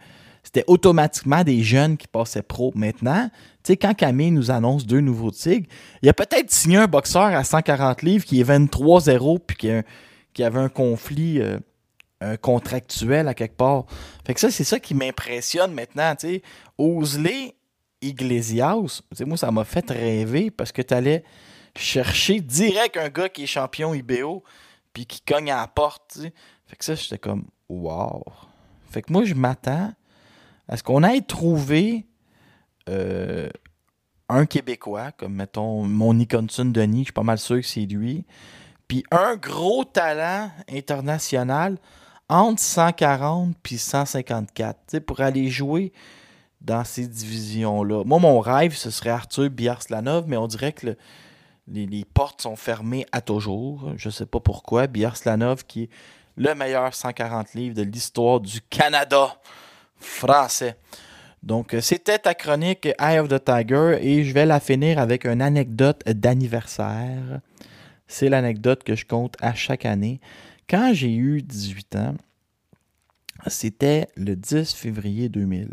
c'était 0.45 0.65
automatiquement 0.67 1.45
des 1.45 1.63
jeunes 1.63 1.97
qui 1.97 2.07
passaient 2.09 2.43
pro. 2.43 2.73
Maintenant, 2.75 3.29
tu 3.63 3.73
sais, 3.73 3.77
quand 3.77 3.95
Camille 3.95 4.31
nous 4.31 4.51
annonce 4.51 4.87
deux 4.87 5.01
nouveaux 5.01 5.31
tigres, 5.31 5.67
il 6.03 6.09
a 6.09 6.13
peut-être 6.13 6.51
signé 6.51 6.79
un 6.79 6.87
boxeur 6.87 7.25
à 7.27 7.45
140 7.45 8.03
livres 8.03 8.25
qui 8.25 8.41
est 8.41 8.45
23-0 8.45 9.39
puis 9.47 9.57
qui, 9.57 9.71
a- 9.71 9.83
qui 10.33 10.43
avait 10.43 10.59
un 10.59 10.69
conflit 10.69 11.41
euh, 11.41 11.59
euh, 12.23 12.37
contractuel 12.37 13.29
à 13.29 13.35
quelque 13.35 13.57
part. 13.57 13.87
Fait 14.27 14.35
que 14.35 14.41
ça, 14.41 14.51
c'est 14.51 14.65
ça 14.65 14.81
qui 14.81 14.95
m'impressionne 14.95 15.73
maintenant, 15.73 16.15
tu 16.17 16.41
sais. 16.79 17.55
Iglesias, 18.05 19.03
moi, 19.21 19.37
ça 19.37 19.51
m'a 19.53 19.65
fait 19.65 19.89
rêver 19.91 20.51
parce 20.51 20.73
que 20.73 20.83
tu 20.83 20.93
allais 20.93 21.23
chercher 21.77 22.41
direct 22.41 22.97
un 22.97 23.09
gars 23.09 23.29
qui 23.29 23.45
est 23.45 23.47
champion 23.47 23.95
IBO 23.95 24.43
puis 24.93 25.07
qui 25.07 25.21
cogne 25.21 25.51
à 25.51 25.61
la 25.61 25.69
porte. 25.69 26.19
Fait 26.67 26.77
que 26.77 26.85
ça, 26.85 26.95
j'étais 26.97 27.19
comme, 27.19 27.45
wow. 27.69 28.25
Fait 28.91 29.03
que 29.03 29.13
moi, 29.13 29.25
je 29.25 29.35
m'attends 29.35 29.93
à 30.69 30.77
ce 30.77 30.83
qu'on 30.83 31.03
aille 31.03 31.25
trouver 31.25 32.07
euh, 32.89 33.49
un 34.29 34.47
Québécois, 34.47 35.13
comme 35.13 35.35
mettons 35.35 35.83
mon 35.83 36.15
Nicholson 36.15 36.65
Denis, 36.65 37.01
je 37.01 37.05
suis 37.05 37.13
pas 37.13 37.23
mal 37.23 37.39
sûr 37.39 37.61
que 37.61 37.67
c'est 37.67 37.87
lui, 37.87 38.25
puis 38.93 39.05
un 39.11 39.37
gros 39.37 39.85
talent 39.85 40.51
international 40.71 41.79
entre 42.29 42.61
140 42.61 43.55
puis 43.63 43.79
154, 43.79 44.77
tu 44.77 44.83
sais, 44.87 45.01
pour 45.01 45.23
aller 45.23 45.49
jouer 45.49 45.95
dans 46.61 46.85
ces 46.85 47.07
divisions-là. 47.09 48.05
Moi, 48.05 48.19
mon 48.19 48.39
rêve, 48.41 48.77
ce 48.77 48.91
serait 48.91 49.09
Arthur 49.09 49.49
Biarslanov, 49.49 50.27
mais 50.29 50.37
on 50.37 50.47
dirait 50.47 50.73
que 50.75 50.89
le- 50.89 50.97
les, 51.69 51.87
les 51.87 52.05
portes 52.05 52.43
sont 52.43 52.55
fermées 52.55 53.07
à 53.13 53.23
toujours. 53.23 53.93
Je 53.97 54.11
sais 54.11 54.27
pas 54.27 54.41
pourquoi. 54.41 54.87
Biarslanov, 54.89 55.65
qui 55.65 55.85
est 55.85 55.91
le 56.37 56.55
meilleur 56.55 56.95
140 56.95 57.55
livres 57.55 57.75
de 57.75 57.83
l'histoire 57.85 58.41
du 58.41 58.61
Canada 58.61 59.37
français. 59.97 60.77
Donc, 61.43 61.73
euh, 61.73 61.81
c'était 61.81 62.19
ta 62.19 62.35
chronique 62.35 62.89
Eye 63.01 63.19
of 63.21 63.29
the 63.29 63.43
Tiger 63.43 63.97
et 64.03 64.23
je 64.23 64.35
vais 64.35 64.45
la 64.45 64.61
finir 64.61 64.99
avec 64.99 65.25
une 65.25 65.41
anecdote 65.41 66.03
d'anniversaire. 66.07 67.41
C'est 68.13 68.29
l'anecdote 68.29 68.85
que 68.85 68.95
je 68.95 69.07
compte 69.07 69.37
à 69.41 69.55
chaque 69.55 69.87
année. 69.87 70.21
Quand 70.69 70.93
j'ai 70.93 71.15
eu 71.15 71.41
18 71.41 71.97
ans, 71.97 72.15
c'était 73.47 74.07
le 74.17 74.37
10 74.37 74.75
février 74.75 75.31
2000. 75.31 75.71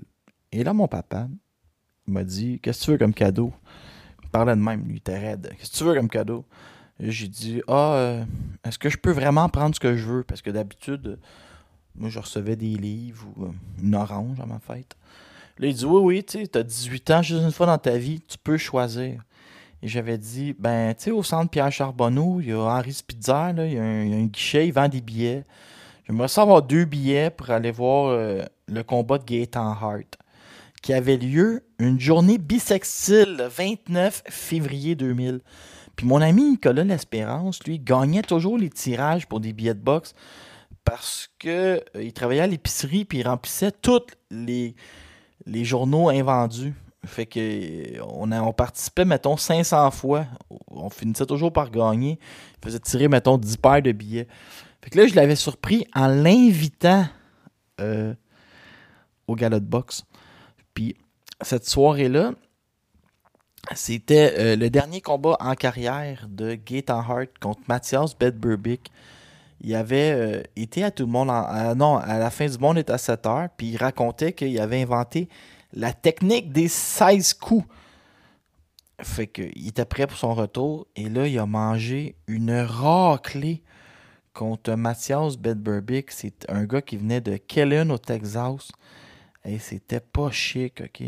Et 0.54 0.64
là, 0.64 0.72
mon 0.72 0.88
papa 0.88 1.28
m'a 2.08 2.24
dit 2.24 2.62
Qu'est-ce 2.62 2.80
que 2.80 2.86
tu 2.86 2.92
veux 2.92 2.98
comme 2.98 3.14
cadeau 3.14 3.52
Il 4.24 4.30
parlait 4.30 4.56
de 4.56 4.62
même, 4.62 4.88
lui, 4.88 5.02
il 5.06 5.14
raide. 5.14 5.54
Qu'est-ce 5.58 5.74
que 5.74 5.78
tu 5.80 5.84
veux 5.84 5.94
comme 5.94 6.08
cadeau 6.08 6.46
J'ai 7.02 7.28
dit 7.28 7.62
Ah, 7.68 7.96
euh, 7.96 8.24
est-ce 8.64 8.80
que 8.80 8.90
je 8.90 8.98
peux 8.98 9.12
vraiment 9.12 9.50
prendre 9.50 9.76
ce 9.76 9.82
que 9.82 9.98
je 9.98 10.06
veux 10.06 10.24
Parce 10.24 10.42
que 10.42 10.50
d'habitude, 10.50 11.20
moi, 11.94 12.08
je 12.08 12.20
recevais 12.20 12.56
des 12.56 12.78
livres 12.78 13.28
ou 13.36 13.44
euh, 13.48 13.52
une 13.84 13.96
orange 13.96 14.40
à 14.40 14.46
ma 14.46 14.60
fête. 14.60 14.96
Là, 15.58 15.68
il 15.68 15.76
dit 15.76 15.84
Oui, 15.84 16.02
oui, 16.02 16.24
tu 16.24 16.48
t'as 16.48 16.64
18 16.64 17.12
ans, 17.12 17.22
juste 17.22 17.44
une 17.44 17.52
fois 17.52 17.66
dans 17.66 17.78
ta 17.78 17.98
vie, 17.98 18.22
tu 18.22 18.38
peux 18.38 18.56
choisir. 18.56 19.26
Et 19.82 19.88
j'avais 19.88 20.18
dit 20.18 20.56
Ben, 20.58 20.94
tu 20.94 21.06
sais, 21.06 21.12
au 21.12 21.24
centre 21.24 21.50
Pierre 21.50 21.72
Charbonneau, 21.72 22.40
il 22.42 22.50
y 22.50 22.52
a 22.52 22.60
Henri 22.60 22.94
Spitzer, 22.94 23.54
là, 23.54 23.66
il, 23.66 23.74
y 23.74 23.78
a 23.78 23.84
un, 23.84 24.26
guichet, 24.26 24.68
il 24.68 24.74
vend 24.74 24.90
des 24.90 25.02
billets. 25.02 25.46
J'aimerais 26.06 26.28
ça 26.28 26.42
avoir 26.42 26.62
deux 26.62 26.86
billets 26.86 27.30
pour 27.30 27.50
aller 27.50 27.72
voir 27.72 28.08
euh, 28.08 28.44
le 28.68 28.84
combat 28.84 29.18
de 29.18 29.24
Gaétan 29.24 29.72
Hart, 29.72 30.18
qui 30.82 30.94
avait 30.94 31.18
lieu 31.18 31.64
une 31.78 32.00
journée 32.00 32.38
bisextile 32.38 33.38
le 33.38 33.48
29 33.48 34.24
février 34.28 34.96
2000. 34.96 35.42
Puis 35.96 36.08
mon 36.08 36.22
ami 36.22 36.52
Nicolas 36.52 36.84
L'Espérance, 36.84 37.64
lui, 37.64 37.80
gagnait 37.80 38.22
toujours 38.22 38.58
les 38.58 38.70
tirages 38.70 39.28
pour 39.28 39.40
des 39.40 39.54
billets 39.54 39.74
de 39.74 39.80
boxe 39.80 40.14
parce 40.84 41.30
que 41.40 41.84
euh, 41.96 42.04
il 42.04 42.14
travaillait 42.14 42.42
à 42.42 42.48
l'épicerie 42.48 43.06
puis 43.06 43.20
il 43.20 43.28
remplissait 43.28 43.72
tous 43.72 44.08
les, 44.32 44.76
les 45.46 45.66
journaux 45.66 46.10
invendus. 46.10 46.74
Fait 47.06 47.26
que 47.26 48.02
on, 48.04 48.32
a- 48.32 48.42
on 48.42 48.52
participait, 48.52 49.06
mettons, 49.06 49.38
500 49.38 49.90
fois. 49.92 50.26
On 50.68 50.90
finissait 50.90 51.26
toujours 51.26 51.54
par 51.54 51.72
gagner. 51.72 52.20
Il 52.62 52.66
faisait 52.66 52.80
tirer, 52.80 53.08
mettons, 53.08 53.38
10 53.38 53.58
paires 53.58 53.82
de 53.82 53.92
billets. 53.92 54.28
Fait 54.84 54.90
que 54.90 54.98
là, 54.98 55.08
je 55.08 55.16
l'avais 55.16 55.36
surpris 55.36 55.86
en 55.96 56.08
l'invitant 56.08 57.06
euh, 57.80 58.14
au 59.28 59.36
galop 59.36 59.60
de 59.60 59.66
boxe. 59.66 60.04
Puis 60.74 60.96
cette 61.42 61.66
soirée-là, 61.68 62.32
c'était 63.76 64.34
euh, 64.38 64.56
le 64.56 64.70
dernier 64.70 65.02
combat 65.02 65.38
en 65.40 65.54
carrière 65.56 66.28
de 66.30 66.56
Gaetan 66.56 67.00
Hart 67.00 67.30
contre 67.40 67.62
Mathias 67.68 68.18
Bedburbic. 68.18 68.92
Il 69.62 69.76
avait 69.76 70.12
euh, 70.12 70.44
été 70.56 70.84
à 70.84 70.92
tout 70.92 71.06
le 71.06 71.12
monde, 71.12 71.28
non, 71.78 71.98
à 71.98 72.18
la 72.18 72.30
fin 72.30 72.48
du 72.48 72.58
monde 72.58 72.78
est 72.78 72.90
à 72.90 72.98
7 72.98 73.26
heures, 73.26 73.48
puis 73.58 73.68
il 73.68 73.78
racontait 73.78 74.32
qu'il 74.34 74.58
avait 74.60 74.82
inventé 74.82 75.28
la 75.74 75.94
technique 75.94 76.52
des 76.52 76.68
16 76.68 77.34
coups. 77.36 77.66
Fait 79.02 79.28
qu'il 79.28 79.68
était 79.68 79.86
prêt 79.86 80.08
pour 80.08 80.18
son 80.18 80.34
retour, 80.34 80.88
et 80.96 81.08
là, 81.08 81.28
il 81.28 81.40
a 81.40 81.46
mangé 81.46 82.16
une 82.28 82.52
raclée 82.52 83.64
contre 84.34 84.74
Mathias 84.76 85.38
Bedburbic. 85.38 86.12
C'est 86.12 86.50
un 86.50 86.66
gars 86.66 86.82
qui 86.82 86.98
venait 86.98 87.22
de 87.22 87.38
Kellen 87.38 87.92
au 87.92 87.98
Texas. 87.98 88.72
Et 89.46 89.58
c'était 89.60 90.02
pas 90.02 90.32
chic, 90.32 90.82
OK? 90.82 91.04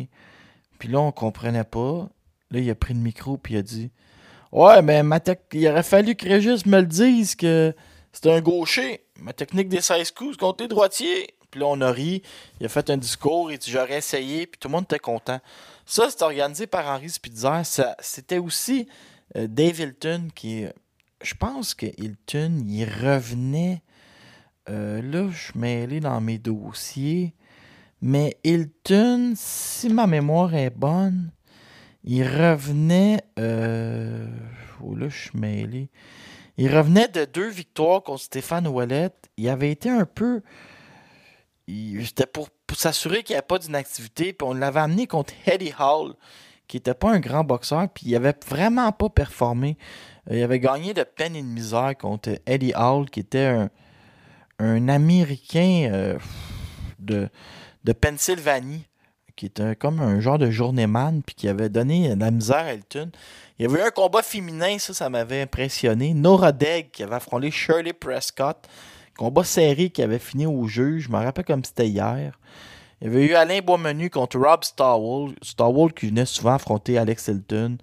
Puis 0.79 0.89
là, 0.89 0.99
on 0.99 1.11
comprenait 1.11 1.63
pas. 1.63 2.09
Là, 2.49 2.59
il 2.59 2.69
a 2.69 2.75
pris 2.75 2.93
le 2.93 2.99
micro 2.99 3.37
puis 3.37 3.53
il 3.53 3.57
a 3.57 3.61
dit 3.61 3.91
Ouais, 4.51 4.81
mais 4.81 5.03
ma 5.03 5.19
il 5.53 5.67
aurait 5.67 5.83
fallu 5.83 6.15
que 6.15 6.27
Régis 6.27 6.65
me 6.65 6.81
le 6.81 6.87
dise 6.87 7.35
que 7.35 7.73
c'était 8.11 8.33
un 8.33 8.41
gaucher. 8.41 9.05
Ma 9.19 9.31
technique 9.31 9.69
des 9.69 9.81
16 9.81 10.11
coups, 10.11 10.31
c'est 10.31 10.39
contre 10.39 10.63
les 10.63 10.67
droitiers. 10.67 11.35
Puis 11.51 11.59
là, 11.59 11.67
on 11.67 11.81
a 11.81 11.91
ri. 11.91 12.23
Il 12.59 12.65
a 12.65 12.69
fait 12.69 12.89
un 12.89 12.97
discours. 12.97 13.51
Il 13.51 13.57
dit 13.57 13.69
J'aurais 13.69 13.97
essayé. 13.97 14.47
Puis 14.47 14.59
tout 14.59 14.67
le 14.67 14.73
monde 14.73 14.85
était 14.85 14.99
content. 14.99 15.39
Ça, 15.85 16.09
c'était 16.09 16.23
organisé 16.23 16.65
par 16.65 16.87
Henri 16.87 17.09
Spitzer. 17.09 17.61
C'était 17.99 18.37
aussi 18.37 18.87
euh, 19.35 19.47
Dave 19.47 19.79
Hilton 19.79 20.29
qui 20.33 20.63
est 20.63 20.73
je 21.23 21.33
pense 21.35 21.73
que 21.73 21.85
Hilton, 21.85 22.63
il 22.67 22.85
revenait. 22.85 23.81
euh, 24.69 25.01
là, 25.01 25.29
je 25.31 25.57
mêlé 25.57 25.99
dans 25.99 26.21
mes 26.21 26.37
dossiers. 26.37 27.33
Mais 28.01 28.37
Hilton, 28.43 29.33
si 29.35 29.89
ma 29.89 30.07
mémoire 30.07 30.55
est 30.55 30.71
bonne, 30.71 31.31
il 32.03 32.23
revenait. 32.23 33.23
Euh, 33.37 34.27
oh 34.81 34.95
là, 34.95 35.09
je 35.09 35.29
suis 35.29 35.39
mêlé. 35.39 35.89
Il 36.57 36.75
revenait 36.75 37.07
de 37.07 37.25
deux 37.25 37.49
victoires 37.49 38.03
contre 38.03 38.23
Stéphane 38.23 38.67
Ouellet. 38.67 39.11
Il 39.37 39.47
avait 39.49 39.71
été 39.71 39.89
un 39.89 40.05
peu. 40.05 40.41
C'était 42.03 42.25
pour, 42.25 42.49
s'assurer 42.73 43.23
qu'il 43.23 43.33
n'y 43.33 43.37
avait 43.37 43.47
pas 43.47 43.59
d'inactivité. 43.59 44.33
Puis 44.33 44.47
on 44.47 44.53
l'avait 44.53 44.79
amené 44.79 45.07
contre 45.07 45.33
Eddie 45.45 45.73
Hall, 45.77 46.13
qui 46.67 46.77
n'était 46.77 46.93
pas 46.93 47.11
un 47.11 47.19
grand 47.19 47.43
boxeur. 47.43 47.87
Puis 47.89 48.07
il 48.07 48.15
avait 48.15 48.35
vraiment 48.47 48.91
pas 48.91 49.09
performé. 49.09 49.77
Euh, 50.29 50.37
Il 50.37 50.43
avait 50.43 50.59
gagné 50.59 50.93
de 50.93 51.03
peine 51.03 51.35
et 51.35 51.41
de 51.41 51.47
misère 51.47 51.95
contre 51.97 52.31
Eddie 52.45 52.73
Hall, 52.75 53.09
qui 53.09 53.19
était 53.19 53.45
un, 53.45 53.69
un 54.59 54.87
Américain 54.89 55.89
euh, 55.91 56.17
de, 56.99 57.29
de 57.83 57.93
Pennsylvanie, 57.93 58.85
qui 59.35 59.47
était 59.47 59.75
comme 59.75 59.99
un 59.99 60.19
genre 60.19 60.37
de 60.37 60.51
journeyman, 60.51 61.23
puis 61.23 61.35
qui 61.35 61.47
avait 61.47 61.69
donné 61.69 62.15
de 62.15 62.19
la 62.19 62.31
misère 62.31 62.65
à 62.65 62.73
Elton. 62.73 63.11
Il 63.57 63.63
y 63.63 63.65
avait 63.65 63.79
eu 63.79 63.87
un 63.87 63.91
combat 63.91 64.21
féminin, 64.21 64.77
ça, 64.79 64.93
ça 64.93 65.09
m'avait 65.09 65.41
impressionné. 65.41 66.13
Nora 66.13 66.51
Degg 66.51 66.91
qui 66.91 67.03
avait 67.03 67.15
affronté 67.15 67.51
Shirley 67.51 67.93
Prescott. 67.93 68.67
Combat 69.17 69.43
serré 69.43 69.89
qui 69.89 70.01
avait 70.01 70.19
fini 70.19 70.45
au 70.45 70.67
juge. 70.67 71.03
Je 71.03 71.09
me 71.09 71.17
rappelle 71.17 71.45
comme 71.45 71.63
c'était 71.63 71.87
hier. 71.87 72.39
Il 73.01 73.07
y 73.07 73.09
avait 73.09 73.25
eu 73.25 73.33
Alain 73.33 73.59
Boismenu 73.61 74.09
contre 74.09 74.39
Rob 74.39 74.63
Starwall. 74.63 75.33
Starwall 75.41 75.91
qui 75.93 76.07
venait 76.07 76.25
souvent 76.25 76.53
affronter 76.53 76.97
Alex 76.97 77.27
Hilton. 77.27 77.77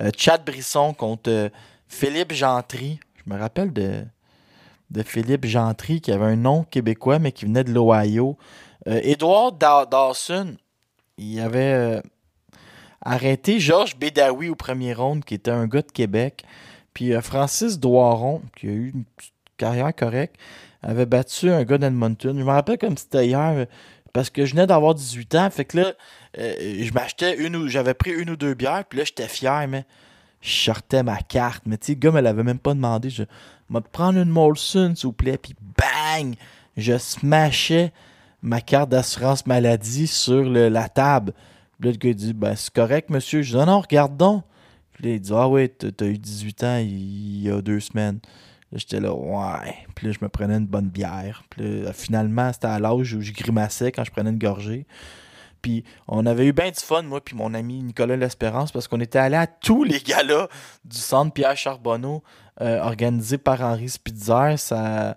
Euh, 0.00 0.10
Chad 0.16 0.44
Brisson 0.44 0.92
contre 0.92 1.30
euh, 1.30 1.48
Philippe 1.86 2.32
Gentry. 2.32 3.00
Je 3.16 3.32
me 3.32 3.38
rappelle 3.38 3.72
de, 3.72 4.04
Philippe 5.04 5.46
Gentry 5.46 6.00
qui 6.00 6.12
avait 6.12 6.26
un 6.26 6.36
nom 6.36 6.64
québécois 6.64 7.18
mais 7.18 7.32
qui 7.32 7.44
venait 7.44 7.64
de 7.64 7.72
l'Ohio. 7.72 8.36
Euh, 8.88 9.00
Edward 9.02 9.58
Dawson, 9.58 10.56
il 11.16 11.40
avait 11.40 11.72
euh, 11.72 12.00
arrêté 13.00 13.60
Georges 13.60 13.96
Bédawi 13.96 14.48
au 14.48 14.54
premier 14.54 14.94
round, 14.94 15.24
qui 15.24 15.34
était 15.34 15.50
un 15.50 15.66
gars 15.66 15.82
de 15.82 15.92
Québec. 15.92 16.44
Puis 16.92 17.12
Francis 17.20 17.78
Doiron, 17.78 18.42
qui 18.56 18.68
a 18.68 18.70
eu 18.70 18.90
une 18.90 19.04
carrière 19.56 19.94
correcte, 19.94 20.36
avait 20.82 21.06
battu 21.06 21.50
un 21.50 21.64
gars 21.64 21.78
d'Edmonton. 21.78 22.36
Je 22.38 22.44
me 22.44 22.50
rappelle 22.50 22.78
comme 22.78 22.96
c'était 22.96 23.26
hier, 23.26 23.66
parce 24.12 24.30
que 24.30 24.44
je 24.44 24.52
venais 24.52 24.66
d'avoir 24.66 24.94
18 24.94 25.34
ans. 25.34 25.50
Fait 25.50 25.64
que 25.64 25.78
là, 25.78 25.92
je 26.36 26.92
m'achetais 26.92 27.36
une 27.36 27.56
ou 27.56 27.68
j'avais 27.68 27.94
pris 27.94 28.10
une 28.10 28.30
ou 28.30 28.36
deux 28.36 28.54
bières, 28.54 28.84
puis 28.88 28.98
là, 28.98 29.04
j'étais 29.04 29.28
fier, 29.28 29.66
mais 29.68 29.84
je 30.40 30.50
sortais 30.50 31.02
ma 31.02 31.18
carte. 31.18 31.64
Mais 31.66 31.76
tu 31.76 31.86
sais, 31.86 31.92
le 31.92 31.98
gars 31.98 32.10
me 32.12 32.20
l'avait 32.20 32.44
même 32.44 32.58
pas 32.58 32.74
demandé. 32.74 33.10
Je 33.10 33.24
te 33.24 33.88
prendre 33.92 34.18
une 34.18 34.28
Molson, 34.28 34.94
s'il 34.94 35.06
vous 35.06 35.12
plaît, 35.12 35.38
puis 35.38 35.54
bang! 35.76 36.34
Je 36.76 36.98
smashais 36.98 37.92
ma 38.42 38.60
carte 38.60 38.90
d'assurance 38.90 39.46
maladie 39.46 40.06
sur 40.06 40.44
la 40.44 40.88
table. 40.88 41.32
Puis 41.78 41.88
là, 41.88 41.92
le 41.92 41.98
gars 41.98 42.14
dit 42.14 42.32
Ben, 42.32 42.54
c'est 42.54 42.72
correct, 42.72 43.10
monsieur. 43.10 43.42
Je 43.42 43.52
dis 43.52 43.56
Non, 43.56 43.66
non, 43.66 43.80
regarde 43.80 44.16
donc. 44.16 44.44
Puis 44.92 45.04
là, 45.04 45.10
il 45.14 45.20
dit 45.20 45.32
Ah 45.34 45.48
ouais, 45.48 45.68
t'as 45.68 46.06
eu 46.06 46.18
18 46.18 46.64
ans 46.64 46.78
il 46.78 47.42
y 47.42 47.50
a 47.50 47.60
deux 47.60 47.80
semaines. 47.80 48.20
J'étais 48.72 49.00
là, 49.00 49.14
ouais. 49.14 49.74
Puis 49.94 50.06
là, 50.06 50.12
je 50.12 50.18
me 50.20 50.28
prenais 50.28 50.56
une 50.56 50.66
bonne 50.66 50.88
bière. 50.88 51.44
Puis 51.50 51.82
là, 51.82 51.92
finalement, 51.92 52.52
c'était 52.52 52.66
à 52.66 52.78
l'âge 52.78 53.14
où 53.14 53.20
je 53.20 53.32
grimaçais 53.32 53.92
quand 53.92 54.04
je 54.04 54.10
prenais 54.10 54.30
une 54.30 54.38
gorgée. 54.38 54.86
Puis 55.62 55.84
on 56.08 56.26
avait 56.26 56.46
eu 56.46 56.52
bien 56.52 56.70
du 56.70 56.80
fun, 56.80 57.02
moi, 57.02 57.20
puis 57.24 57.34
mon 57.34 57.54
ami 57.54 57.82
Nicolas 57.82 58.16
L'Espérance, 58.16 58.72
parce 58.72 58.88
qu'on 58.88 59.00
était 59.00 59.18
allé 59.18 59.36
à 59.36 59.46
tous 59.46 59.84
les 59.84 60.00
galas 60.00 60.48
du 60.84 60.96
centre 60.96 61.32
Pierre 61.32 61.56
Charbonneau, 61.56 62.22
euh, 62.60 62.80
organisé 62.80 63.38
par 63.38 63.60
Henri 63.60 63.88
Spitzer. 63.88 64.58
Ça. 64.58 65.16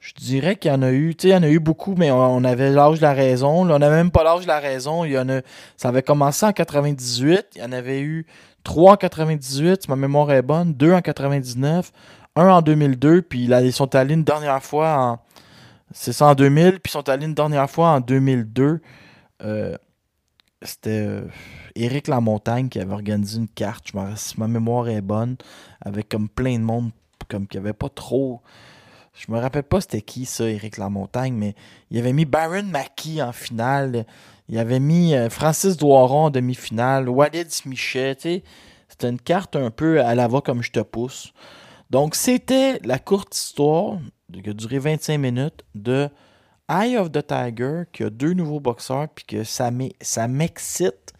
Je 0.00 0.12
dirais 0.14 0.54
qu'il 0.56 0.70
y 0.70 0.74
en 0.74 0.82
a 0.82 0.92
eu, 0.92 1.14
tu 1.16 1.22
sais, 1.22 1.28
il 1.28 1.32
y 1.32 1.36
en 1.36 1.42
a 1.42 1.48
eu 1.48 1.58
beaucoup, 1.58 1.94
mais 1.96 2.10
on, 2.12 2.36
on 2.36 2.44
avait 2.44 2.70
l'âge 2.70 2.98
de 2.98 3.02
la 3.02 3.12
raison. 3.12 3.64
Là, 3.64 3.74
on 3.74 3.78
n'avait 3.80 3.96
même 3.96 4.12
pas 4.12 4.22
l'âge 4.22 4.42
de 4.42 4.46
la 4.46 4.60
raison. 4.60 5.04
Il 5.04 5.12
y 5.12 5.18
en 5.18 5.28
a, 5.28 5.40
ça 5.76 5.88
avait 5.88 6.02
commencé 6.02 6.46
en 6.46 6.52
98. 6.52 7.46
Il 7.56 7.62
y 7.62 7.64
en 7.64 7.72
avait 7.72 8.00
eu 8.00 8.24
3 8.68 8.92
en 8.92 8.96
98, 8.96 9.82
si 9.82 9.90
ma 9.90 9.96
mémoire 9.96 10.30
est 10.30 10.42
bonne, 10.42 10.74
2 10.74 10.92
en 10.92 11.00
99, 11.00 11.90
1 12.38 12.48
en 12.48 12.62
2002, 12.62 13.22
puis 13.22 13.44
ils 13.44 13.72
sont 13.72 13.94
allés 13.94 14.14
une 14.14 14.24
dernière 14.24 14.62
fois 14.62 14.96
en. 14.98 15.18
C'est 15.92 16.12
ça 16.12 16.26
en 16.26 16.34
2000, 16.34 16.80
puis 16.80 16.90
ils 16.90 16.90
sont 16.90 17.08
allés 17.08 17.24
une 17.26 17.34
dernière 17.34 17.70
fois 17.70 17.90
en 17.90 18.00
2002. 18.00 18.80
Euh, 19.42 19.76
C'était 20.62 21.06
euh, 21.06 21.22
Éric 21.74 22.08
Lamontagne 22.08 22.68
qui 22.68 22.78
avait 22.80 22.92
organisé 22.92 23.38
une 23.38 23.48
carte, 23.48 23.90
si 24.16 24.38
ma 24.38 24.48
mémoire 24.48 24.88
est 24.88 25.00
bonne, 25.00 25.36
avec 25.80 26.08
comme 26.08 26.28
plein 26.28 26.58
de 26.58 26.64
monde, 26.64 26.90
comme 27.28 27.46
qu'il 27.46 27.60
n'y 27.60 27.66
avait 27.66 27.74
pas 27.74 27.88
trop. 27.88 28.42
Je 29.14 29.32
me 29.32 29.38
rappelle 29.38 29.62
pas 29.64 29.80
c'était 29.80 30.02
qui 30.02 30.26
ça, 30.26 30.48
Éric 30.48 30.76
Lamontagne, 30.76 31.34
mais 31.34 31.54
il 31.90 31.98
avait 31.98 32.12
mis 32.12 32.24
Baron 32.24 32.64
Mackie 32.64 33.22
en 33.22 33.32
finale. 33.32 34.04
Il 34.48 34.58
avait 34.58 34.80
mis 34.80 35.14
euh, 35.14 35.30
Francis 35.30 35.76
Doiron 35.76 36.26
en 36.26 36.30
demi-finale, 36.30 37.08
Walid 37.08 37.50
Smichet. 37.50 38.42
C'était 38.88 39.08
une 39.08 39.20
carte 39.20 39.56
un 39.56 39.70
peu 39.70 40.02
à 40.02 40.14
la 40.14 40.28
va 40.28 40.40
comme 40.40 40.62
je 40.62 40.70
te 40.72 40.80
pousse. 40.80 41.32
Donc, 41.90 42.14
c'était 42.14 42.78
la 42.84 42.98
courte 42.98 43.34
histoire 43.34 43.98
qui 44.32 44.48
a 44.48 44.52
duré 44.52 44.78
25 44.78 45.18
minutes 45.18 45.64
de 45.74 46.08
Eye 46.68 46.98
of 46.98 47.10
the 47.10 47.26
Tiger, 47.26 47.84
qui 47.92 48.04
a 48.04 48.10
deux 48.10 48.34
nouveaux 48.34 48.60
boxeurs, 48.60 49.08
puis 49.08 49.24
que 49.24 49.44
ça 49.44 49.70
m'e- 49.70 49.92
ça 50.02 50.28
m'excite 50.28 51.14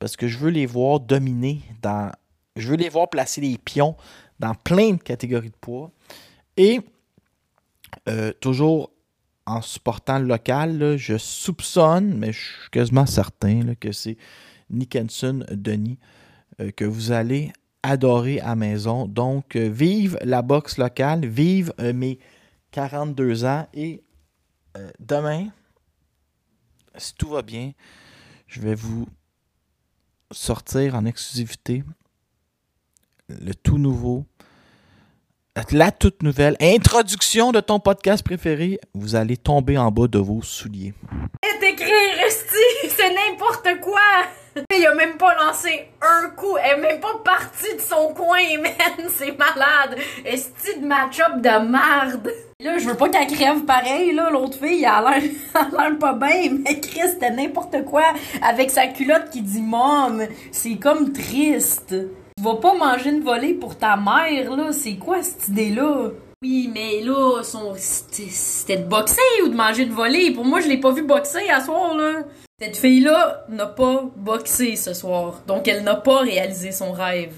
parce 0.00 0.16
que 0.16 0.26
je 0.26 0.38
veux 0.38 0.50
les 0.50 0.66
voir 0.66 0.98
dominer 0.98 1.60
dans. 1.82 2.10
Je 2.56 2.68
veux 2.68 2.76
les 2.76 2.88
voir 2.88 3.08
placer 3.08 3.40
les 3.40 3.56
pions 3.58 3.96
dans 4.40 4.54
plein 4.54 4.92
de 4.94 5.02
catégories 5.02 5.50
de 5.50 5.56
poids. 5.60 5.92
Et 6.56 6.80
euh, 8.08 8.32
toujours 8.40 8.90
en 9.46 9.62
supportant 9.62 10.18
le 10.18 10.26
local, 10.26 10.96
je 10.96 11.16
soupçonne, 11.18 12.16
mais 12.18 12.32
je 12.32 12.38
suis 12.40 12.70
quasiment 12.70 13.06
certain 13.06 13.74
que 13.78 13.92
c'est 13.92 14.16
Nickenson 14.70 15.44
Denis 15.50 15.98
euh, 16.60 16.70
que 16.72 16.84
vous 16.84 17.12
allez 17.12 17.52
adorer 17.82 18.40
à 18.40 18.54
maison. 18.54 19.06
Donc, 19.06 19.56
euh, 19.56 19.68
vive 19.68 20.18
la 20.22 20.42
boxe 20.42 20.78
locale, 20.78 21.26
vive 21.26 21.72
euh, 21.80 21.92
mes 21.92 22.18
42 22.72 23.44
ans 23.44 23.66
et 23.74 24.02
euh, 24.76 24.90
demain, 24.98 25.48
si 26.96 27.14
tout 27.14 27.30
va 27.30 27.42
bien, 27.42 27.72
je 28.46 28.60
vais 28.60 28.74
vous 28.74 29.06
sortir 30.30 30.94
en 30.94 31.04
exclusivité 31.04 31.82
le 33.28 33.54
tout 33.54 33.78
nouveau, 33.78 34.24
la 35.72 35.90
toute 35.92 36.22
nouvelle 36.22 36.56
introduction 36.60 37.52
de 37.52 37.60
ton 37.60 37.80
podcast 37.80 38.24
préféré. 38.24 38.78
Vous 38.94 39.14
allez 39.14 39.36
tomber 39.36 39.78
en 39.78 39.90
bas 39.90 40.08
de 40.08 40.18
vos 40.18 40.42
souliers. 40.42 40.94
c'est 42.88 43.14
n'importe 43.14 43.80
quoi. 43.80 44.00
Il 44.76 44.86
a 44.86 44.94
même 44.94 45.16
pas 45.16 45.34
lancé 45.34 45.88
un 46.00 46.30
coup, 46.30 46.56
elle 46.62 46.78
est 46.78 46.82
même 46.82 47.00
pas 47.00 47.20
partie 47.24 47.74
de 47.74 47.80
son 47.80 48.12
coin, 48.14 48.38
man, 48.62 49.08
c'est 49.08 49.36
malade. 49.38 49.98
Esti 50.24 50.80
de 50.80 50.86
match-up 50.86 51.40
de 51.40 51.68
marde. 51.68 52.32
Là, 52.60 52.78
je 52.78 52.88
veux 52.88 52.96
pas 52.96 53.08
qu'elle 53.08 53.26
crève 53.26 53.64
pareil, 53.64 54.12
là, 54.12 54.28
l'autre 54.30 54.58
fille, 54.58 54.80
elle 54.80 54.86
a 54.86 55.18
l'air 55.18 55.22
elle 55.54 55.78
a 55.78 55.88
l'air 55.88 55.98
pas 55.98 56.12
bien, 56.14 56.58
mais 56.64 56.80
Chris, 56.80 57.10
c'était 57.12 57.30
n'importe 57.30 57.84
quoi 57.84 58.04
avec 58.42 58.70
sa 58.70 58.88
culotte 58.88 59.30
qui 59.30 59.42
dit 59.42 59.62
mom, 59.62 60.22
c'est 60.50 60.76
comme 60.76 61.12
triste. 61.12 61.94
Tu 62.36 62.42
vas 62.42 62.56
pas 62.56 62.74
manger 62.74 63.10
une 63.10 63.22
volée 63.22 63.54
pour 63.54 63.78
ta 63.78 63.96
mère, 63.96 64.56
là, 64.56 64.72
c'est 64.72 64.96
quoi 64.96 65.22
cette 65.22 65.48
idée-là? 65.48 66.10
Oui, 66.42 66.70
mais 66.72 67.02
là, 67.02 67.42
son... 67.42 67.74
c'était 67.76 68.78
de 68.78 68.84
boxer 68.88 69.20
ou 69.44 69.48
de 69.48 69.54
manger 69.54 69.84
de 69.84 69.92
voler. 69.92 70.30
Pour 70.32 70.46
moi, 70.46 70.60
je 70.60 70.68
l'ai 70.68 70.80
pas 70.80 70.90
vu 70.90 71.02
boxer 71.06 71.50
à 71.50 71.60
soir, 71.62 71.94
là. 71.94 72.24
Cette 72.58 72.76
fille-là 72.78 73.44
n'a 73.50 73.66
pas 73.66 74.10
boxé 74.16 74.76
ce 74.76 74.94
soir. 74.94 75.42
Donc, 75.46 75.68
elle 75.68 75.84
n'a 75.84 75.96
pas 75.96 76.20
réalisé 76.20 76.72
son 76.72 76.92
rêve. 76.92 77.34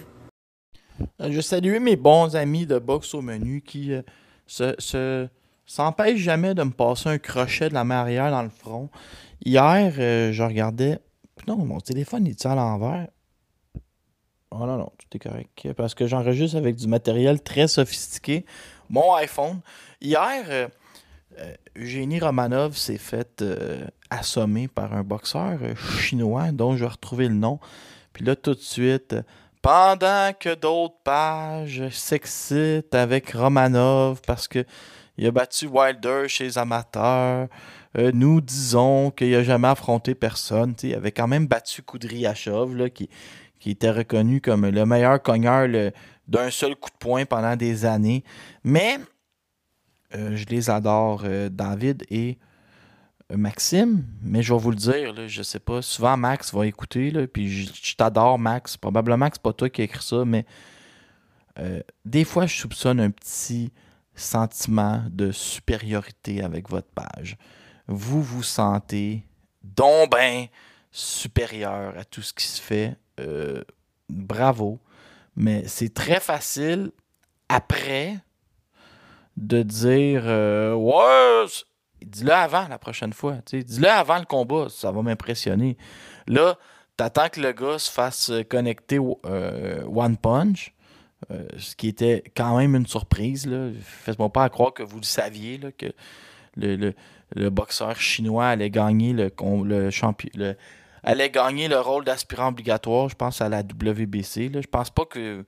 Euh, 1.21 1.31
Je 1.33 1.41
salue 1.41 1.79
mes 1.81 1.97
bons 1.97 2.37
amis 2.37 2.65
de 2.67 2.79
boxe 2.79 3.13
au 3.15 3.23
menu 3.23 3.61
qui 3.61 3.93
euh, 3.93 4.03
se, 4.47 4.75
se- 4.79 5.27
s'empêchent 5.67 6.21
jamais 6.21 6.55
de 6.55 6.63
me 6.63 6.71
passer 6.71 7.09
un 7.09 7.19
crochet 7.19 7.69
de 7.69 7.75
la 7.75 7.83
main 7.83 8.01
arrière 8.03 8.31
dans 8.31 8.43
le 8.43 8.51
front. 8.51 8.89
Hier, 9.45 9.93
euh, 9.99 10.33
je 10.33 10.43
regardais. 10.45 11.01
Non, 11.49 11.57
mon 11.57 11.81
téléphone 11.81 12.29
est 12.29 12.47
à 12.47 12.55
l'envers? 12.55 13.09
Oh 14.53 14.59
non, 14.59 14.77
non, 14.77 14.93
tout 14.99 15.17
est 15.17 15.19
correct. 15.19 15.73
Parce 15.77 15.95
que 15.95 16.07
j'enregistre 16.07 16.57
avec 16.57 16.77
du 16.77 16.87
matériel 16.87 17.43
très 17.43 17.67
sophistiqué. 17.67 18.45
Mon 18.89 19.15
iPhone. 19.15 19.61
Hier, 20.01 20.45
euh, 20.49 20.69
euh, 21.39 21.55
Eugénie 21.77 22.21
Romanov 22.21 22.77
s'est 22.77 22.99
faite 22.99 23.43
euh, 23.43 23.87
assommer 24.11 24.69
par 24.69 24.93
un 24.95 25.03
boxeur 25.03 25.59
chinois 26.01 26.53
dont 26.53 26.77
je 26.77 26.85
vais 26.85 26.91
retrouver 26.91 27.29
le 27.29 27.35
nom. 27.35 27.59
Puis 28.13 28.25
là, 28.25 28.37
tout 28.37 28.55
de 28.55 28.61
suite, 28.61 29.17
pendant 29.63 30.33
que 30.39 30.55
d'autres 30.55 31.01
pages 31.05 31.89
s'excitent 31.91 32.95
avec 32.95 33.31
Romanov 33.31 34.21
parce 34.27 34.49
que 34.49 34.65
il 35.19 35.27
a 35.27 35.31
battu 35.31 35.67
Wilder 35.67 36.25
chez 36.29 36.45
les 36.45 36.59
amateurs, 36.59 37.49
nous 37.95 38.41
disons 38.41 39.11
qu'il 39.11 39.31
n'a 39.31 39.43
jamais 39.43 39.69
affronté 39.69 40.15
personne. 40.15 40.75
Il 40.83 40.95
avait 40.95 41.13
quand 41.13 41.29
même 41.29 41.47
battu 41.47 41.83
Koudriachov, 41.83 42.75
là, 42.75 42.89
qui, 42.89 43.11
qui 43.63 43.71
était 43.71 43.93
reconnu 43.93 44.41
comme 44.41 44.67
le 44.67 44.85
meilleur 44.85 45.23
cogneur 45.23 45.69
d'un 46.29 46.51
seul 46.51 46.77
coup 46.77 46.91
de 46.91 46.97
poing 46.99 47.25
pendant 47.25 47.57
des 47.57 47.85
années. 47.85 48.25
Mais 48.65 48.99
euh, 50.15 50.37
je 50.37 50.47
les 50.47 50.69
adore, 50.69 51.23
euh, 51.25 51.49
David 51.49 52.05
et 52.11 52.39
euh, 53.31 53.37
Maxime, 53.37 54.05
mais 54.23 54.43
je 54.43 54.53
vais 54.53 54.61
vous 54.61 54.71
le 54.71 54.77
dire, 54.77 55.13
là, 55.15 55.27
je 55.27 55.43
sais 55.43 55.59
pas. 55.59 55.81
Souvent, 55.81 56.17
Max 56.17 56.53
va 56.53 56.67
écouter, 56.67 57.27
puis 57.27 57.51
je, 57.51 57.97
t'adore, 57.97 58.39
Max. 58.39 58.77
Probablement 58.77 59.29
que 59.29 59.37
c'est 59.37 59.43
pas 59.43 59.53
toi 59.53 59.71
qui 59.71 59.81
as 59.81 59.85
écrit 59.85 60.03
ça, 60.03 60.25
mais 60.25 60.45
des 62.07 62.25
fois, 62.25 62.47
je 62.47 62.57
soupçonne 62.57 62.99
un 62.99 63.11
petit 63.11 63.73
sentiment 64.15 65.03
de 65.11 65.33
supériorité 65.33 66.43
avec 66.43 66.71
votre 66.71 66.89
page. 66.89 67.37
Vous 67.87 68.23
vous 68.23 68.43
sentez 68.43 69.23
donc 69.63 70.11
ben 70.11 70.47
supérieur 70.91 71.95
à 71.99 72.05
tout 72.05 72.23
ce 72.23 72.33
qui 72.33 72.47
se 72.47 72.61
fait. 72.61 72.97
Bravo. 74.09 74.81
Mais 75.37 75.65
c'est 75.67 75.93
très 75.95 76.21
facile 76.21 76.93
après 77.49 78.17
de 79.37 79.63
dire 79.63 80.23
euh, 80.27 81.47
dis-le 82.05 82.33
avant 82.33 82.69
la 82.69 82.79
prochaine 82.79 83.13
fois. 83.13 83.37
Dis-le 83.47 83.89
avant 83.89 84.19
le 84.19 84.25
combat, 84.27 84.67
ça 84.69 84.93
va 84.93 85.03
m'impressionner. 85.03 85.77
Là, 86.27 86.59
t'attends 86.97 87.29
que 87.29 87.41
le 87.41 87.53
gars 87.53 87.79
se 87.79 87.91
fasse 87.91 88.31
connecter 88.51 88.99
euh, 89.27 89.85
One 89.87 90.17
Punch, 90.17 90.75
euh, 91.31 91.47
ce 91.57 91.75
qui 91.77 91.89
était 91.89 92.23
quand 92.37 92.59
même 92.59 92.75
une 92.77 92.87
surprise. 92.87 93.49
Faites-moi 93.81 94.31
pas 94.31 94.45
à 94.45 94.49
croire 94.51 94.75
que 94.75 94.83
vous 94.83 94.99
le 94.99 95.05
saviez, 95.05 95.59
que 95.79 95.87
le, 96.57 96.77
le- 96.77 96.95
le 97.35 97.49
boxeur 97.49 97.99
chinois 97.99 98.49
allait 98.49 98.69
gagner 98.69 99.15
le, 99.15 99.31
le 99.65 99.89
champion. 99.91 100.29
Allait 101.03 101.31
gagner 101.31 101.69
le 101.69 101.81
rôle 101.81 102.05
d'aspirant 102.05 102.49
obligatoire, 102.49 103.09
je 103.09 103.15
pense, 103.17 103.41
à 103.41 103.49
la 103.49 103.61
WBC. 103.61 104.49
Là. 104.49 104.61
Je 104.61 104.67
pense 104.69 104.91
pas 104.91 105.05
que 105.05 105.45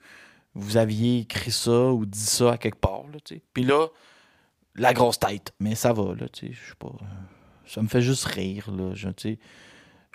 vous 0.54 0.76
aviez 0.76 1.20
écrit 1.20 1.50
ça 1.52 1.88
ou 1.92 2.06
dit 2.06 2.18
ça 2.18 2.52
à 2.52 2.58
quelque 2.58 2.78
part. 2.78 3.04
Là. 3.12 3.18
Puis 3.52 3.64
là, 3.64 3.88
la 4.76 4.92
grosse 4.92 5.18
tête. 5.18 5.52
Mais 5.60 5.74
ça 5.74 5.92
va, 5.92 6.14
là, 6.14 6.28
tu. 6.28 6.52
Je 6.52 6.68
sais 6.70 6.74
pas. 6.78 6.88
euh, 6.88 7.06
Ça 7.66 7.82
me 7.82 7.88
fait 7.88 8.02
juste 8.02 8.24
rire, 8.24 8.70
là. 8.70 8.92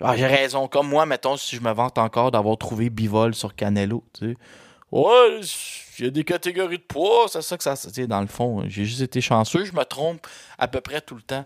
Ah, 0.02 0.16
j'ai 0.16 0.26
raison. 0.26 0.66
Comme 0.68 0.88
moi, 0.88 1.04
mettons, 1.06 1.36
si 1.36 1.56
je 1.56 1.60
me 1.60 1.72
vante 1.72 1.98
encore 1.98 2.30
d'avoir 2.30 2.56
trouvé 2.56 2.88
Bivol 2.90 3.34
sur 3.34 3.54
Canelo, 3.54 4.04
tu 4.14 4.30
sais. 4.30 4.36
Ouais, 4.92 5.40
il 6.00 6.04
y 6.06 6.08
a 6.08 6.10
des 6.10 6.24
catégories 6.24 6.78
de 6.78 6.82
poids, 6.82 7.26
c'est 7.28 7.42
ça 7.42 7.56
que 7.56 7.62
ça. 7.62 7.76
Dans 8.08 8.20
le 8.20 8.26
fond, 8.26 8.64
j'ai 8.66 8.84
juste 8.84 9.02
été 9.02 9.20
chanceux. 9.20 9.64
Je 9.64 9.72
me 9.72 9.84
trompe 9.84 10.26
à 10.58 10.66
peu 10.66 10.80
près 10.80 11.00
tout 11.00 11.14
le 11.14 11.22
temps. 11.22 11.44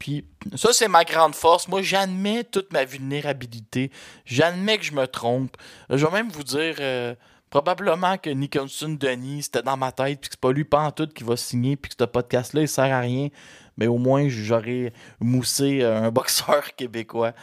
Puis 0.00 0.24
ça, 0.56 0.72
c'est 0.72 0.88
ma 0.88 1.04
grande 1.04 1.34
force. 1.34 1.68
Moi, 1.68 1.82
j'admets 1.82 2.42
toute 2.42 2.72
ma 2.72 2.84
vulnérabilité. 2.84 3.92
J'admets 4.24 4.78
que 4.78 4.84
je 4.84 4.92
me 4.92 5.06
trompe. 5.06 5.56
Je 5.90 6.04
vais 6.04 6.10
même 6.10 6.30
vous 6.30 6.42
dire, 6.42 6.76
euh, 6.80 7.14
probablement 7.50 8.16
que 8.16 8.30
Nicholson 8.30 8.96
Denis, 8.98 9.42
c'était 9.44 9.62
dans 9.62 9.76
ma 9.76 9.92
tête, 9.92 10.20
puis 10.20 10.30
que 10.30 10.34
c'est 10.36 10.40
pas 10.40 10.52
lui, 10.52 10.66
tout, 10.96 11.06
qui 11.08 11.22
va 11.22 11.36
signer, 11.36 11.76
puis 11.76 11.90
que 11.90 11.96
ce 12.00 12.04
podcast-là, 12.06 12.62
il 12.62 12.68
sert 12.68 12.92
à 12.92 13.00
rien. 13.00 13.28
Mais 13.76 13.88
au 13.88 13.98
moins, 13.98 14.26
j'aurais 14.28 14.94
moussé 15.20 15.82
euh, 15.82 16.04
un 16.04 16.10
boxeur 16.10 16.74
québécois. 16.74 17.34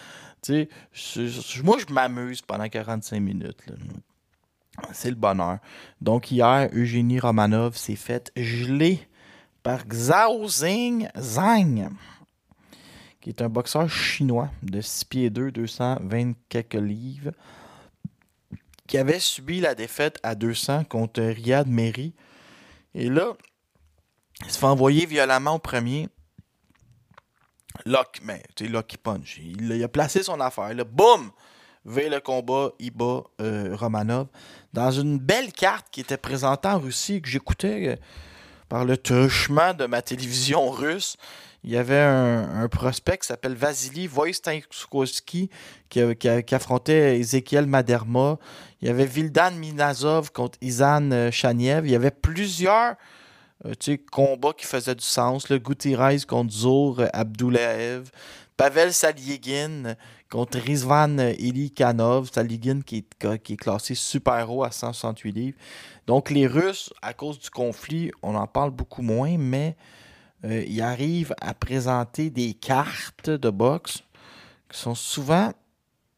Tu 0.42 0.68
sais, 0.94 1.62
moi, 1.64 1.78
je 1.78 1.94
m'amuse 1.94 2.42
pendant 2.42 2.68
45 2.68 3.20
minutes. 3.20 3.62
C'est 4.94 5.10
le 5.10 5.16
bonheur. 5.16 5.60
Donc, 6.02 6.32
hier, 6.32 6.70
Eugénie 6.74 7.20
Romanov 7.20 7.78
s'est 7.78 7.96
faite 7.96 8.32
geler 8.36 9.08
par 9.62 9.88
Xiao 9.88 10.48
Zing 10.48 11.08
Zhang, 11.20 11.90
qui 13.28 13.32
est 13.32 13.44
un 13.44 13.50
boxeur 13.50 13.90
chinois 13.90 14.50
de 14.64 14.80
6 14.80 15.04
pieds 15.04 15.30
2, 15.30 15.52
220 15.52 16.32
quelques 16.48 16.76
livres, 16.76 17.32
qui 18.88 18.98
avait 18.98 19.20
subi 19.20 19.60
la 19.60 19.76
défaite 19.76 20.18
à 20.24 20.34
200 20.34 20.86
contre 20.86 21.22
Riyad 21.22 21.68
Meri. 21.68 22.14
Et 22.96 23.10
là, 23.10 23.34
il 24.46 24.50
se 24.50 24.58
fait 24.58 24.66
envoyer 24.66 25.06
violemment 25.06 25.56
au 25.56 25.60
premier. 25.60 26.08
Lock, 27.86 28.22
mais 28.24 28.44
tu 28.56 28.64
sais, 28.64 28.72
Lucky 28.72 28.96
Punch. 28.96 29.40
Il, 29.44 29.72
il 29.72 29.84
a 29.84 29.90
placé 29.90 30.24
son 30.24 30.40
affaire. 30.40 30.74
Là, 30.74 30.86
boum! 30.86 31.32
Vers 31.84 32.10
le 32.10 32.22
combat, 32.22 32.72
il 32.80 32.94
euh, 33.42 33.76
Romanov. 33.76 34.28
Dans 34.72 34.92
une 34.92 35.20
belle 35.20 35.52
carte 35.52 35.88
qui 35.92 36.00
était 36.00 36.16
présentée 36.16 36.70
en 36.70 36.80
Russie, 36.80 37.22
que 37.22 37.28
j'écoutais 37.28 37.90
euh, 37.90 37.96
par 38.70 38.86
le 38.86 38.96
truchement 38.96 39.74
de 39.74 39.86
ma 39.86 40.02
télévision 40.02 40.70
russe. 40.70 41.18
Il 41.68 41.74
y 41.74 41.78
avait 41.78 42.00
un, 42.00 42.70
prospect 42.70 43.18
qui 43.18 43.28
s'appelle 43.28 43.54
Vasily 43.54 44.08
Voistakovsky 44.08 45.50
qui, 45.90 46.00
a- 46.00 46.16
qui 46.16 46.56
affrontait 46.56 47.20
Ezekiel 47.20 47.66
Maderma. 47.66 48.38
Il 48.82 48.88
y 48.88 48.90
avait 48.90 49.06
Vildan 49.06 49.52
Minazov 49.52 50.32
contre 50.32 50.58
Izan 50.62 51.12
euh, 51.12 51.30
Chaniev. 51.30 51.86
Il 51.86 51.92
y 51.92 51.96
avait 51.96 52.10
plusieurs 52.10 52.96
euh, 53.66 53.98
combats 54.14 54.54
qui 54.54 54.66
faisaient 54.66 54.96
du 54.96 55.04
sens. 55.04 55.50
Le 55.50 55.60
Gutierrez 55.60 56.20
contre 56.26 56.54
Zour 56.54 57.02
euh, 57.02 57.08
Abdoulaev. 57.12 58.12
Pavel 58.56 58.94
Saliegin 58.94 59.96
contre 60.32 60.60
Rizvan 60.60 61.20
euh, 61.20 61.34
Ilikanov. 61.38 62.30
Saliegin 62.32 62.80
qui 62.80 63.00
est, 63.00 63.40
qui 63.40 63.54
est 63.54 63.58
classé 63.58 63.94
super 63.94 64.50
haut 64.54 64.64
à 64.64 64.72
168 64.72 65.32
livres. 65.34 65.58
Donc 66.06 66.30
les 66.30 66.48
Russes, 66.48 66.94
à 67.02 67.14
cause 67.14 67.40
du 67.40 67.50
conflit, 67.50 68.14
on 68.24 68.36
en 68.36 68.48
parle 68.48 68.72
beaucoup 68.72 69.02
moins, 69.02 69.38
mais 69.38 69.76
euh, 70.46 70.64
ils 70.68 70.82
arrivent 70.82 71.36
à 71.42 71.54
présenter 71.54 72.30
des 72.30 72.54
cartes 72.54 73.30
de 73.30 73.50
boxe 73.50 74.04
qui 74.70 74.78
sont 74.78 74.96
souvent 74.96 75.52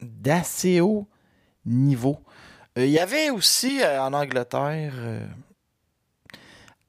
d'assez 0.01 0.81
haut 0.81 1.07
niveau. 1.65 2.19
Euh, 2.77 2.85
il 2.85 2.91
y 2.91 2.99
avait 2.99 3.29
aussi 3.29 3.81
euh, 3.81 4.01
en 4.01 4.13
Angleterre 4.13 4.93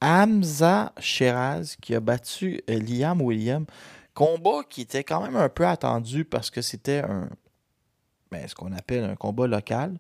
Hamza 0.01 0.93
Sheraz 0.99 1.77
qui 1.81 1.95
a 1.95 2.01
battu 2.01 2.63
Liam 2.67 3.21
William. 3.21 3.67
Combat 4.13 4.63
qui 4.69 4.81
était 4.81 5.05
quand 5.05 5.23
même 5.23 5.37
un 5.37 5.49
peu 5.49 5.67
attendu 5.67 6.25
parce 6.25 6.51
que 6.51 6.63
c'était 6.63 6.99
un 6.99 7.29
ben, 8.31 8.47
ce 8.47 8.55
qu'on 8.55 8.73
appelle 8.73 9.05
un 9.05 9.17
combat 9.17 9.47
local. 9.47 9.99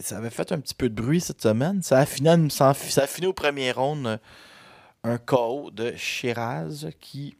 Ça 0.00 0.18
avait 0.18 0.30
fait 0.30 0.50
un 0.50 0.58
petit 0.58 0.74
peu 0.74 0.88
de 0.88 0.94
bruit 0.94 1.20
cette 1.20 1.40
semaine. 1.40 1.82
Ça 1.82 1.98
a 1.98 2.06
fini, 2.06 2.50
ça 2.50 2.70
a 2.70 2.74
fini 2.74 3.26
au 3.26 3.32
premier 3.32 3.70
round 3.70 4.18
un 5.04 5.18
KO 5.18 5.70
de 5.70 5.94
Shiraz 5.96 6.90
qui 7.00 7.36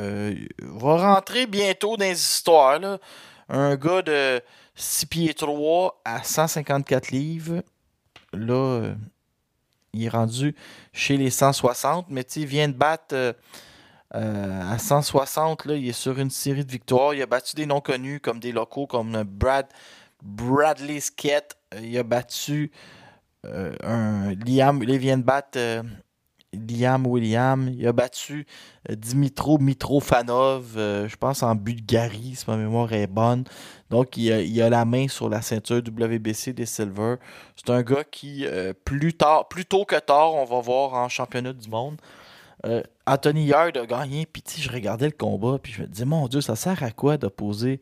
euh, 0.00 0.34
va 0.58 1.14
rentrer 1.14 1.46
bientôt 1.46 1.96
dans 1.96 2.04
les 2.04 2.20
histoires. 2.20 2.78
là. 2.78 2.98
Un 3.48 3.76
gars 3.76 4.02
de 4.02 4.40
6 4.74 5.06
pieds 5.06 5.34
3 5.34 6.00
à 6.04 6.22
154 6.22 7.10
livres. 7.10 7.62
Là, 8.32 8.54
euh, 8.54 8.94
il 9.92 10.04
est 10.04 10.08
rendu 10.08 10.54
chez 10.92 11.16
les 11.16 11.30
160, 11.30 12.06
mais 12.08 12.22
il 12.22 12.46
vient 12.46 12.68
de 12.68 12.72
battre 12.72 13.14
euh, 13.14 13.32
à 14.12 14.78
160. 14.78 15.66
Là, 15.66 15.74
il 15.74 15.88
est 15.88 15.92
sur 15.92 16.18
une 16.18 16.30
série 16.30 16.64
de 16.64 16.72
victoires. 16.72 17.12
Il 17.12 17.20
a 17.20 17.26
battu 17.26 17.54
des 17.56 17.66
noms 17.66 17.82
connus 17.82 18.20
comme 18.20 18.40
des 18.40 18.52
locaux 18.52 18.86
comme 18.86 19.22
Brad, 19.24 19.66
Bradley 20.22 21.00
Skett. 21.00 21.56
Il 21.80 21.96
a 21.98 22.02
battu 22.02 22.70
un 23.44 24.34
Liam. 24.46 24.82
il 24.82 24.98
vient 24.98 25.18
de 25.18 25.24
battre 25.24 25.58
Liam 26.52 27.06
William. 27.06 27.68
Il 27.68 27.86
a 27.86 27.92
battu 27.92 28.46
euh, 28.90 28.94
Dimitro 28.94 29.58
Mitrofanov, 29.58 30.74
euh, 30.76 31.08
je 31.08 31.16
pense 31.16 31.42
en 31.42 31.54
Bulgarie, 31.54 32.34
si 32.34 32.44
ma 32.48 32.56
mémoire 32.56 32.92
est 32.92 33.06
bonne. 33.06 33.44
Donc, 33.90 34.16
il 34.16 34.62
a, 34.62 34.70
la 34.70 34.84
main 34.84 35.08
sur 35.08 35.28
la 35.28 35.42
ceinture 35.42 35.78
WBC 35.78 36.52
des 36.52 36.66
Silver. 36.66 37.16
C'est 37.56 37.70
un 37.70 37.82
gars 37.82 38.04
qui, 38.04 38.46
euh, 38.46 38.72
plus 38.84 39.14
tôt 39.14 39.84
que 39.84 39.98
tard, 39.98 40.34
on 40.34 40.44
va 40.44 40.60
voir 40.60 40.94
en 40.94 41.08
championnat 41.08 41.52
du 41.52 41.68
monde. 41.68 42.00
Anthony 43.08 43.46
Yard 43.46 43.76
a 43.76 43.86
gagné, 43.86 44.24
puis 44.24 44.40
je 44.56 44.70
regardais 44.70 45.06
le 45.06 45.12
combat, 45.12 45.58
puis 45.60 45.72
je 45.72 45.82
me 45.82 45.88
disais, 45.88 46.04
mon 46.04 46.28
Dieu, 46.28 46.40
ça 46.40 46.54
sert 46.54 46.80
à 46.84 46.92
quoi 46.92 47.16
d'opposer 47.16 47.80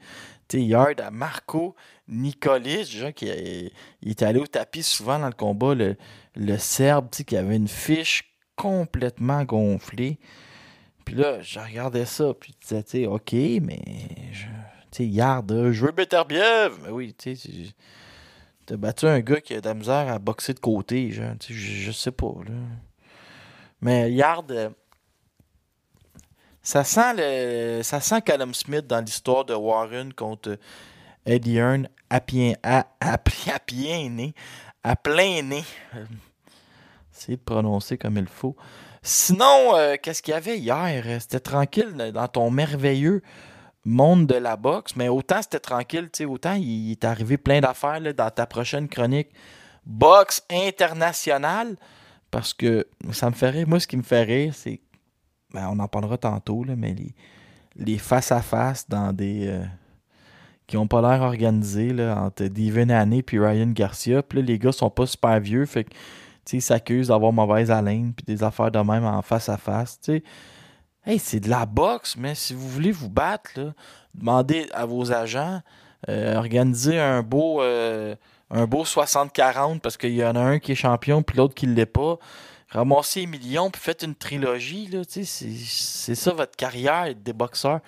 Yard 0.58 1.00
à 1.00 1.10
Marco 1.10 1.76
Nicolis, 2.08 2.84
déjà 2.84 3.12
qui 3.12 3.28
est, 3.28 4.22
allé 4.22 4.40
au 4.40 4.46
tapis 4.46 4.82
souvent 4.82 5.18
dans 5.18 5.26
le 5.26 5.32
combat, 5.32 5.74
le, 5.74 5.96
le 6.34 6.58
Serbe, 6.58 7.10
qui 7.10 7.36
avait 7.36 7.56
une 7.56 7.68
fiche 7.68 8.29
complètement 8.60 9.44
gonflée. 9.44 10.18
Puis 11.06 11.14
là, 11.14 11.40
je 11.40 11.58
regardais 11.58 12.04
ça, 12.04 12.34
puis 12.38 12.54
je 12.60 12.66
disais, 12.66 12.82
tu 12.82 12.90
sais, 12.90 13.06
ok, 13.06 13.32
mais 13.62 13.80
je, 14.32 14.46
tu 14.90 15.10
sais, 15.14 15.22
euh, 15.22 15.72
je 15.72 15.86
veux 15.86 15.92
Beterbiev. 15.92 16.74
Mais 16.82 16.90
oui, 16.90 17.14
tu 17.16 17.36
sais, 17.36 17.48
t'as 18.66 18.76
battu 18.76 19.06
un 19.06 19.20
gars 19.20 19.40
qui 19.40 19.54
a 19.54 19.62
de 19.62 19.66
la 19.66 19.72
misère 19.72 20.12
à 20.12 20.18
boxer 20.18 20.52
de 20.52 20.60
côté, 20.60 21.10
je, 21.10 21.90
sais 21.90 22.10
pas. 22.10 22.34
Mais 23.80 24.12
Yard, 24.12 24.52
euh, 24.52 24.68
ça 26.62 26.84
sent 26.84 27.14
le, 27.16 27.82
ça 27.82 28.00
sent 28.00 28.20
Callum 28.20 28.52
Smith 28.52 28.86
dans 28.86 29.02
l'histoire 29.02 29.46
de 29.46 29.54
Warren 29.54 30.12
contre 30.12 30.58
Eddie 31.24 31.56
Hearn 31.56 31.88
à, 32.10 32.20
pien, 32.20 32.52
à, 32.62 32.86
à, 33.00 33.14
à 33.14 33.58
pied 33.58 34.10
né, 34.10 34.34
à 34.84 34.96
plein 34.96 35.40
nez. 35.40 35.64
Essayez 37.20 37.36
de 37.36 37.42
prononcer 37.42 37.98
comme 37.98 38.16
il 38.16 38.26
faut. 38.26 38.56
Sinon, 39.02 39.76
euh, 39.76 39.96
qu'est-ce 40.02 40.22
qu'il 40.22 40.32
y 40.32 40.36
avait 40.36 40.58
hier? 40.58 41.02
Euh, 41.06 41.18
C'était 41.20 41.40
tranquille 41.40 41.94
dans 42.14 42.28
ton 42.28 42.50
merveilleux 42.50 43.22
monde 43.84 44.26
de 44.26 44.34
la 44.34 44.56
boxe, 44.56 44.96
mais 44.96 45.08
autant 45.08 45.40
c'était 45.42 45.58
tranquille, 45.58 46.08
autant 46.26 46.54
il, 46.54 46.92
est 46.92 47.04
arrivé 47.04 47.36
plein 47.38 47.60
d'affaires 47.60 48.00
dans 48.14 48.30
ta 48.30 48.46
prochaine 48.46 48.88
chronique 48.88 49.28
boxe 49.86 50.42
internationale, 50.50 51.76
parce 52.30 52.52
que 52.52 52.86
ça 53.12 53.30
me 53.30 53.50
rire. 53.50 53.66
Moi, 53.66 53.80
ce 53.80 53.86
qui 53.86 53.96
me 53.96 54.02
fait 54.02 54.22
rire, 54.22 54.54
c'est, 54.54 54.80
ben, 55.52 55.68
on 55.70 55.78
en 55.78 55.88
parlera 55.88 56.18
tantôt, 56.18 56.64
là, 56.64 56.74
mais 56.76 56.94
les, 56.94 57.14
les 57.76 57.98
face-à-face 57.98 58.88
dans 58.88 59.12
des... 59.12 59.46
euh, 59.46 59.64
qui 60.66 60.76
ont 60.76 60.86
pas 60.86 61.00
l'air 61.00 61.22
organisés, 61.22 61.92
là, 61.92 62.22
entre 62.22 62.44
Devin 62.44 62.90
Haney 62.90 63.22
puis 63.22 63.40
Ryan 63.40 63.72
Garcia. 63.72 64.22
Puis 64.22 64.38
là, 64.38 64.44
les 64.44 64.58
gars 64.58 64.70
sont 64.70 64.90
pas 64.90 65.06
super 65.06 65.40
vieux, 65.40 65.66
fait 65.66 65.84
que, 65.84 65.90
ils 66.56 66.62
s'accusent 66.62 67.08
d'avoir 67.08 67.32
mauvaise 67.32 67.70
haleine, 67.70 68.12
puis 68.14 68.24
des 68.24 68.42
affaires 68.42 68.70
de 68.70 68.78
même 68.78 69.04
en 69.04 69.22
face-à-face, 69.22 70.00
tu 70.00 70.12
sais. 70.12 70.22
Hey, 71.06 71.18
c'est 71.18 71.40
de 71.40 71.48
la 71.48 71.64
boxe, 71.64 72.16
mais 72.18 72.34
si 72.34 72.52
vous 72.52 72.68
voulez 72.68 72.92
vous 72.92 73.08
battre, 73.08 73.72
demandez 74.14 74.68
à 74.74 74.84
vos 74.84 75.12
agents, 75.12 75.62
euh, 76.08 76.36
organisez 76.36 76.98
un 76.98 77.22
beau, 77.22 77.62
euh, 77.62 78.14
un 78.50 78.66
beau 78.66 78.84
60-40 78.84 79.80
parce 79.80 79.96
qu'il 79.96 80.14
y 80.14 80.24
en 80.24 80.34
a 80.36 80.40
un 80.40 80.58
qui 80.58 80.72
est 80.72 80.74
champion 80.76 81.22
puis 81.22 81.36
l'autre 81.36 81.54
qui 81.54 81.66
ne 81.66 81.74
l'est 81.74 81.86
pas. 81.86 82.18
ramassez 82.68 83.20
les 83.20 83.26
millions 83.26 83.70
puis 83.70 83.80
faites 83.80 84.02
une 84.02 84.14
trilogie. 84.14 84.88
Là, 84.88 85.02
c'est, 85.06 85.24
c'est 85.24 86.14
ça 86.14 86.32
votre 86.32 86.56
carrière 86.56 87.04
être 87.04 87.22
des 87.22 87.32
boxeurs. 87.32 87.80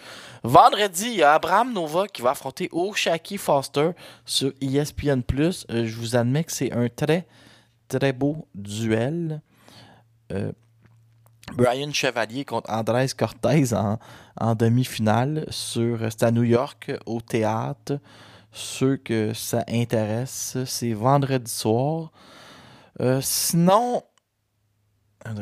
Vendredi, 0.42 1.06
il 1.08 1.16
y 1.16 1.22
a 1.22 1.34
Abraham 1.34 1.72
Nova 1.72 2.06
qui 2.06 2.22
va 2.22 2.30
affronter 2.30 2.68
Oshaki 2.72 3.38
Foster 3.38 3.90
sur 4.24 4.52
ESPN+. 4.60 5.22
Euh, 5.30 5.86
je 5.86 5.96
vous 5.96 6.16
admets 6.16 6.44
que 6.44 6.52
c'est 6.52 6.72
un 6.72 6.88
très, 6.88 7.26
très 7.98 8.12
beau 8.12 8.48
duel. 8.54 9.40
Euh, 10.32 10.52
Brian 11.54 11.92
Chevalier 11.92 12.44
contre 12.44 12.70
Andrés 12.70 13.08
Cortez 13.16 13.74
en, 13.74 14.54
demi-finale 14.54 15.44
sur 15.50 15.98
c'est 16.00 16.22
à 16.22 16.30
New 16.30 16.44
York 16.44 16.92
au 17.06 17.20
théâtre. 17.20 17.98
Ceux 18.52 18.96
que 18.96 19.32
ça 19.34 19.64
intéresse, 19.68 20.58
c'est 20.66 20.92
vendredi 20.92 21.50
soir. 21.50 22.12
Euh, 23.00 23.20
sinon, 23.22 24.02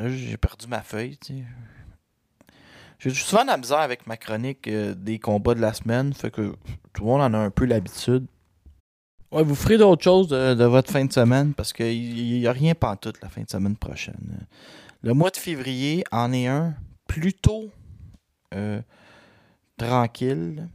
j'ai 0.07 0.37
perdu 0.37 0.67
ma 0.69 0.81
feuille. 0.81 1.19
J'ai 2.99 3.11
souvent 3.11 3.43
de 3.43 3.49
la 3.49 3.57
misère 3.57 3.79
avec 3.79 4.07
ma 4.07 4.17
chronique 4.17 4.69
euh, 4.69 4.95
des 4.95 5.19
combats 5.19 5.55
de 5.55 5.61
la 5.61 5.73
semaine, 5.73 6.13
fait 6.13 6.31
que 6.31 6.55
tout 6.93 7.03
le 7.03 7.07
monde 7.07 7.23
en 7.23 7.35
a 7.35 7.39
un 7.39 7.51
peu 7.51 7.65
l'habitude. 7.65 8.27
Ouais, 9.33 9.45
vous 9.45 9.55
ferez 9.55 9.79
d'autres 9.79 10.03
choses 10.03 10.29
de, 10.29 10.65
votre 10.65 10.91
fin 10.91 11.05
de 11.05 11.13
semaine 11.13 11.55
parce 11.55 11.73
qu'il 11.73 12.15
n'y 12.15 12.47
a 12.47 12.53
rien 12.53 12.75
pantoute 12.75 13.17
la 13.23 13.29
fin 13.29 13.43
de 13.43 13.51
semaine 13.51 13.77
prochaine. 13.77 14.47
Le 15.03 15.15
mois 15.15 15.31
de 15.31 15.37
février 15.37 16.05
en 16.11 16.33
est 16.33 16.49
un 16.49 16.75
plutôt 17.07 17.71
euh, 18.55 18.81
tranquille 19.77 20.69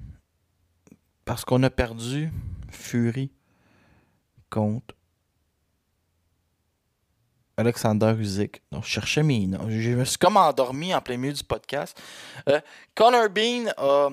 parce 1.25 1.43
qu'on 1.43 1.63
a 1.63 1.69
perdu 1.69 2.31
Fury 2.69 3.29
contre 4.49 4.95
Alexander 7.57 8.13
Usyk. 8.17 8.61
Donc, 8.71 8.83
je 8.83 8.89
cherchais 8.89 9.23
mes. 9.23 9.49
Je 9.67 9.91
me 9.91 10.05
suis 10.05 10.17
comme 10.17 10.37
endormi 10.37 10.93
en 10.93 11.01
plein 11.01 11.17
milieu 11.17 11.33
du 11.33 11.43
podcast. 11.43 12.01
Euh, 12.49 12.59
Connor 12.95 13.29
Bean 13.29 13.71
a, 13.77 14.09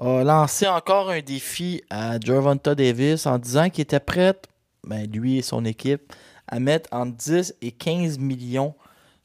a 0.00 0.24
lancé 0.24 0.66
encore 0.66 1.10
un 1.10 1.20
défi 1.20 1.82
à 1.90 2.18
Gervonta 2.18 2.74
Davis 2.74 3.26
en 3.26 3.38
disant 3.38 3.68
qu'il 3.68 3.82
était 3.82 4.00
prêt, 4.00 4.34
ben, 4.84 5.10
lui 5.10 5.38
et 5.38 5.42
son 5.42 5.64
équipe, 5.64 6.12
à 6.48 6.58
mettre 6.58 6.88
entre 6.92 7.16
10 7.16 7.54
et 7.60 7.70
15 7.70 8.18
millions 8.18 8.74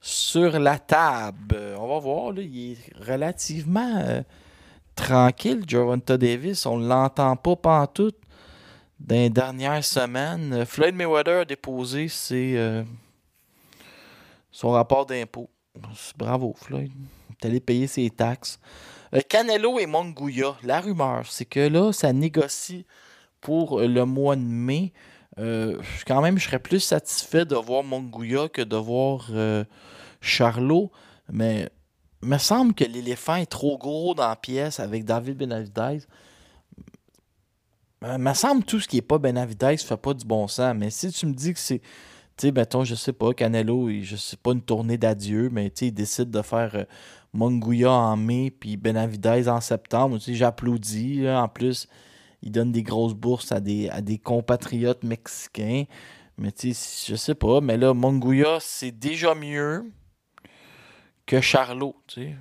sur 0.02 0.60
la 0.60 0.78
table. 0.78 1.76
On 1.80 1.88
va 1.88 2.00
voir, 2.00 2.34
là, 2.34 2.42
il 2.42 2.74
est 2.74 3.04
relativement 3.04 4.04
euh, 4.06 4.22
tranquille, 4.96 5.64
Gervonta 5.66 6.18
Davis. 6.18 6.66
On 6.66 6.78
ne 6.78 6.88
l'entend 6.88 7.36
pas 7.38 7.56
pantoute 7.56 8.18
dans 9.00 9.16
les 9.16 9.30
dernières 9.30 9.84
semaines. 9.84 10.66
Floyd 10.66 10.94
Mayweather 10.94 11.40
a 11.42 11.46
déposé 11.46 12.10
ses, 12.10 12.56
euh, 12.58 12.84
son 14.52 14.72
rapport 14.72 15.06
d'impôt. 15.06 15.50
Bravo, 16.18 16.54
Floyd. 16.58 16.92
Il 17.30 17.34
est 17.42 17.48
allé 17.48 17.60
payer 17.60 17.88
ses 17.88 18.10
taxes. 18.10 18.60
Euh, 19.14 19.22
Canelo 19.28 19.80
et 19.80 19.86
Monguia, 19.86 20.56
la 20.64 20.82
rumeur, 20.82 21.26
c'est 21.30 21.46
que 21.46 21.60
là, 21.60 21.92
ça 21.92 22.12
négocie 22.14 22.86
pour 23.42 23.80
le 23.80 24.04
mois 24.06 24.36
de 24.36 24.42
mai. 24.42 24.92
Euh, 25.38 25.80
quand 26.08 26.22
même, 26.22 26.38
je 26.38 26.46
serais 26.46 26.60
plus 26.60 26.80
satisfait 26.80 27.46
de 27.46 27.56
voir 27.56 27.84
Monguia 27.84 28.48
que 28.50 28.62
de 28.62 28.76
voir 28.76 29.28
euh, 29.32 29.64
Charlot. 30.22 30.92
Mais 31.32 31.70
il 32.24 32.30
me 32.30 32.38
semble 32.38 32.74
que 32.74 32.84
l'éléphant 32.84 33.36
est 33.36 33.46
trop 33.46 33.78
gros 33.78 34.16
dans 34.16 34.28
la 34.28 34.36
pièce 34.36 34.80
avec 34.80 35.06
David 35.06 35.38
Benavidez. 35.38 36.00
Euh, 38.04 38.18
me 38.18 38.34
semble 38.34 38.64
tout 38.64 38.80
ce 38.80 38.88
qui 38.88 38.98
est 38.98 39.02
pas 39.02 39.18
Benavidez 39.18 39.78
fait 39.78 39.98
pas 39.98 40.14
du 40.14 40.26
bon 40.26 40.48
sens. 40.48 40.74
Mais 40.76 40.90
si 40.90 41.12
tu 41.12 41.26
me 41.26 41.34
dis 41.34 41.54
que 41.54 41.60
c'est. 41.60 41.80
Tu 42.38 42.48
sais, 42.48 42.52
mettons, 42.52 42.84
je 42.84 42.96
sais 42.96 43.14
pas, 43.14 43.34
Canelo, 43.34 43.88
il- 43.90 44.04
je 44.04 44.18
sais 44.18 44.36
pas, 44.36 44.52
une 44.52 44.62
tournée 44.62 44.98
d'adieu, 44.98 45.50
mais 45.50 45.70
tu 45.70 45.78
sais, 45.80 45.88
il 45.88 45.94
décide 45.94 46.30
de 46.32 46.42
faire 46.42 46.86
Monguia 47.36 47.92
en 47.92 48.16
mai 48.16 48.50
puis 48.50 48.78
Benavidez 48.78 49.50
en 49.50 49.60
septembre. 49.60 50.18
J'applaudis. 50.20 51.28
En 51.30 51.50
plus, 51.50 51.88
il 52.42 52.52
donne 52.52 52.72
des 52.72 52.82
grosses 52.82 53.14
bourses 53.14 53.52
à 53.52 53.60
des, 53.60 54.22
compatriotes 54.24 55.04
mexicains. 55.04 55.84
Mais 56.38 56.52
tu 56.52 56.74
sais, 56.74 57.12
je 57.12 57.16
sais 57.16 57.36
pas. 57.36 57.60
Mais 57.60 57.78
là, 57.78 57.94
Monguia, 57.94 58.58
c'est 58.62 58.92
déjà 58.92 59.36
mieux 59.36 59.92
que 61.26 61.42
Charlot, 61.42 61.96
tu 62.08 62.22
sais. 62.22 62.36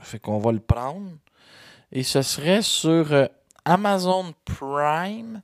Fait 0.00 0.18
qu'on 0.18 0.38
va 0.38 0.52
le 0.52 0.60
prendre. 0.60 1.12
Et 1.92 2.02
ce 2.02 2.22
serait 2.22 2.62
sur 2.62 3.12
euh, 3.12 3.26
Amazon 3.64 4.32
Prime, 4.44 5.42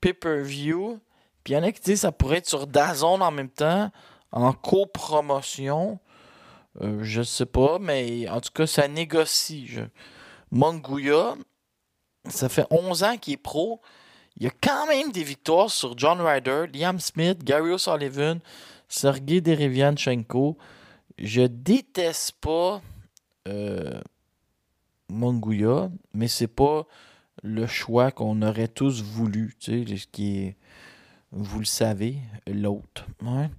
Pay-Per-View. 0.00 1.00
Puis 1.42 1.54
il 1.54 1.56
y 1.56 1.58
en 1.58 1.62
a 1.62 1.72
qui 1.72 1.80
disent 1.80 2.02
ça 2.02 2.12
pourrait 2.12 2.38
être 2.38 2.48
sur 2.48 2.66
Dazon 2.66 3.20
en 3.20 3.30
même 3.30 3.48
temps, 3.48 3.90
en 4.30 4.52
copromotion. 4.52 5.98
Euh, 6.80 7.00
je 7.02 7.22
sais 7.22 7.46
pas, 7.46 7.78
mais 7.78 8.28
en 8.28 8.40
tout 8.40 8.52
cas, 8.52 8.66
ça 8.66 8.88
négocie. 8.88 9.66
Je... 9.66 9.82
Ça 12.28 12.48
fait 12.48 12.66
11 12.70 13.02
ans 13.04 13.16
qu'il 13.16 13.34
est 13.34 13.36
pro. 13.38 13.80
Il 14.36 14.44
y 14.44 14.46
a 14.46 14.52
quand 14.62 14.86
même 14.86 15.12
des 15.12 15.24
victoires 15.24 15.70
sur 15.70 15.96
John 15.98 16.20
Ryder, 16.20 16.66
Liam 16.72 16.98
Smith, 16.98 17.44
Gary 17.44 17.72
O'Sullivan, 17.72 18.38
Sergei 18.88 19.40
Derevianchenko. 19.40 20.56
Je 21.18 21.42
déteste 21.42 22.32
pas 22.40 22.80
euh, 23.48 24.00
mais 26.14 26.28
c'est 26.28 26.46
pas 26.46 26.86
le 27.42 27.66
choix 27.66 28.10
qu'on 28.10 28.40
aurait 28.42 28.68
tous 28.68 29.02
voulu, 29.02 29.54
tu 29.58 29.86
sais, 29.86 30.08
qui 30.10 30.54
vous 31.32 31.58
le 31.58 31.64
savez, 31.64 32.16
l'autre. 32.46 33.06
Ouais. 33.22 33.50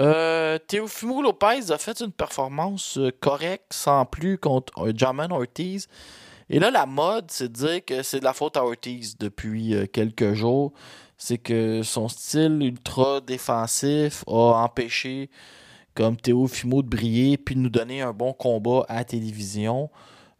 Euh, 0.00 0.58
Teofimo 0.68 1.22
Lopez 1.22 1.70
a 1.70 1.78
fait 1.78 2.00
une 2.00 2.12
performance 2.12 2.98
euh, 2.98 3.10
correcte, 3.20 3.72
sans 3.72 4.06
plus, 4.06 4.38
contre 4.38 4.92
Jaman 4.94 5.32
Ortiz. 5.32 5.88
Et 6.48 6.58
là, 6.58 6.70
la 6.70 6.86
mode, 6.86 7.30
c'est 7.30 7.48
de 7.48 7.54
dire 7.54 7.84
que 7.84 8.02
c'est 8.02 8.20
de 8.20 8.24
la 8.24 8.32
faute 8.32 8.56
à 8.56 8.64
Ortiz 8.64 9.16
depuis 9.18 9.74
euh, 9.74 9.86
quelques 9.86 10.34
jours. 10.34 10.72
C'est 11.16 11.38
que 11.38 11.82
son 11.82 12.08
style 12.08 12.58
ultra 12.62 13.20
défensif 13.20 14.24
a 14.26 14.64
empêché 14.64 15.30
comme 15.94 16.16
Teofimo 16.16 16.82
de 16.82 16.88
briller 16.88 17.36
puis 17.36 17.54
de 17.54 17.60
nous 17.60 17.68
donner 17.68 18.02
un 18.02 18.12
bon 18.12 18.32
combat 18.32 18.84
à 18.88 19.04
télévision. 19.04 19.90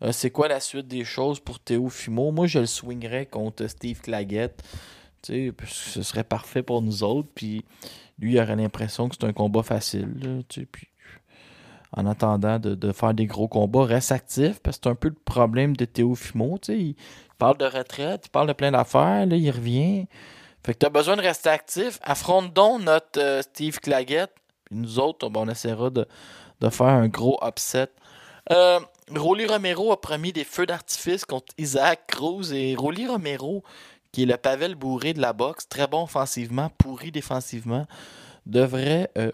Euh, 0.02 0.12
c'est 0.12 0.30
quoi 0.30 0.48
la 0.48 0.60
suite 0.60 0.88
des 0.88 1.04
choses 1.04 1.40
pour 1.40 1.60
Teofimo? 1.60 2.32
Moi, 2.32 2.46
je 2.46 2.58
le 2.58 2.66
swingerais 2.66 3.26
contre 3.26 3.66
Steve 3.68 4.00
Claggett. 4.00 4.62
Ce 5.26 6.02
serait 6.02 6.24
parfait 6.24 6.62
pour 6.62 6.82
nous 6.82 7.02
autres. 7.02 7.28
Puis 7.34 7.64
lui, 8.18 8.34
il 8.34 8.40
aurait 8.40 8.56
l'impression 8.56 9.08
que 9.08 9.16
c'est 9.18 9.26
un 9.26 9.32
combat 9.32 9.62
facile. 9.62 10.42
puis 10.70 10.88
en 11.94 12.06
attendant 12.06 12.58
de, 12.58 12.74
de 12.74 12.92
faire 12.92 13.12
des 13.12 13.26
gros 13.26 13.48
combats, 13.48 13.84
reste 13.84 14.12
actif, 14.12 14.60
parce 14.60 14.78
que 14.78 14.84
c'est 14.84 14.90
un 14.90 14.94
peu 14.94 15.08
le 15.08 15.14
problème 15.14 15.76
de 15.76 15.84
tu 15.84 16.02
sais, 16.62 16.78
Il 16.78 16.96
parle 17.38 17.58
de 17.58 17.66
retraite, 17.66 18.22
il 18.26 18.30
parle 18.30 18.48
de 18.48 18.54
plein 18.54 18.70
d'affaires, 18.70 19.26
là, 19.26 19.36
il 19.36 19.50
revient. 19.50 20.06
Fait 20.64 20.74
que 20.74 20.78
tu 20.78 20.86
as 20.86 20.90
besoin 20.90 21.16
de 21.16 21.22
rester 21.22 21.50
actif. 21.50 21.98
Affronte 22.02 22.52
donc 22.54 22.82
notre 22.82 23.20
euh, 23.20 23.42
Steve 23.42 23.80
Claggett. 23.80 24.30
Puis 24.64 24.76
nous 24.76 24.98
autres, 25.00 25.28
ben, 25.28 25.40
on 25.40 25.48
essaiera 25.48 25.90
de, 25.90 26.06
de 26.60 26.70
faire 26.70 26.86
un 26.86 27.08
gros 27.08 27.38
upset. 27.44 27.88
Euh, 28.50 28.78
Rolly 29.14 29.46
Romero 29.46 29.92
a 29.92 30.00
promis 30.00 30.32
des 30.32 30.44
feux 30.44 30.66
d'artifice 30.66 31.24
contre 31.24 31.52
Isaac 31.58 32.06
Cruz. 32.06 32.52
Et 32.52 32.76
Rolly 32.76 33.08
Romero, 33.08 33.64
qui 34.12 34.22
est 34.24 34.26
le 34.26 34.36
Pavel 34.36 34.74
bourré 34.74 35.14
de 35.14 35.20
la 35.20 35.32
boxe, 35.32 35.66
très 35.68 35.86
bon 35.86 36.04
offensivement, 36.04 36.70
pourri 36.78 37.10
défensivement, 37.10 37.86
devrait. 38.46 39.10
euh, 39.18 39.32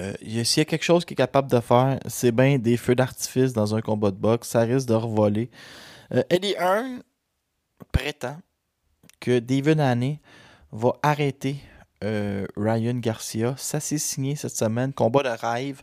euh, 0.00 0.14
S'il 0.44 0.58
y 0.58 0.60
a 0.60 0.64
quelque 0.64 0.84
chose 0.84 1.04
qu'il 1.04 1.14
est 1.14 1.16
capable 1.16 1.50
de 1.50 1.60
faire, 1.60 1.98
c'est 2.06 2.32
bien 2.32 2.58
des 2.58 2.76
feux 2.76 2.94
d'artifice 2.94 3.52
dans 3.52 3.74
un 3.74 3.80
combat 3.80 4.10
de 4.10 4.16
boxe. 4.16 4.48
Ça 4.48 4.60
risque 4.60 4.88
de 4.88 4.94
revoler. 4.94 5.50
Euh, 6.14 6.22
Eddie 6.30 6.54
Hearn 6.58 7.02
prétend 7.92 8.38
que 9.20 9.38
David 9.38 9.80
Haney 9.80 10.20
va 10.72 10.94
arrêter 11.02 11.56
Ryan 12.56 12.94
Garcia. 12.96 13.54
Ça 13.56 13.78
s'est 13.78 13.98
signé 13.98 14.34
cette 14.34 14.56
semaine. 14.56 14.92
Combat 14.92 15.22
de 15.22 15.28
rêve 15.28 15.82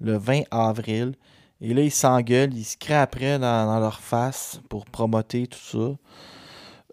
le 0.00 0.16
20 0.16 0.42
avril. 0.50 1.14
Et 1.60 1.74
là, 1.74 1.82
ils 1.82 1.90
s'engueulent, 1.92 2.54
ils 2.54 2.64
se 2.64 2.76
créent 2.76 3.38
dans 3.38 3.78
leur 3.78 4.00
face 4.00 4.60
pour 4.70 4.86
promoter 4.86 5.46
tout 5.46 5.58
ça. 5.58 5.96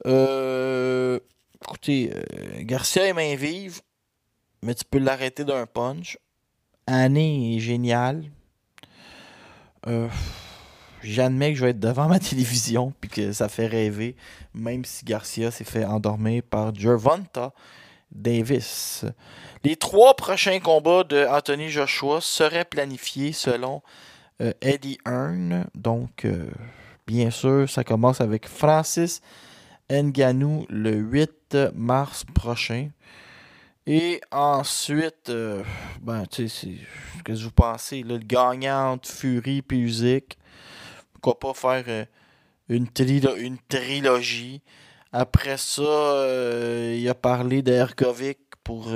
Euh, 0.06 1.20
écoutez, 1.62 2.12
euh, 2.14 2.62
Garcia 2.62 3.06
est 3.06 3.14
main 3.14 3.36
vive, 3.36 3.82
mais 4.62 4.74
tu 4.76 4.86
peux 4.86 5.00
l'arrêter 5.00 5.43
d'un 5.43 5.66
punch. 5.66 6.18
Annie 6.88 7.58
est 7.58 7.60
génial. 7.60 8.24
Euh, 9.88 10.08
J'admets 11.02 11.54
que 11.54 11.60
je 11.60 11.66
vais 11.66 11.72
être 11.72 11.80
devant 11.80 12.08
ma 12.10 12.20
télévision 12.20 12.93
puis 13.00 13.10
que 13.10 13.32
ça 13.32 13.47
fait 13.47 13.68
rêver, 13.68 14.16
même 14.54 14.84
si 14.86 15.06
Garcia 15.06 15.52
s'est 15.52 15.64
fait 15.64 15.86
endormir 15.86 16.43
par 16.43 16.74
Gervonta 16.76 17.54
Davis. 18.12 19.06
Les 19.64 19.76
trois 19.76 20.16
prochains 20.16 20.60
combats 20.60 21.04
de 21.04 21.26
Anthony 21.28 21.70
Joshua 21.70 22.22
seraient 22.22 22.66
planifiés 22.66 23.34
selon 23.34 23.82
euh, 24.41 24.52
Eddie 24.62 24.97
Hearn. 25.06 25.68
Donc, 25.76 26.26
bien 27.06 27.30
sûr, 27.30 27.70
ça 27.70 27.84
commence 27.84 28.20
avec 28.20 28.47
Francis 28.47 29.22
Nganou 29.89 30.65
le 30.69 30.95
8 30.95 31.57
mars 31.73 32.23
prochain. 32.33 32.89
Et 33.87 34.21
ensuite, 34.31 35.29
euh, 35.29 35.63
ben, 36.01 36.25
tu 36.27 36.47
sais, 36.47 36.75
qu'est-ce 37.25 37.39
que 37.39 37.45
vous 37.45 37.51
pensez? 37.51 38.03
Le 38.03 38.19
gagnant 38.19 38.99
Fury 39.03 39.63
et 39.71 39.75
Usyk. 39.75 40.37
Pourquoi 41.13 41.39
pas 41.39 41.53
faire 41.53 41.83
euh, 41.87 42.05
une, 42.69 42.87
une 43.37 43.57
trilogie? 43.67 44.61
Après 45.11 45.57
ça, 45.57 45.81
euh, 45.81 46.95
il 46.99 47.09
a 47.09 47.15
parlé 47.15 47.63
d'Ergovic 47.63 48.37
pour 48.63 48.89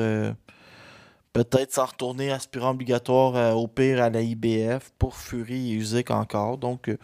peut-être 1.33 1.73
s'en 1.73 1.85
retourner 1.85 2.31
aspirant 2.31 2.71
obligatoire 2.71 3.35
euh, 3.35 3.51
au 3.51 3.67
pire 3.67 4.01
à 4.01 4.09
la 4.09 4.21
IBF 4.21 4.91
pour 4.99 5.15
Fury 5.15 5.71
et 5.71 5.75
Usyk 5.75 6.11
encore. 6.11 6.59
Donc, 6.59 6.87
euh, 6.87 6.97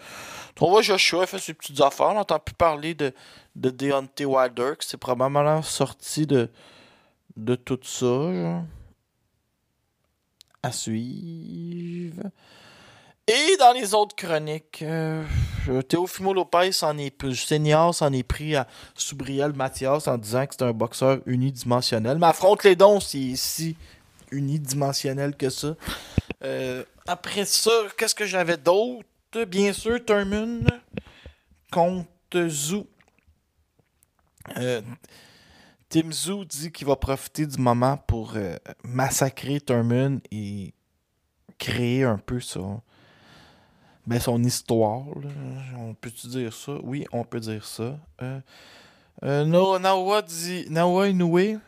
on 0.62 0.70
voit 0.70 0.84
Joshua 0.84 1.26
fait 1.26 1.40
ses 1.40 1.56
petites 1.56 1.82
affaires. 1.82 2.10
On 2.10 2.14
n'entend 2.14 2.40
plus 2.40 2.56
parler 2.56 2.94
de, 2.94 3.12
de 3.56 3.72
Deontay 3.72 4.26
Wilder, 4.26 4.74
que 4.78 4.86
c'est 4.86 4.98
probablement 4.98 5.62
sorti 5.64 6.28
de, 6.28 6.50
de 7.36 7.56
tout 7.56 7.80
ça. 7.84 8.64
À 10.62 10.72
suivre. 10.72 12.24
Et 13.28 13.58
dans 13.58 13.74
les 13.74 13.94
autres 13.94 14.16
chroniques, 14.16 14.82
euh, 14.82 15.24
Teofimo 15.88 16.34
Lopez 16.34 16.72
s'en 16.72 16.98
est 16.98 17.14
senior 17.36 17.94
s'en 17.94 18.12
est 18.12 18.24
pris 18.24 18.56
à 18.56 18.68
Soubriel 18.96 19.54
Mathias 19.54 20.08
en 20.08 20.18
disant 20.18 20.48
que 20.48 20.56
c'est 20.58 20.66
un 20.66 20.74
boxeur 20.74 21.20
unidimensionnel. 21.28 22.18
Mais 22.18 22.26
affronte 22.26 22.64
les 22.64 22.76
dons 22.76 23.00
s'il 23.00 23.34
est 23.34 23.36
si 23.36 23.78
unidimensionnel 24.32 25.36
que 25.36 25.50
ça. 25.50 25.76
Euh, 26.44 26.84
après 27.08 27.46
ça, 27.46 27.72
qu'est-ce 27.98 28.16
que 28.16 28.26
j'avais 28.26 28.58
d'autre? 28.58 29.06
Bien 29.48 29.74
sûr, 29.74 30.04
Thurman 30.04 30.68
contre 31.72 32.48
Zou. 32.48 32.88
Euh, 34.58 34.82
Tim 35.90 36.12
Zoo 36.12 36.46
dit 36.46 36.72
qu'il 36.72 36.88
va 36.88 36.96
profiter 36.96 37.46
du 37.46 37.60
moment 37.62 37.98
pour 37.98 38.34
euh, 38.36 38.56
massacrer 38.84 39.60
Thurman 39.62 40.20
et 40.32 40.74
créer 41.58 42.04
un 42.04 42.18
peu 42.18 42.40
son, 42.40 42.82
ben, 44.08 44.20
son 44.20 44.44
histoire. 44.44 45.06
là. 45.22 45.30
On 45.78 45.94
peut-tu 45.94 46.28
dire 46.28 46.54
ça? 46.54 46.74
Oui, 46.84 47.06
on 47.12 47.24
peut 47.24 47.40
dire 47.40 47.66
ça. 47.66 48.00
Euh, 48.22 49.44
No- 49.46 49.78
Naoya 49.78 50.22
dit 50.22 50.66
Naoya 50.70 51.10
Inoue, 51.10 51.60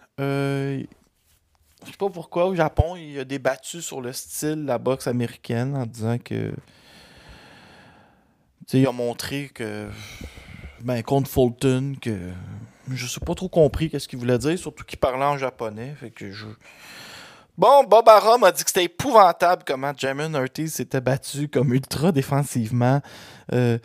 je 1.86 1.92
sais 1.92 1.98
pas 1.98 2.10
pourquoi 2.10 2.46
au 2.46 2.56
Japon, 2.56 2.96
il 2.96 3.20
a 3.20 3.26
débattu 3.26 3.82
sur 3.82 4.02
le 4.02 4.14
style 4.14 4.64
de 4.64 4.68
la 4.68 4.78
boxe 4.78 5.08
américaine 5.08 5.76
en 5.76 5.86
disant 5.86 6.18
que. 6.18 6.52
Tu 6.52 6.54
sais, 8.68 8.80
il 8.80 8.88
a 8.88 8.92
montré 8.92 9.50
que. 9.54 9.90
Ben, 10.82 11.02
contre 11.04 11.30
Fulton, 11.30 11.96
que. 12.02 12.32
Je 12.90 13.08
sais 13.08 13.20
pas 13.20 13.36
trop 13.36 13.50
compris 13.50 13.90
qu'est-ce 13.90 14.08
qu'il 14.08 14.20
voulait 14.20 14.38
dire, 14.38 14.58
surtout 14.58 14.84
qu'il 14.84 15.00
parlait 15.00 15.26
en 15.26 15.38
japonais. 15.38 15.96
Fait 16.00 16.12
que 16.12 16.32
je. 16.32 16.48
Bon, 17.58 17.84
Bob 17.84 18.08
Arum 18.08 18.44
a 18.44 18.52
dit 18.52 18.64
que 18.64 18.70
c'était 18.70 18.86
épouvantable 18.86 19.64
comment 19.68 19.92
Jamon 19.96 20.34
Ortiz 20.34 20.74
s'était 20.74 21.02
battu 21.02 21.48
comme 21.48 21.74
ultra 21.74 22.12
défensivement. 22.12 23.02
Euh, 23.54 23.78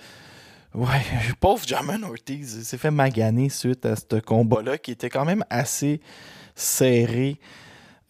ouais, 0.74 1.02
pauvre 1.40 1.66
Jamon 1.66 2.02
Ortiz, 2.04 2.56
il 2.58 2.64
s'est 2.64 2.78
fait 2.78 2.90
maganer 2.90 3.48
suite 3.48 3.84
à 3.84 3.96
ce 3.96 4.20
combat-là 4.20 4.78
qui 4.78 4.92
était 4.92 5.10
quand 5.10 5.24
même 5.24 5.44
assez 5.50 6.00
serré. 6.54 7.38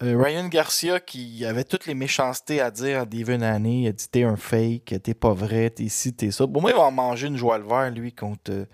Euh, 0.03 0.23
Ryan 0.23 0.49
Garcia 0.49 1.01
qui 1.01 1.43
avait 1.47 1.65
toutes 1.65 1.87
les 1.87 1.95
méchancetés 1.95 2.61
à 2.61 2.71
dire 2.71 3.01
à 3.01 3.07
Devin 3.07 3.41
Haney, 3.41 3.83
il 3.83 3.89
a 3.89 3.93
dit 3.93 4.07
t'es 4.11 4.25
un 4.25 4.37
fake, 4.37 4.95
t'es 5.03 5.15
pas 5.15 5.33
vrai, 5.33 5.71
t'es 5.71 5.89
ci, 5.89 6.13
t'es 6.13 6.31
ça. 6.31 6.47
Bon, 6.47 6.61
moi, 6.61 6.71
il 6.71 6.77
va 6.77 6.83
en 6.83 6.91
manger 6.91 7.29
une 7.29 7.39
joie 7.39 7.57
le 7.57 7.65
vert, 7.65 7.91
lui, 7.91 8.13
contre 8.13 8.51
euh, 8.51 8.67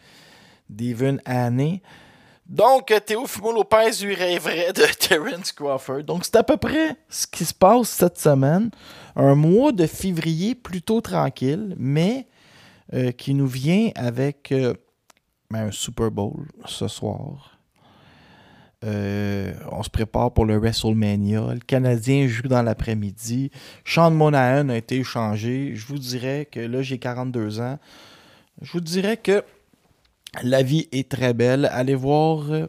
Devin 0.69 1.19
Haney. 1.25 1.81
Donc, 2.47 2.91
euh, 2.91 2.99
Teofimo 2.99 3.53
Lopez 3.53 4.05
lui 4.05 4.17
rêverait 4.17 4.73
de 4.73 4.83
Terence 4.99 5.53
Crawford. 5.53 6.03
Donc, 6.03 6.25
c'est 6.25 6.35
à 6.35 6.43
peu 6.43 6.57
près 6.57 6.97
ce 7.09 7.29
qui 7.29 7.45
se 7.45 7.55
passe 7.55 7.89
cette 7.89 8.19
semaine. 8.19 8.71
Un 9.15 9.37
mois 9.37 9.71
de 9.71 9.87
février 9.87 10.57
plutôt 10.57 11.01
tranquille, 11.01 11.77
mais 11.79 12.27
euh, 12.95 13.13
qui 13.13 13.35
nous 13.35 13.47
vient 13.47 13.91
avec 13.95 14.53
ben, 14.53 15.69
un 15.69 15.71
Super 15.71 16.11
Bowl 16.11 16.49
ce 16.67 16.89
soir. 16.89 17.52
Euh, 18.85 19.53
on 19.71 19.83
se 19.83 19.91
prépare 19.91 20.33
pour 20.33 20.45
le 20.45 20.57
WrestleMania. 20.57 21.55
Le 21.55 21.61
Canadien 21.61 22.27
joue 22.27 22.49
dans 22.49 22.63
l'après-midi. 22.63 23.51
Sean 23.85 24.11
Monahan 24.11 24.69
a 24.71 24.77
été 24.77 24.97
échangé. 24.97 25.75
Je 25.75 25.87
vous 25.87 25.99
dirais 25.99 26.49
que 26.51 26.61
là, 26.61 26.83
j'ai 26.83 26.99
42 26.99 27.61
ans. 27.61 27.79
Je 28.61 28.73
vous 28.73 28.81
dirais 28.81 29.17
que 29.17 29.45
la 30.43 30.63
vie 30.63 30.89
est 30.93 31.09
très 31.09 31.33
belle. 31.33 31.67
Allez 31.67 31.95
voir 31.95 32.51
euh, 32.51 32.67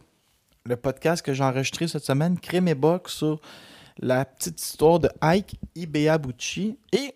le 0.65 0.75
podcast 0.75 1.25
que 1.25 1.33
j'ai 1.33 1.43
enregistré 1.43 1.87
cette 1.87 2.05
semaine, 2.05 2.39
Crime 2.39 2.67
et 2.67 2.75
Box, 2.75 3.13
sur 3.13 3.41
la 3.99 4.25
petite 4.25 4.61
histoire 4.61 4.99
de 4.99 5.09
Ike 5.21 5.55
Ibeabuchi. 5.75 6.77
Et 6.91 7.15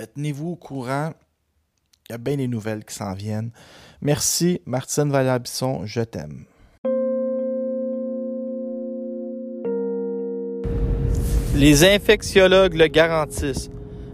euh, 0.00 0.06
tenez-vous 0.14 0.50
au 0.50 0.56
courant. 0.56 1.12
Il 2.08 2.12
y 2.12 2.14
a 2.14 2.18
bien 2.18 2.36
des 2.36 2.48
nouvelles 2.48 2.84
qui 2.84 2.94
s'en 2.94 3.14
viennent. 3.14 3.50
Merci, 4.00 4.60
Martine 4.66 5.10
Valabisson. 5.10 5.86
Je 5.86 6.00
t'aime. 6.00 6.44
Les 11.54 11.84
infectiologues 11.84 12.74
le 12.74 12.86
garantissent. 12.86 13.70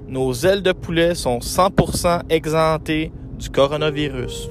Nos 0.08 0.32
ailes 0.32 0.62
de 0.62 0.72
poulet 0.72 1.14
sont 1.14 1.38
100% 1.38 2.22
exemptées 2.30 3.12
du 3.38 3.48
coronavirus. 3.48 4.48